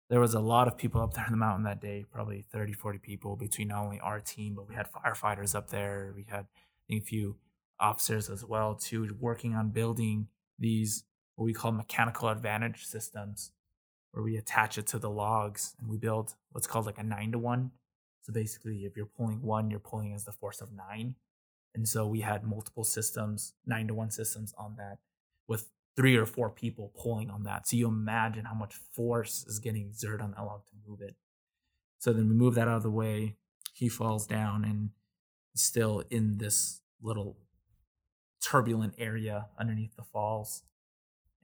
there 0.10 0.20
was 0.20 0.34
a 0.34 0.40
lot 0.40 0.68
of 0.68 0.78
people 0.78 1.02
up 1.02 1.14
there 1.14 1.26
in 1.26 1.32
the 1.32 1.38
mountain 1.38 1.64
that 1.64 1.82
day 1.82 2.06
probably 2.12 2.46
30 2.52 2.74
40 2.74 3.00
people 3.00 3.36
between 3.36 3.70
not 3.70 3.84
only 3.84 4.00
our 4.00 4.20
team 4.20 4.56
but 4.56 4.68
we 4.68 4.76
had 4.76 4.88
firefighters 4.92 5.56
up 5.56 5.70
there. 5.70 6.14
We 6.16 6.26
had 6.28 6.48
a 6.90 7.00
few 7.00 7.38
officers 7.80 8.30
as 8.30 8.44
well 8.44 8.74
too 8.74 9.16
working 9.20 9.54
on 9.54 9.70
building 9.70 10.28
these 10.58 11.04
what 11.36 11.46
we 11.46 11.54
call 11.54 11.72
mechanical 11.72 12.30
advantage 12.30 12.86
systems 12.86 13.52
where 14.12 14.24
we 14.24 14.38
attach 14.38 14.80
it 14.80 14.88
to 14.88 14.98
the 14.98 15.10
logs 15.10 15.76
and 15.80 15.88
we 15.88 15.98
build 15.98 16.34
what's 16.52 16.66
called 16.66 16.88
like 16.88 16.98
a 16.98 17.04
nine 17.04 17.32
to 17.32 17.38
one. 17.38 17.72
So 18.24 18.34
basically 18.34 18.86
if 18.86 18.98
you're 18.98 19.06
pulling 19.06 19.44
one 19.44 19.70
you're 19.70 19.80
pulling 19.80 20.14
as 20.14 20.24
the 20.24 20.32
force 20.32 20.62
of 20.62 20.70
nine 20.74 21.16
and 21.78 21.88
so 21.88 22.08
we 22.08 22.22
had 22.22 22.44
multiple 22.44 22.84
systems, 22.84 23.54
nine 23.64 23.88
to 23.88 23.94
one 23.94 24.10
systems 24.10 24.52
on 24.58 24.78
that 24.78 24.98
with 25.48 25.70
three 25.96 26.16
or 26.16 26.26
four 26.26 26.50
people 26.50 26.92
pulling 27.00 27.30
on 27.30 27.44
that. 27.44 27.68
So 27.68 27.78
you 27.78 27.88
imagine 27.88 28.46
how 28.46 28.56
much 28.56 28.74
force 28.74 29.46
is 29.48 29.60
getting 29.60 29.84
exerted 29.84 30.22
on 30.22 30.32
that 30.32 30.42
log 30.44 30.66
to 30.66 30.90
move 30.90 31.02
it. 31.02 31.16
So 32.00 32.14
then 32.14 32.30
we 32.30 32.34
move 32.34 32.56
that 32.56 32.68
out 32.68 32.78
of 32.78 32.84
the 32.84 32.90
way. 32.90 33.36
He 33.74 33.90
falls 33.90 34.26
down 34.26 34.66
and 34.66 34.90
still 35.54 36.04
in 36.10 36.40
this 36.40 36.82
little 37.00 37.38
turbulent 38.44 38.96
area 38.98 39.46
underneath 39.60 39.96
the 39.96 40.04
falls. 40.04 40.64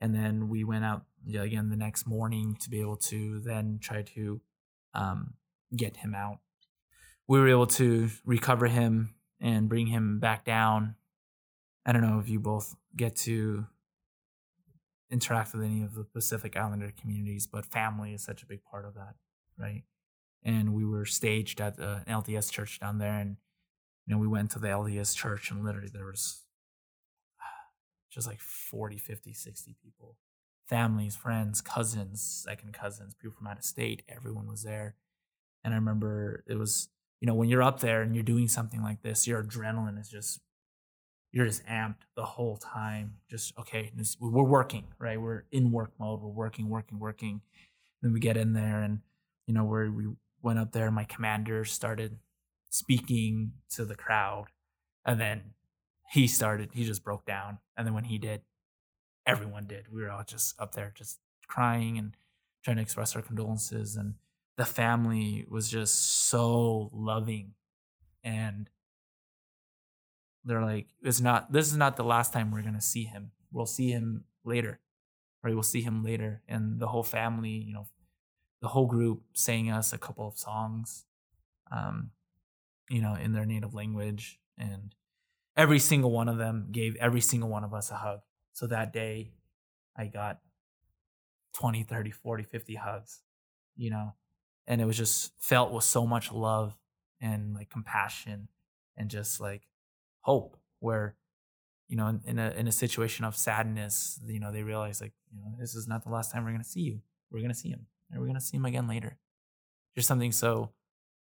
And 0.02 0.16
then 0.16 0.50
we 0.50 0.64
went 0.64 0.84
out 0.84 1.04
again 1.28 1.70
the 1.70 1.78
next 1.78 2.08
morning 2.08 2.58
to 2.62 2.72
be 2.72 2.82
able 2.82 2.98
to 2.98 3.40
then 3.40 3.78
try 3.80 4.02
to 4.02 4.42
um, 4.96 5.36
get 5.76 5.98
him 5.98 6.16
out. 6.16 6.40
We 7.28 7.40
were 7.40 7.50
able 7.50 7.68
to 7.68 8.10
recover 8.26 8.66
him 8.66 9.14
and 9.44 9.68
bring 9.68 9.88
him 9.88 10.20
back 10.20 10.46
down. 10.46 10.96
I 11.86 11.92
don't 11.92 12.02
know 12.02 12.20
if 12.20 12.30
you 12.30 12.40
both 12.40 12.76
get 12.96 13.18
to 13.18 13.68
interact 15.12 15.54
with 15.54 15.64
any 15.64 15.84
of 15.84 15.94
the 15.94 16.06
Pacific 16.06 16.56
Islander 16.56 16.94
communities, 17.00 17.46
but 17.46 17.66
family 17.66 18.14
is 18.14 18.24
such 18.24 18.42
a 18.42 18.46
big 18.46 18.64
part 18.64 18.86
of 18.86 18.96
that, 18.96 19.16
right? 19.60 19.84
And 20.44 20.74
we 20.74 20.86
were 20.86 21.06
staged 21.06 21.60
at 21.60 21.78
an 21.78 22.04
LDS 22.08 22.52
church 22.52 22.80
down 22.80 23.00
there, 23.00 23.20
and 23.20 23.36
you 24.08 24.16
know 24.16 24.20
we 24.20 24.28
went 24.28 24.50
to 24.52 24.60
the 24.60 24.70
LDS 24.70 25.16
church, 25.16 25.52
and 25.52 25.64
literally 25.64 25.92
there 25.94 26.06
was 26.06 26.44
just 28.12 28.28
like 28.28 28.40
40, 28.40 28.98
50, 28.98 29.34
60 29.34 29.76
people, 29.84 30.16
families, 30.68 31.18
friends, 31.18 31.60
cousins, 31.60 32.22
second 32.22 32.74
cousins, 32.74 33.14
people 33.14 33.36
from 33.38 33.48
out 33.48 33.58
of 33.58 33.66
state. 33.66 34.04
Everyone 34.08 34.48
was 34.48 34.64
there, 34.64 34.96
and 35.66 35.74
I 35.74 35.78
remember 35.78 36.46
it 36.48 36.56
was 36.56 36.88
you 37.24 37.28
know, 37.28 37.36
when 37.36 37.48
you're 37.48 37.64
up 37.64 37.80
there 37.80 38.02
and 38.02 38.14
you're 38.14 38.22
doing 38.22 38.50
something 38.50 38.84
like 38.84 39.02
this, 39.02 39.26
your 39.26 39.42
adrenaline 39.42 39.98
is 39.98 40.10
just 40.10 40.42
you're 41.32 41.46
just 41.46 41.66
amped 41.66 42.02
the 42.18 42.26
whole 42.26 42.58
time. 42.58 43.14
Just 43.30 43.58
okay, 43.58 43.94
we're 44.20 44.44
working, 44.44 44.84
right? 45.00 45.20
We're 45.20 45.46
in 45.50 45.72
work 45.72 45.94
mode. 45.98 46.22
We're 46.22 46.28
working, 46.28 46.68
working, 46.68 47.00
working. 47.00 47.40
Then 48.02 48.12
we 48.12 48.20
get 48.20 48.36
in 48.36 48.52
there, 48.52 48.82
and 48.82 49.00
you 49.48 49.54
know, 49.54 49.64
where 49.64 49.90
we 49.90 50.10
went 50.42 50.60
up 50.60 50.74
there, 50.74 50.92
my 50.92 51.06
commander 51.06 51.64
started 51.64 52.18
speaking 52.70 53.54
to 53.70 53.86
the 53.86 53.96
crowd, 53.96 54.48
and 55.06 55.18
then 55.18 55.54
he 56.12 56.28
started. 56.28 56.72
He 56.74 56.84
just 56.84 57.06
broke 57.06 57.26
down, 57.26 57.60
and 57.78 57.88
then 57.88 57.94
when 57.94 58.04
he 58.04 58.18
did, 58.18 58.42
everyone 59.26 59.66
did. 59.66 59.86
We 59.90 60.02
were 60.02 60.12
all 60.12 60.26
just 60.28 60.60
up 60.60 60.76
there, 60.76 60.92
just 60.94 61.20
crying 61.48 61.98
and 61.98 62.18
trying 62.66 62.76
to 62.76 62.84
express 62.84 63.16
our 63.16 63.22
condolences 63.22 63.96
and 63.96 64.16
the 64.58 64.66
family 64.66 65.46
was 65.50 65.70
just 65.70 66.28
so 66.30 66.90
loving 66.94 67.54
and 68.24 68.70
they're 70.46 70.62
like 70.62 70.88
it's 71.02 71.22
not 71.22 71.52
this 71.52 71.68
is 71.68 71.78
not 71.78 71.96
the 71.96 72.04
last 72.04 72.34
time 72.34 72.52
we're 72.52 72.62
going 72.62 72.74
to 72.74 72.82
see 72.82 73.04
him. 73.04 73.32
We'll 73.52 73.66
see 73.66 73.90
him 73.92 74.26
later 74.44 74.80
right 75.44 75.54
we'll 75.54 75.64
see 75.64 75.82
him 75.82 76.04
later 76.04 76.42
and 76.48 76.80
the 76.80 76.88
whole 76.88 77.04
family 77.04 77.50
you 77.50 77.74
know 77.74 77.88
the 78.62 78.70
whole 78.70 78.88
group 78.88 79.22
sang 79.34 79.70
us 79.70 79.94
a 79.94 79.98
couple 79.98 80.28
of 80.28 80.38
songs 80.38 81.06
um 81.72 82.12
you 82.90 83.02
know 83.02 83.16
in 83.16 83.34
their 83.34 83.46
native 83.46 83.74
language 83.74 84.40
and 84.58 84.96
every 85.56 85.80
single 85.80 86.12
one 86.12 86.30
of 86.30 86.38
them 86.38 86.68
gave 86.72 86.96
every 86.96 87.22
single 87.22 87.50
one 87.50 87.64
of 87.64 87.74
us 87.74 87.92
a 87.92 87.96
hug. 87.96 88.20
So 88.54 88.68
that 88.68 88.94
day 88.94 89.34
i 89.98 90.08
got 90.08 90.40
20 91.56 91.84
30 91.84 92.12
40 92.12 92.44
50 92.44 92.76
hugs 92.76 93.22
you 93.76 93.90
know 93.90 94.14
and 94.68 94.82
it 94.82 94.86
was 94.86 94.98
just 94.98 95.32
felt 95.40 95.72
with 95.72 95.84
so 95.84 96.06
much 96.06 96.32
love 96.32 96.78
and 97.22 97.54
like 97.54 97.70
compassion 97.70 98.48
and 98.98 99.10
just 99.10 99.40
like 99.40 99.64
hope 100.22 100.58
where 100.80 101.16
you 101.88 101.98
know 101.98 102.08
in, 102.08 102.22
in, 102.26 102.40
a 102.40 102.50
in 102.52 102.68
a 102.68 102.72
situation 102.72 103.26
of 103.26 103.36
sadness 103.36 104.20
you 104.26 104.40
know 104.40 104.52
they 104.52 104.64
realize 104.64 105.02
like 105.02 105.14
you 105.34 105.42
know 105.42 105.54
this 105.60 105.76
is 105.76 105.88
not 105.88 106.04
the 106.04 106.10
last 106.10 106.32
time 106.32 106.44
we're 106.44 106.52
going 106.52 106.64
to 106.64 106.70
see 106.70 106.82
you. 106.82 107.00
We're 107.32 107.40
going 107.40 107.52
to 107.52 107.58
see 107.58 107.70
him 107.70 107.88
and 108.12 108.20
we're 108.20 108.28
going 108.28 108.40
to 108.40 108.46
see 108.46 108.58
him 108.58 108.66
again 108.66 108.88
later. 108.88 109.18
Just 109.96 110.08
something 110.08 110.32
so 110.32 110.72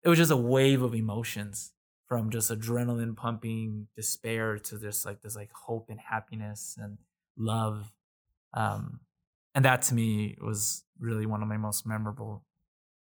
it 0.04 0.10
was 0.10 0.18
just 0.18 0.32
a 0.32 0.38
wave 0.38 0.82
of 0.82 0.96
emotions 0.96 1.74
from 2.08 2.30
just 2.30 2.52
adrenaline 2.52 3.16
pumping 3.16 3.88
despair 3.96 4.58
to 4.58 4.78
this 4.78 5.06
like 5.06 5.22
this 5.22 5.36
like 5.36 5.52
hope 5.54 5.88
and 5.90 6.00
happiness 6.00 6.78
and 6.82 6.98
love. 7.38 7.92
Um 8.54 9.02
and 9.54 9.66
that 9.66 9.82
to 9.84 9.94
me 9.94 10.38
was 10.42 10.84
really 11.00 11.26
one 11.26 11.42
of 11.42 11.48
my 11.48 11.58
most 11.58 11.86
memorable 11.86 12.46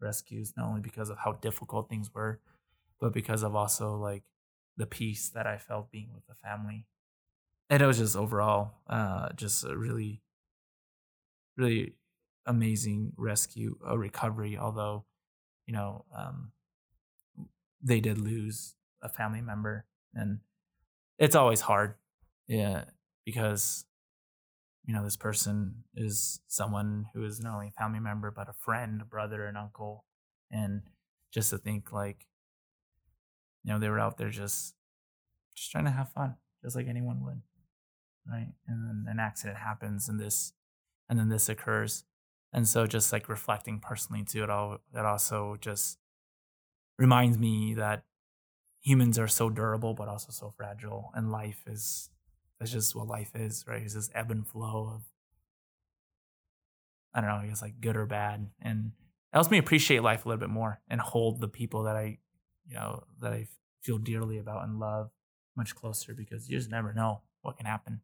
rescues, 0.05 0.53
not 0.55 0.67
only 0.67 0.81
because 0.81 1.09
of 1.09 1.17
how 1.17 1.33
difficult 1.33 1.89
things 1.89 2.13
were, 2.13 2.39
but 2.99 3.11
because 3.13 3.43
of 3.43 3.55
also 3.55 3.95
like 3.95 4.23
the 4.77 4.85
peace 4.85 5.29
that 5.29 5.47
I 5.47 5.57
felt 5.57 5.91
being 5.91 6.09
with 6.13 6.25
the 6.27 6.35
family. 6.35 6.85
And 7.69 7.81
it 7.81 7.87
was 7.87 7.97
just 7.97 8.15
overall 8.15 8.75
uh, 8.87 9.29
just 9.35 9.65
a 9.65 9.75
really, 9.75 10.21
really 11.57 11.95
amazing 12.45 13.13
rescue, 13.17 13.77
a 13.85 13.97
recovery. 13.97 14.57
Although, 14.57 15.05
you 15.65 15.73
know, 15.73 16.05
um, 16.15 16.51
they 17.81 17.99
did 17.99 18.17
lose 18.17 18.75
a 19.01 19.09
family 19.09 19.41
member, 19.41 19.85
and 20.13 20.39
it's 21.17 21.35
always 21.35 21.61
hard, 21.61 21.95
yeah, 22.47 22.85
because 23.25 23.85
you 24.85 24.93
know, 24.93 25.03
this 25.03 25.17
person 25.17 25.83
is 25.95 26.39
someone 26.47 27.07
who 27.13 27.25
is 27.25 27.39
not 27.39 27.55
only 27.55 27.67
a 27.69 27.79
family 27.81 27.99
member, 27.99 28.29
but 28.29 28.49
a 28.49 28.53
friend, 28.53 29.01
a 29.01 29.05
brother, 29.05 29.45
an 29.45 29.57
uncle. 29.57 30.05
And 30.51 30.83
just 31.33 31.49
to 31.49 31.57
think 31.57 31.91
like, 31.91 32.27
you 33.63 33.73
know, 33.73 33.79
they 33.79 33.89
were 33.89 33.99
out 33.99 34.17
there 34.17 34.29
just, 34.29 34.75
just 35.55 35.71
trying 35.71 35.85
to 35.85 35.91
have 35.91 36.11
fun, 36.11 36.35
just 36.63 36.75
like 36.75 36.87
anyone 36.87 37.23
would. 37.25 37.41
Right. 38.27 38.53
And 38.67 38.83
then 38.87 39.05
an 39.11 39.19
accident 39.19 39.57
happens 39.57 40.07
and 40.07 40.19
this, 40.19 40.53
and 41.09 41.17
then 41.17 41.29
this 41.29 41.49
occurs. 41.49 42.03
And 42.53 42.67
so 42.67 42.85
just 42.85 43.11
like 43.11 43.27
reflecting 43.27 43.79
personally 43.79 44.23
to 44.25 44.43
it 44.43 44.49
all, 44.49 44.77
that 44.93 45.05
also 45.05 45.57
just 45.59 45.97
reminds 46.97 47.37
me 47.37 47.73
that 47.73 48.03
humans 48.81 49.17
are 49.17 49.27
so 49.27 49.49
durable, 49.49 49.95
but 49.95 50.07
also 50.07 50.31
so 50.31 50.53
fragile 50.55 51.11
and 51.15 51.31
life 51.31 51.63
is 51.65 52.11
that's 52.59 52.71
just 52.71 52.95
what 52.95 53.07
life 53.07 53.31
is, 53.35 53.65
right? 53.67 53.81
It's 53.81 53.93
this 53.93 54.09
ebb 54.13 54.31
and 54.31 54.47
flow 54.47 54.91
of 54.95 55.03
I 57.13 57.21
don't 57.21 57.29
know, 57.29 57.37
I 57.37 57.47
guess 57.47 57.61
like 57.61 57.79
good 57.79 57.95
or 57.95 58.05
bad. 58.05 58.49
And 58.61 58.87
it 58.87 59.35
helps 59.35 59.49
me 59.49 59.57
appreciate 59.57 60.03
life 60.03 60.25
a 60.25 60.29
little 60.29 60.39
bit 60.39 60.49
more 60.49 60.81
and 60.89 60.99
hold 60.99 61.39
the 61.39 61.47
people 61.47 61.83
that 61.83 61.95
I, 61.95 62.19
you 62.67 62.75
know, 62.75 63.05
that 63.21 63.31
I 63.31 63.47
feel 63.81 63.97
dearly 63.97 64.37
about 64.37 64.65
and 64.65 64.79
love 64.79 65.11
much 65.55 65.75
closer 65.75 66.13
because 66.13 66.49
you 66.49 66.57
just 66.57 66.69
never 66.69 66.93
know 66.93 67.21
what 67.41 67.55
can 67.55 67.65
happen. 67.65 68.01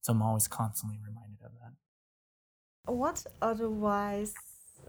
So 0.00 0.12
I'm 0.12 0.22
always 0.22 0.48
constantly 0.48 0.98
reminded 0.98 1.38
of 1.44 1.52
that. 1.60 2.92
What 2.92 3.26
advice 3.42 4.32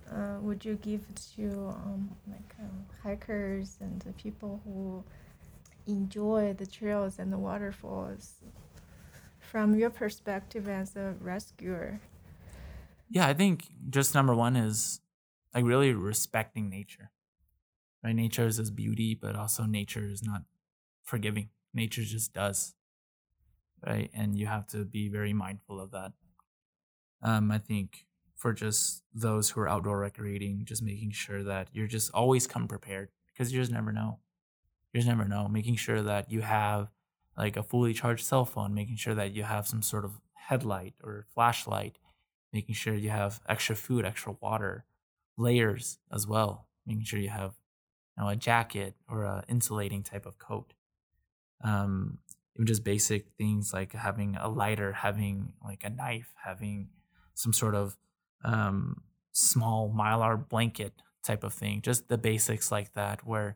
uh, 0.10 0.38
would 0.40 0.64
you 0.64 0.76
give 0.76 1.06
to 1.36 1.50
um, 1.70 2.10
like 2.28 2.56
um, 2.62 2.86
hikers 3.04 3.78
and 3.82 4.02
people 4.18 4.62
who 4.64 5.04
enjoy 5.86 6.54
the 6.58 6.66
trails 6.66 7.20
and 7.20 7.34
the 7.34 7.38
waterfalls 7.38 8.36
from 9.50 9.76
your 9.76 9.90
perspective 9.90 10.68
as 10.68 10.96
a 10.96 11.16
rescuer? 11.20 12.00
Yeah, 13.10 13.28
I 13.28 13.34
think 13.34 13.66
just 13.90 14.14
number 14.14 14.36
one 14.36 14.56
is 14.56 15.02
like 15.54 15.66
really 15.66 15.94
respecting 15.94 16.70
nature. 16.70 17.12
Right? 18.04 18.16
Nature 18.16 18.46
is 18.46 18.58
this 18.58 18.70
beauty, 18.70 19.18
but 19.20 19.36
also 19.36 19.64
nature 19.64 20.06
is 20.06 20.24
not 20.24 20.44
forgiving. 21.04 21.50
Nature 21.74 22.04
just 22.04 22.34
does. 22.34 22.76
Right? 23.86 24.10
And 24.14 24.38
you 24.38 24.46
have 24.46 24.68
to 24.68 24.86
be 24.86 25.10
very 25.10 25.34
mindful 25.34 25.82
of 25.82 25.92
that. 25.92 26.14
Um, 27.22 27.52
I 27.52 27.58
think 27.58 28.06
for 28.36 28.54
just 28.54 29.04
those 29.14 29.50
who 29.50 29.62
are 29.62 29.68
outdoor 29.68 30.00
recreating, 30.00 30.64
just 30.64 30.84
making 30.84 31.12
sure 31.12 31.44
that 31.44 31.70
you're 31.74 31.88
just 31.88 32.12
always 32.14 32.48
come 32.48 32.68
prepared 32.68 33.10
because 33.28 33.52
you 33.52 33.60
just 33.60 33.72
never 33.72 33.92
know. 33.92 34.20
You 34.94 35.00
just 35.00 35.10
never 35.10 35.28
know. 35.28 35.48
Making 35.48 35.76
sure 35.76 36.02
that 36.02 36.32
you 36.32 36.42
have 36.42 36.90
like 37.40 37.56
a 37.56 37.64
fully 37.64 37.94
charged 37.94 38.26
cell 38.26 38.44
phone, 38.44 38.74
making 38.74 38.98
sure 38.98 39.16
that 39.16 39.32
you 39.32 39.44
have 39.44 39.66
some 39.66 39.82
sort 39.82 40.04
of 40.04 40.20
headlight 40.34 40.94
or 41.02 41.26
flashlight, 41.34 41.98
making 42.52 42.76
sure 42.76 42.94
you 42.94 43.10
have 43.10 43.40
extra 43.48 43.78
food, 43.78 44.06
extra 44.06 44.36
water, 44.42 44.84
layers 45.38 46.00
as 46.12 46.28
well, 46.28 46.68
making 46.86 47.06
sure 47.06 47.18
you 47.18 47.30
have 47.30 47.54
you 48.18 48.24
know, 48.24 48.30
a 48.30 48.36
jacket 48.36 48.96
or 49.08 49.24
a 49.24 49.46
insulating 49.48 50.04
type 50.04 50.26
of 50.26 50.38
coat. 50.38 50.74
Um, 51.64 52.18
even 52.56 52.68
just 52.68 52.84
basic 52.84 53.28
things 53.38 53.72
like 53.72 53.94
having 53.94 54.36
a 54.36 54.50
lighter, 54.50 54.92
having 54.92 55.54
like 55.64 55.84
a 55.86 55.90
knife, 55.90 56.34
having 56.44 56.90
some 57.36 57.54
sort 57.54 57.74
of 57.74 57.96
um, 58.44 59.02
small 59.32 59.90
mylar 59.98 60.38
blanket 60.50 60.92
type 61.24 61.46
of 61.46 61.54
thing. 61.54 61.82
Just 61.82 62.10
the 62.10 62.18
basics 62.18 62.70
like 62.70 62.92
that, 62.96 63.26
where 63.26 63.56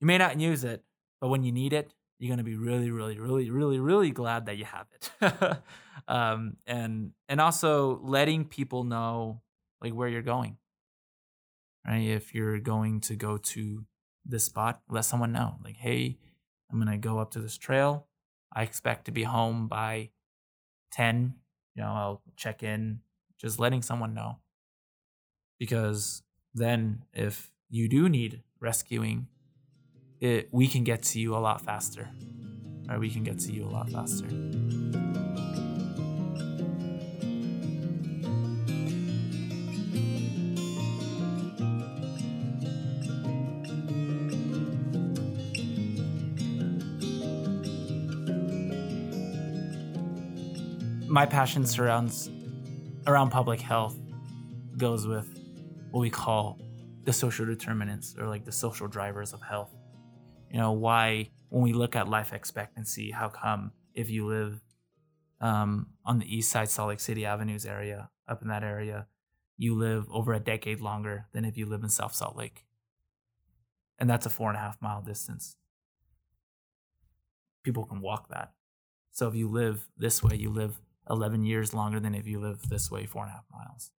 you 0.00 0.06
may 0.06 0.18
not 0.18 0.38
use 0.38 0.64
it, 0.64 0.84
but 1.22 1.28
when 1.28 1.44
you 1.44 1.52
need 1.52 1.72
it, 1.72 1.94
you're 2.18 2.30
gonna 2.30 2.42
be 2.42 2.56
really, 2.56 2.90
really, 2.90 3.18
really, 3.18 3.48
really, 3.48 3.78
really 3.78 4.10
glad 4.10 4.46
that 4.46 4.58
you 4.58 4.64
have 4.64 4.86
it. 4.92 5.56
um, 6.08 6.56
and 6.66 7.12
and 7.28 7.40
also 7.40 8.00
letting 8.02 8.44
people 8.44 8.82
know 8.82 9.40
like 9.80 9.92
where 9.94 10.08
you're 10.08 10.20
going. 10.20 10.56
Right? 11.86 12.08
If 12.08 12.34
you're 12.34 12.58
going 12.58 13.02
to 13.02 13.14
go 13.14 13.36
to 13.36 13.84
this 14.26 14.44
spot, 14.44 14.82
let 14.90 15.04
someone 15.04 15.30
know. 15.30 15.58
Like, 15.64 15.76
hey, 15.76 16.18
I'm 16.70 16.78
gonna 16.80 16.98
go 16.98 17.20
up 17.20 17.30
to 17.32 17.38
this 17.38 17.56
trail. 17.56 18.08
I 18.52 18.64
expect 18.64 19.04
to 19.04 19.12
be 19.12 19.22
home 19.22 19.68
by 19.68 20.10
10. 20.90 21.34
You 21.76 21.82
know, 21.82 21.88
I'll 21.88 22.22
check 22.36 22.64
in, 22.64 22.98
just 23.40 23.60
letting 23.60 23.82
someone 23.82 24.12
know. 24.12 24.38
Because 25.60 26.24
then 26.52 27.04
if 27.12 27.52
you 27.70 27.88
do 27.88 28.08
need 28.08 28.42
rescuing, 28.60 29.28
it 30.22 30.48
we 30.52 30.68
can 30.68 30.84
get 30.84 31.02
to 31.02 31.20
you 31.20 31.36
a 31.36 31.38
lot 31.38 31.60
faster. 31.60 32.08
Right? 32.88 32.98
We 32.98 33.10
can 33.10 33.24
get 33.24 33.38
to 33.40 33.52
you 33.52 33.64
a 33.64 33.70
lot 33.70 33.90
faster. 33.90 34.26
my 51.12 51.26
passion 51.26 51.66
surrounds 51.66 52.30
around 53.06 53.28
public 53.28 53.60
health 53.60 53.94
goes 54.78 55.06
with 55.06 55.28
what 55.90 56.00
we 56.00 56.08
call 56.08 56.58
the 57.04 57.12
social 57.12 57.44
determinants 57.44 58.14
or 58.18 58.26
like 58.28 58.46
the 58.46 58.52
social 58.52 58.88
drivers 58.88 59.34
of 59.34 59.42
health. 59.42 59.74
You 60.52 60.58
know, 60.58 60.72
why 60.72 61.30
when 61.48 61.62
we 61.62 61.72
look 61.72 61.96
at 61.96 62.08
life 62.08 62.32
expectancy, 62.32 63.10
how 63.10 63.30
come 63.30 63.72
if 63.94 64.10
you 64.10 64.26
live 64.26 64.60
um, 65.40 65.88
on 66.04 66.18
the 66.18 66.36
east 66.36 66.52
side 66.52 66.68
Salt 66.68 66.90
Lake 66.90 67.00
City 67.00 67.24
Avenues 67.24 67.64
area, 67.64 68.10
up 68.28 68.42
in 68.42 68.48
that 68.48 68.62
area, 68.62 69.06
you 69.56 69.74
live 69.74 70.06
over 70.10 70.34
a 70.34 70.40
decade 70.40 70.80
longer 70.80 71.26
than 71.32 71.44
if 71.46 71.56
you 71.56 71.66
live 71.66 71.82
in 71.82 71.88
South 71.88 72.14
Salt 72.14 72.36
Lake. 72.36 72.66
And 73.98 74.10
that's 74.10 74.26
a 74.26 74.30
four 74.30 74.50
and 74.50 74.58
a 74.58 74.60
half 74.60 74.80
mile 74.80 75.00
distance. 75.00 75.56
People 77.62 77.86
can 77.86 78.00
walk 78.00 78.28
that. 78.28 78.52
So 79.10 79.28
if 79.28 79.34
you 79.34 79.48
live 79.48 79.88
this 79.96 80.22
way, 80.22 80.36
you 80.36 80.50
live 80.50 80.80
11 81.08 81.44
years 81.44 81.72
longer 81.72 81.98
than 81.98 82.14
if 82.14 82.26
you 82.26 82.40
live 82.40 82.68
this 82.68 82.90
way 82.90 83.06
four 83.06 83.22
and 83.22 83.30
a 83.30 83.34
half 83.34 83.44
miles. 83.50 83.90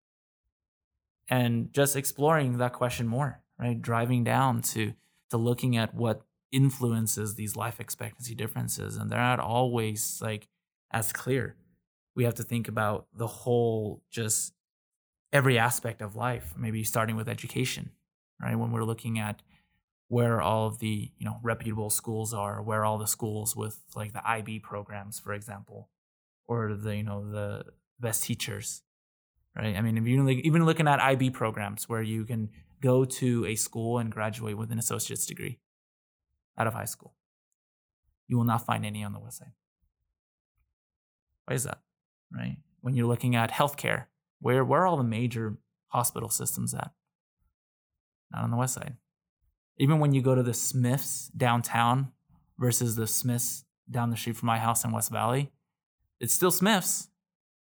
And 1.29 1.73
just 1.73 1.97
exploring 1.97 2.59
that 2.59 2.75
question 2.75 3.07
more, 3.07 3.41
right? 3.59 3.81
Driving 3.81 4.23
down 4.23 4.61
to 4.63 4.93
to 5.31 5.39
looking 5.39 5.79
at 5.79 5.95
what 5.95 6.27
influences 6.53 7.35
these 7.35 7.57
life 7.57 7.81
expectancy 7.81 8.35
differences. 8.35 8.97
And 8.97 9.11
they're 9.11 9.19
not 9.19 9.41
always 9.41 10.21
like 10.23 10.49
as 10.93 11.13
clear. 11.13 11.57
We 12.15 12.25
have 12.25 12.35
to 12.35 12.43
think 12.43 12.69
about 12.69 13.07
the 13.17 13.27
whole 13.27 14.03
just 14.11 14.53
every 15.33 15.59
aspect 15.59 16.03
of 16.03 16.15
life, 16.15 16.55
maybe 16.57 16.85
starting 16.85 17.17
with 17.17 17.29
education, 17.29 17.91
right? 18.41 18.55
When 18.55 18.71
we're 18.71 18.85
looking 18.85 19.19
at 19.19 19.43
where 20.09 20.43
all 20.43 20.67
of 20.67 20.79
the 20.79 21.11
you 21.17 21.25
know 21.25 21.39
reputable 21.43 21.89
schools 21.89 22.35
are, 22.35 22.63
where 22.63 22.85
all 22.85 22.99
the 22.99 23.07
schools 23.07 23.57
with 23.57 23.81
like 23.97 24.13
the 24.13 24.29
IB 24.29 24.59
programs, 24.59 25.19
for 25.19 25.33
example, 25.33 25.89
or 26.47 26.75
the 26.75 26.97
you 26.97 27.03
know 27.03 27.31
the 27.31 27.65
best 28.01 28.25
teachers 28.25 28.83
right 29.57 29.77
i 29.77 29.81
mean 29.81 30.05
you 30.05 30.29
even 30.29 30.65
looking 30.65 30.89
at 30.89 31.01
IB 31.01 31.31
programs 31.31 31.89
where 31.89 32.03
you 32.03 32.25
can 32.25 32.51
go 32.81 33.05
to 33.05 33.47
a 33.47 33.55
school 33.55 33.99
and 33.99 34.11
graduate 34.11 34.57
with 34.57 34.73
an 34.73 34.79
associate's 34.79 35.27
degree 35.27 35.59
out 36.59 36.67
of 36.67 36.75
high 36.75 36.85
school. 36.85 37.15
You 38.29 38.37
will 38.37 38.45
not 38.45 38.67
find 38.67 38.85
any 38.85 39.05
on 39.05 39.13
the 39.13 39.21
west 39.21 39.39
side 39.39 39.53
why 41.47 41.55
is 41.55 41.65
that 41.65 41.81
right? 42.33 42.57
When 42.81 42.95
you're 42.95 43.07
looking 43.07 43.37
at 43.37 43.51
healthcare 43.51 44.07
where 44.41 44.65
where 44.65 44.83
are 44.83 44.87
all 44.87 44.97
the 44.97 45.05
major 45.05 45.59
hospital 45.89 46.29
systems 46.31 46.75
at? 46.75 46.91
Not 48.33 48.45
on 48.45 48.51
the 48.51 48.57
west 48.57 48.75
side. 48.75 48.97
Even 49.79 49.99
when 49.99 50.13
you 50.13 50.23
go 50.23 50.35
to 50.35 50.43
the 50.43 50.55
Smith's 50.55 51.29
downtown 51.37 52.13
versus 52.59 52.97
the 52.97 53.07
Smith's 53.07 53.65
down 53.91 54.11
the 54.11 54.17
street 54.17 54.37
from 54.37 54.47
my 54.47 54.59
house 54.59 54.85
in 54.85 54.93
west 54.93 55.11
valley 55.11 55.51
it's 56.21 56.33
still 56.33 56.53
Smith's, 56.53 57.09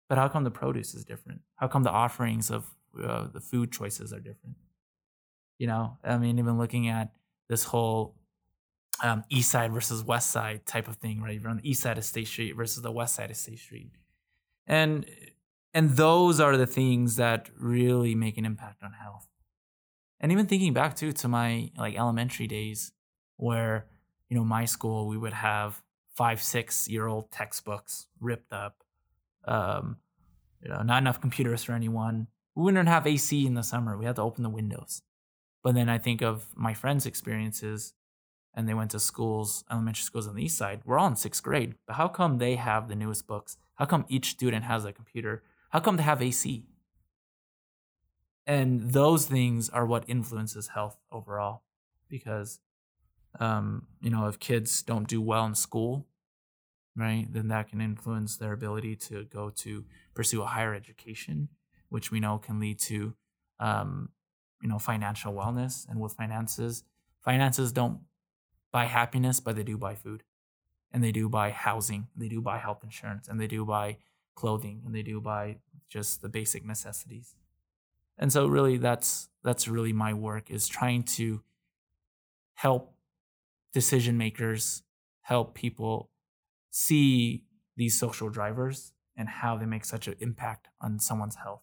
but 0.07 0.19
how 0.19 0.29
come 0.29 0.45
the 0.45 0.51
produce 0.51 0.95
is 0.95 1.07
different? 1.07 1.41
How 1.57 1.67
come 1.67 1.83
the 1.83 1.91
offerings 1.91 2.51
of 2.51 2.67
uh, 3.03 3.29
the 3.33 3.41
food 3.41 3.73
choices 3.73 4.13
are 4.13 4.21
different? 4.21 4.57
You 5.57 5.67
know, 5.67 5.97
I 6.05 6.19
mean, 6.19 6.39
even 6.39 6.59
looking 6.59 6.89
at 6.89 7.11
this 7.49 7.65
whole 7.65 8.17
um, 9.03 9.25
east 9.29 9.51
side 9.51 9.73
versus 9.73 10.05
west 10.05 10.31
side 10.31 10.67
type 10.67 10.89
of 10.89 10.97
thing, 10.97 11.21
right? 11.21 11.41
You're 11.41 11.51
on 11.51 11.59
the 11.59 11.69
east 11.69 11.83
side 11.83 11.99
of 11.99 12.05
State 12.05 12.29
Street 12.29 12.53
versus 12.53 12.83
the 12.83 12.93
west 12.93 13.15
side 13.15 13.31
of 13.31 13.37
State 13.37 13.59
Street, 13.59 13.91
and 14.67 15.07
and 15.73 15.91
those 15.91 16.41
are 16.41 16.57
the 16.57 16.67
things 16.67 17.17
that 17.17 17.51
really 17.59 18.15
make 18.15 18.39
an 18.39 18.45
impact 18.45 18.83
on 18.83 18.93
health. 18.93 19.27
And 20.21 20.31
even 20.31 20.47
thinking 20.47 20.73
back 20.73 20.97
too 20.97 21.13
to 21.13 21.29
my 21.29 21.71
like 21.77 21.97
elementary 21.97 22.47
days, 22.47 22.93
where 23.37 23.87
you 24.29 24.37
know 24.37 24.45
my 24.45 24.65
school 24.65 25.09
we 25.09 25.19
would 25.19 25.33
have 25.33 25.83
five, 26.15 26.43
six 26.43 26.89
year 26.89 27.07
old 27.07 27.31
textbooks 27.31 28.07
ripped 28.21 28.53
up. 28.53 28.83
Um, 29.47 29.99
you 30.63 30.71
know, 30.71 30.83
not 30.83 31.03
enough 31.03 31.21
computers 31.21 31.65
for 31.65 31.73
anyone. 31.73 32.29
We 32.55 32.63
wouldn't 32.63 32.89
have 32.89 33.07
AC 33.07 33.47
in 33.47 33.55
the 33.55 33.63
summer. 33.63 33.99
We 33.99 34.07
had 34.07 34.17
to 34.17 34.23
open 34.23 34.43
the 34.43 34.49
windows. 34.49 35.03
But 35.63 35.75
then 35.75 35.89
I 35.89 35.99
think 35.99 36.23
of 36.23 36.47
my 36.55 36.73
friends' 36.73 37.07
experiences, 37.07 37.93
and 38.55 38.69
they 38.69 38.75
went 38.75 38.91
to 38.93 39.01
schools, 39.01 39.65
elementary 39.71 40.03
schools 40.03 40.29
on 40.29 40.37
the 40.37 40.45
east 40.45 40.57
side. 40.57 40.81
We're 40.85 40.99
all 40.99 41.09
in 41.09 41.17
sixth 41.17 41.43
grade, 41.43 41.75
but 41.87 41.97
how 41.97 42.09
come 42.09 42.39
they 42.39 42.57
have 42.57 42.89
the 42.89 42.95
newest 42.95 43.27
books? 43.27 43.57
How 43.75 43.85
come 43.85 44.05
each 44.09 44.31
student 44.31 44.65
has 44.65 44.85
a 44.85 44.93
computer? 44.93 45.43
How 45.71 45.81
come 45.81 45.97
they 45.97 46.03
have 46.05 46.23
AC? 46.23 46.65
And 48.47 48.93
those 48.93 49.27
things 49.27 49.71
are 49.71 49.87
what 49.87 50.05
influences 50.07 50.69
health 50.69 50.99
overall, 51.11 51.63
because 52.09 52.61
um, 53.41 53.87
you 54.01 54.11
know, 54.11 54.27
if 54.27 54.39
kids 54.39 54.83
don't 54.83 55.09
do 55.09 55.21
well 55.21 55.45
in 55.47 55.55
school, 55.55 56.07
right, 56.97 57.27
then 57.31 57.49
that 57.49 57.69
can 57.69 57.81
influence 57.81 58.37
their 58.37 58.53
ability 58.53 58.97
to 58.97 59.25
go 59.25 59.51
to 59.51 59.85
pursue 60.15 60.43
a 60.43 60.47
higher 60.47 60.75
education, 60.75 61.49
which 61.89 62.11
we 62.11 62.21
know 62.21 62.39
can 62.39 62.61
lead 62.61 62.79
to, 62.79 63.15
um, 63.59 64.11
you 64.63 64.69
know, 64.69 64.79
financial 64.79 65.33
wellness. 65.33 65.89
And 65.89 66.01
with 66.01 66.13
finances, 66.13 66.85
finances 67.23 67.73
don't 67.73 68.01
buy 68.75 68.87
happiness, 68.87 69.39
but 69.39 69.55
they 69.55 69.63
do 69.63 69.79
buy 69.79 69.95
food, 69.95 70.25
and 70.93 71.03
they 71.03 71.13
do 71.13 71.29
buy 71.29 71.51
housing, 71.51 72.09
they 72.17 72.29
do 72.29 72.41
buy 72.41 72.59
health 72.59 72.81
insurance, 72.83 73.29
and 73.29 73.41
they 73.41 73.47
do 73.47 73.65
buy 73.65 73.97
clothing 74.35 74.83
and 74.85 74.95
they 74.95 75.03
do 75.03 75.21
buy 75.21 75.57
just 75.89 76.23
the 76.23 76.29
basic 76.29 76.65
necessities. 76.65 77.37
And 78.19 78.33
so 78.33 78.47
really 78.47 78.77
that's 78.77 79.29
that's 79.43 79.69
really 79.69 79.93
my 79.93 80.13
work 80.13 80.51
is 80.51 80.69
trying 80.69 81.03
to 81.19 81.43
help 82.55 82.95
decision 83.73 84.17
makers, 84.17 84.83
help 85.23 85.55
people 85.55 86.11
see 86.71 87.45
these 87.77 87.99
social 87.99 88.29
drivers 88.29 88.93
and 89.17 89.29
how 89.29 89.57
they 89.57 89.67
make 89.67 89.85
such 89.85 90.09
an 90.09 90.17
impact 90.19 90.69
on 90.81 90.99
someone's 90.99 91.37
health. 91.37 91.63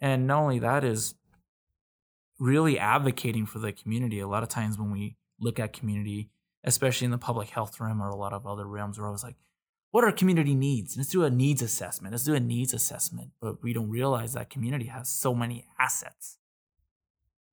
And 0.00 0.26
not 0.26 0.40
only 0.40 0.58
that 0.60 0.84
is 0.84 1.14
really 2.38 2.78
advocating 2.78 3.46
for 3.46 3.58
the 3.58 3.72
community. 3.72 4.20
A 4.20 4.28
lot 4.28 4.42
of 4.42 4.48
times 4.48 4.78
when 4.78 4.92
we 4.92 5.16
look 5.40 5.58
at 5.58 5.72
community, 5.72 6.30
especially 6.64 7.06
in 7.06 7.10
the 7.10 7.18
public 7.18 7.50
health 7.50 7.80
realm 7.80 8.02
or 8.02 8.08
a 8.08 8.16
lot 8.16 8.32
of 8.32 8.46
other 8.46 8.66
realms, 8.66 8.98
where 8.98 9.08
I 9.08 9.10
was 9.10 9.22
like, 9.22 9.36
what 9.90 10.04
are 10.04 10.12
community 10.12 10.54
needs? 10.54 10.96
Let's 10.96 11.08
do 11.08 11.24
a 11.24 11.30
needs 11.30 11.62
assessment. 11.62 12.12
Let's 12.12 12.24
do 12.24 12.34
a 12.34 12.40
needs 12.40 12.74
assessment. 12.74 13.30
But 13.40 13.62
we 13.62 13.72
don't 13.72 13.88
realize 13.88 14.34
that 14.34 14.50
community 14.50 14.86
has 14.86 15.08
so 15.08 15.34
many 15.34 15.66
assets. 15.78 16.36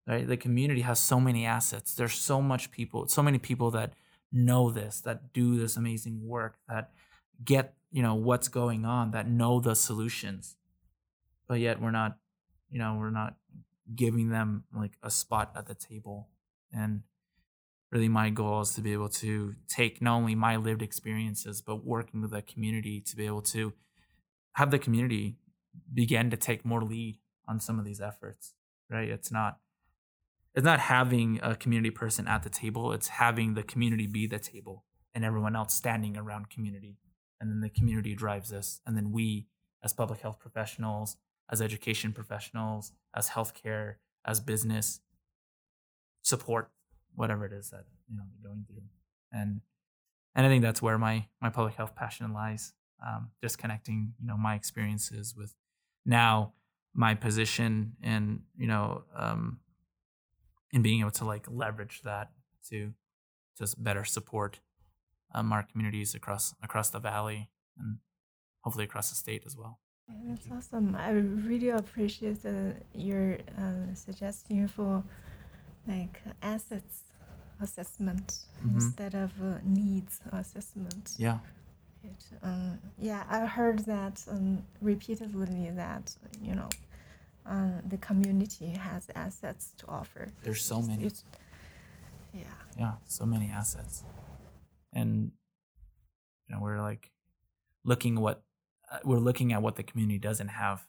Right? 0.08 0.28
The 0.28 0.38
community 0.38 0.82
has 0.82 1.00
so 1.00 1.20
many 1.20 1.46
assets. 1.46 1.96
There's 1.96 2.14
so 2.14 2.42
much 2.42 2.72
people, 2.72 3.08
so 3.08 3.24
many 3.24 3.38
people 3.40 3.72
that 3.72 3.94
know 4.32 4.70
this, 4.70 5.02
that 5.02 5.34
do 5.34 5.58
this 5.58 5.78
amazing 5.78 6.28
work, 6.28 6.58
that 6.68 6.92
get, 7.44 7.74
you 7.92 8.04
know, 8.04 8.16
what's 8.16 8.50
going 8.50 8.86
on, 8.86 9.12
that 9.12 9.30
know 9.30 9.60
the 9.60 9.76
solutions. 9.76 10.58
But 11.48 11.60
yet 11.60 11.82
we're 11.82 11.92
not, 11.92 12.18
you 12.70 12.80
know, 12.80 12.98
we're 13.00 13.12
not 13.12 13.36
giving 13.96 14.30
them 14.30 14.66
like 14.76 14.98
a 15.02 15.10
spot 15.10 15.54
at 15.56 15.68
the 15.68 15.76
table. 15.76 16.28
And 16.72 17.04
really 17.92 18.10
my 18.10 18.30
goal 18.30 18.62
is 18.62 18.74
to 18.76 18.82
be 18.82 18.94
able 18.94 19.10
to 19.10 19.56
take 19.68 20.02
not 20.02 20.16
only 20.16 20.36
my 20.36 20.56
lived 20.56 20.82
experiences, 20.82 21.62
but 21.62 21.86
working 21.86 22.22
with 22.22 22.32
the 22.32 22.42
community 22.42 23.02
to 23.02 23.16
be 23.16 23.26
able 23.26 23.42
to 23.42 23.74
have 24.54 24.72
the 24.72 24.80
community 24.80 25.38
begin 25.94 26.30
to 26.30 26.38
take 26.38 26.66
more 26.66 26.82
lead 26.82 27.20
on 27.48 27.60
some 27.60 27.80
of 27.80 27.86
these 27.86 28.02
efforts. 28.02 28.54
Right? 28.90 29.10
It's 29.10 29.32
not 29.32 29.60
it's 30.54 30.66
not 30.66 30.80
having 30.80 31.40
a 31.44 31.56
community 31.56 31.92
person 31.92 32.28
at 32.28 32.44
the 32.44 32.50
table, 32.50 32.94
it's 32.94 33.10
having 33.10 33.56
the 33.56 33.64
community 33.64 34.08
be 34.08 34.26
the 34.26 34.40
table 34.40 34.86
and 35.14 35.26
everyone 35.26 35.56
else 35.56 35.74
standing 35.74 36.16
around 36.16 36.50
community. 36.50 36.98
And 37.42 37.52
then 37.52 37.60
the 37.60 37.70
community 37.70 38.16
drives 38.16 38.50
this. 38.50 38.80
And 38.86 38.96
then 38.96 39.12
we 39.12 39.48
as 39.84 39.92
public 39.92 40.22
health 40.22 40.40
professionals 40.40 41.18
as 41.50 41.62
education 41.62 42.12
professionals, 42.12 42.92
as 43.16 43.30
healthcare, 43.30 43.96
as 44.26 44.40
business, 44.40 45.02
support 46.22 46.72
whatever 47.16 47.46
it 47.46 47.54
is 47.54 47.70
that 47.70 47.86
you 48.10 48.18
know 48.18 48.24
they're 48.42 48.52
going 48.52 48.66
through. 48.68 48.84
And 49.32 49.62
and 50.36 50.46
I 50.46 50.50
think 50.50 50.62
that's 50.62 50.82
where 50.82 50.98
my 50.98 51.28
my 51.42 51.50
public 51.50 51.76
health 51.76 51.96
passion 51.96 52.34
lies. 52.34 52.74
Um, 53.06 53.32
just 53.42 53.58
connecting, 53.58 54.14
you 54.20 54.26
know, 54.26 54.38
my 54.38 54.56
experiences 54.56 55.36
with 55.36 55.54
now 56.06 56.54
my 56.94 57.14
position 57.14 57.94
and 58.02 58.42
you 58.58 58.68
know 58.68 59.04
um, 59.16 59.60
and 60.74 60.84
being 60.84 61.02
able 61.02 61.12
to 61.12 61.26
like 61.26 61.46
leverage 61.50 62.02
that 62.04 62.32
to 62.70 62.94
just 63.58 63.84
better 63.84 64.04
support 64.04 64.60
um, 65.34 65.52
our 65.52 65.64
communities 65.64 66.16
across 66.16 66.54
across 66.64 66.90
the 66.90 67.00
valley 67.00 67.50
and 67.78 67.98
hopefully 68.62 68.86
across 68.86 69.10
the 69.10 69.16
state 69.16 69.44
as 69.46 69.56
well. 69.58 69.80
That's 70.28 70.48
awesome. 70.52 70.96
I 70.96 71.12
really 71.12 71.70
appreciate 71.70 72.38
your 72.94 73.38
uh, 73.58 73.94
suggestion 73.94 74.68
for 74.68 75.04
like 75.88 76.22
assets 76.42 77.05
assessment 77.62 78.40
mm-hmm. 78.60 78.76
instead 78.76 79.16
of 79.16 79.32
uh, 79.42 79.58
needs 79.64 80.20
assessment. 80.32 81.14
Yeah. 81.18 81.40
It, 82.04 82.12
um, 82.44 82.80
yeah, 83.00 83.24
I 83.30 83.46
heard 83.46 83.80
that 83.86 84.24
um, 84.30 84.64
repeatedly 84.82 85.72
that 85.72 86.16
you 86.42 86.54
know 86.56 86.70
uh, 87.48 87.82
the 87.88 87.98
community 87.98 88.70
has 88.70 89.08
assets 89.16 89.74
to 89.78 89.88
offer. 89.88 90.28
There's 90.44 90.62
so 90.62 90.82
many. 90.82 91.06
It's, 91.06 91.24
yeah. 92.34 92.44
Yeah, 92.78 92.94
so 93.06 93.26
many 93.26 93.50
assets, 93.50 94.04
and 94.94 95.32
you 96.48 96.56
know 96.56 96.62
we're 96.62 96.82
like 96.82 97.12
looking 97.84 98.20
what 98.20 98.44
uh, 98.92 99.00
we're 99.04 99.20
looking 99.20 99.54
at 99.54 99.62
what 99.62 99.76
the 99.76 99.84
community 99.84 100.20
doesn't 100.20 100.50
have, 100.50 100.86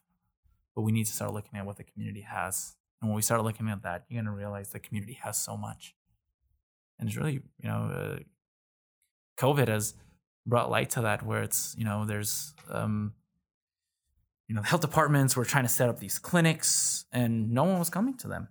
but 0.75 0.83
we 0.83 0.93
need 0.93 1.07
to 1.07 1.13
start 1.13 1.33
looking 1.33 1.59
at 1.59 1.65
what 1.65 1.77
the 1.77 1.85
community 1.85 2.23
has. 2.23 2.77
And 3.01 3.11
when 3.11 3.17
we 3.17 3.23
start 3.23 3.45
looking 3.45 3.69
at 3.69 3.83
that, 3.83 4.05
you're 4.09 4.23
going 4.23 4.33
to 4.33 4.37
realize 4.37 4.71
the 4.71 4.81
community 4.81 5.19
has 5.23 5.39
so 5.39 5.57
much. 5.57 5.95
And 6.99 7.09
it's 7.09 7.17
really, 7.17 7.35
you 7.35 7.69
know, 7.69 8.19
uh, 8.19 8.19
COVID 9.39 9.69
has 9.69 9.95
brought 10.47 10.71
light 10.71 10.91
to 10.91 11.03
that 11.03 11.25
where 11.25 11.43
it's, 11.43 11.75
you 11.79 11.85
know, 11.85 12.05
there's, 12.05 12.55
um, 12.71 13.13
you 14.49 14.55
know, 14.55 14.63
health 14.63 14.81
departments 14.81 15.37
were 15.37 15.45
trying 15.45 15.65
to 15.65 15.69
set 15.69 15.89
up 15.89 15.99
these 15.99 16.19
clinics 16.19 17.05
and 17.13 17.51
no 17.51 17.65
one 17.65 17.79
was 17.79 17.91
coming 17.91 18.17
to 18.19 18.29
them. 18.29 18.49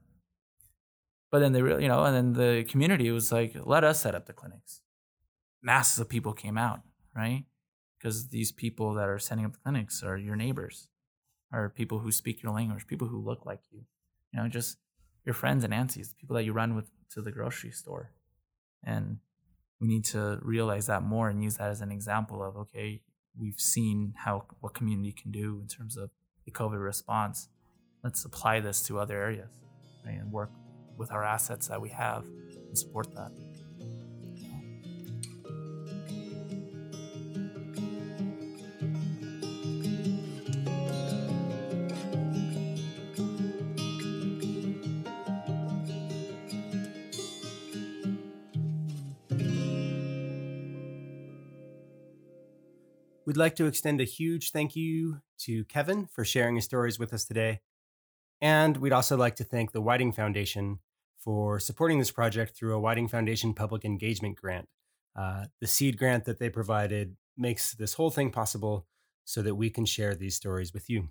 But 1.31 1.39
then 1.39 1.53
they 1.53 1.61
really, 1.61 1.83
you 1.83 1.89
know, 1.89 2.03
and 2.03 2.15
then 2.15 2.33
the 2.33 2.63
community 2.65 3.09
was 3.11 3.31
like, 3.31 3.55
let 3.63 3.83
us 3.83 4.01
set 4.01 4.13
up 4.13 4.25
the 4.25 4.33
clinics. 4.33 4.81
Masses 5.61 5.99
of 5.99 6.09
people 6.09 6.33
came 6.33 6.57
out, 6.57 6.81
right? 7.15 7.45
because 8.05 8.27
these 8.27 8.51
people 8.51 8.93
that 8.93 9.09
are 9.09 9.17
setting 9.17 9.45
up 9.45 9.53
the 9.53 9.57
clinics 9.57 10.03
are 10.03 10.15
your 10.15 10.35
neighbors, 10.35 10.89
are 11.51 11.69
people 11.69 11.97
who 11.97 12.11
speak 12.11 12.43
your 12.43 12.51
language, 12.51 12.85
people 12.85 13.07
who 13.07 13.19
look 13.19 13.47
like 13.47 13.61
you, 13.71 13.79
you 14.31 14.39
know, 14.39 14.47
just 14.47 14.77
your 15.25 15.33
friends 15.33 15.63
and 15.63 15.73
aunties, 15.73 16.13
people 16.13 16.35
that 16.35 16.43
you 16.43 16.53
run 16.53 16.75
with 16.75 16.85
to 17.09 17.19
the 17.19 17.31
grocery 17.31 17.71
store. 17.71 18.11
And 18.85 19.17
we 19.79 19.87
need 19.87 20.05
to 20.05 20.39
realize 20.41 20.87
that 20.87 21.03
more 21.03 21.29
and 21.29 21.43
use 21.43 21.57
that 21.57 21.69
as 21.69 21.81
an 21.81 21.91
example 21.91 22.43
of 22.43 22.55
okay, 22.55 23.01
we've 23.37 23.59
seen 23.59 24.13
how 24.17 24.45
what 24.59 24.73
community 24.73 25.11
can 25.11 25.31
do 25.31 25.59
in 25.61 25.67
terms 25.67 25.97
of 25.97 26.11
the 26.45 26.51
COVID 26.51 26.83
response. 26.83 27.49
Let's 28.03 28.23
apply 28.23 28.59
this 28.59 28.83
to 28.83 28.99
other 28.99 29.19
areas 29.19 29.49
right, 30.05 30.17
and 30.19 30.31
work 30.31 30.51
with 30.97 31.11
our 31.11 31.23
assets 31.23 31.67
that 31.67 31.81
we 31.81 31.89
have 31.89 32.23
and 32.67 32.77
support 32.77 33.13
that. 33.15 33.31
We'd 53.25 53.37
like 53.37 53.55
to 53.55 53.65
extend 53.65 54.01
a 54.01 54.05
huge 54.05 54.51
thank 54.51 54.75
you 54.75 55.21
to 55.39 55.65
Kevin 55.65 56.05
for 56.05 56.23
sharing 56.23 56.55
his 56.55 56.65
stories 56.65 56.99
with 56.99 57.11
us 57.11 57.25
today. 57.25 57.61
And 58.39 58.77
we'd 58.77 58.93
also 58.93 59.17
like 59.17 59.35
to 59.37 59.43
thank 59.43 59.71
the 59.71 59.81
Whiting 59.81 60.11
Foundation 60.11 60.79
for 61.17 61.59
supporting 61.59 61.97
this 61.97 62.11
project 62.11 62.55
through 62.55 62.75
a 62.75 62.79
Whiting 62.79 63.07
Foundation 63.07 63.55
Public 63.55 63.83
Engagement 63.83 64.35
Grant. 64.35 64.67
Uh, 65.15 65.45
the 65.59 65.65
seed 65.65 65.97
grant 65.97 66.25
that 66.25 66.37
they 66.37 66.49
provided 66.49 67.15
makes 67.35 67.73
this 67.73 67.95
whole 67.95 68.11
thing 68.11 68.29
possible 68.29 68.85
so 69.23 69.41
that 69.41 69.55
we 69.55 69.71
can 69.71 69.85
share 69.85 70.13
these 70.13 70.35
stories 70.35 70.71
with 70.71 70.87
you. 70.87 71.09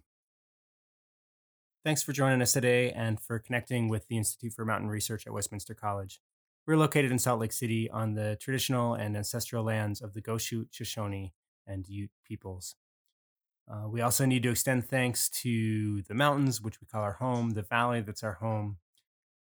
Thanks 1.85 2.05
for 2.05 2.13
joining 2.13 2.43
us 2.43 2.53
today 2.53 2.93
and 2.93 3.21
for 3.21 3.41
connecting 3.41 3.89
with 3.89 4.07
the 4.07 4.17
Institute 4.17 4.53
for 4.53 4.65
Mountain 4.65 4.89
Research 4.89 5.27
at 5.27 5.33
Westminster 5.33 5.75
College. 5.75 6.21
We're 6.65 6.77
located 6.77 7.11
in 7.11 7.19
Salt 7.19 7.41
Lake 7.41 7.53
City 7.53 7.91
on 7.91 8.15
the 8.15 8.37
traditional 8.41 8.95
and 8.95 9.17
ancestral 9.17 9.65
lands 9.65 10.01
of 10.01 10.15
the 10.15 10.23
Goshute, 10.23 10.69
Shoshone, 10.71 11.33
and 11.67 11.87
Ute 11.89 12.11
peoples. 12.27 12.77
Uh, 13.71 13.89
we 13.89 14.01
also 14.01 14.27
need 14.27 14.43
to 14.43 14.51
extend 14.51 14.89
thanks 14.89 15.29
to 15.29 16.03
the 16.03 16.15
mountains, 16.15 16.61
which 16.61 16.81
we 16.81 16.87
call 16.87 17.03
our 17.03 17.15
home, 17.15 17.51
the 17.51 17.63
valley 17.63 18.01
that's 18.03 18.23
our 18.23 18.35
home, 18.35 18.77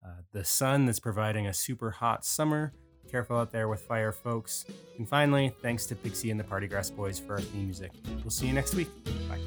uh, 0.05 0.21
the 0.31 0.45
sun 0.45 0.85
that's 0.85 0.99
providing 0.99 1.47
a 1.47 1.53
super 1.53 1.91
hot 1.91 2.23
summer. 2.23 2.73
Careful 3.11 3.37
out 3.37 3.51
there 3.51 3.67
with 3.67 3.81
fire, 3.81 4.11
folks. 4.11 4.65
And 4.97 5.07
finally, 5.07 5.53
thanks 5.61 5.85
to 5.87 5.95
Pixie 5.95 6.31
and 6.31 6.39
the 6.39 6.43
Party 6.43 6.67
Grass 6.67 6.89
Boys 6.89 7.19
for 7.19 7.33
our 7.33 7.41
theme 7.41 7.65
music. 7.65 7.91
We'll 8.23 8.31
see 8.31 8.47
you 8.47 8.53
next 8.53 8.73
week. 8.73 8.87
Bye. 9.29 9.39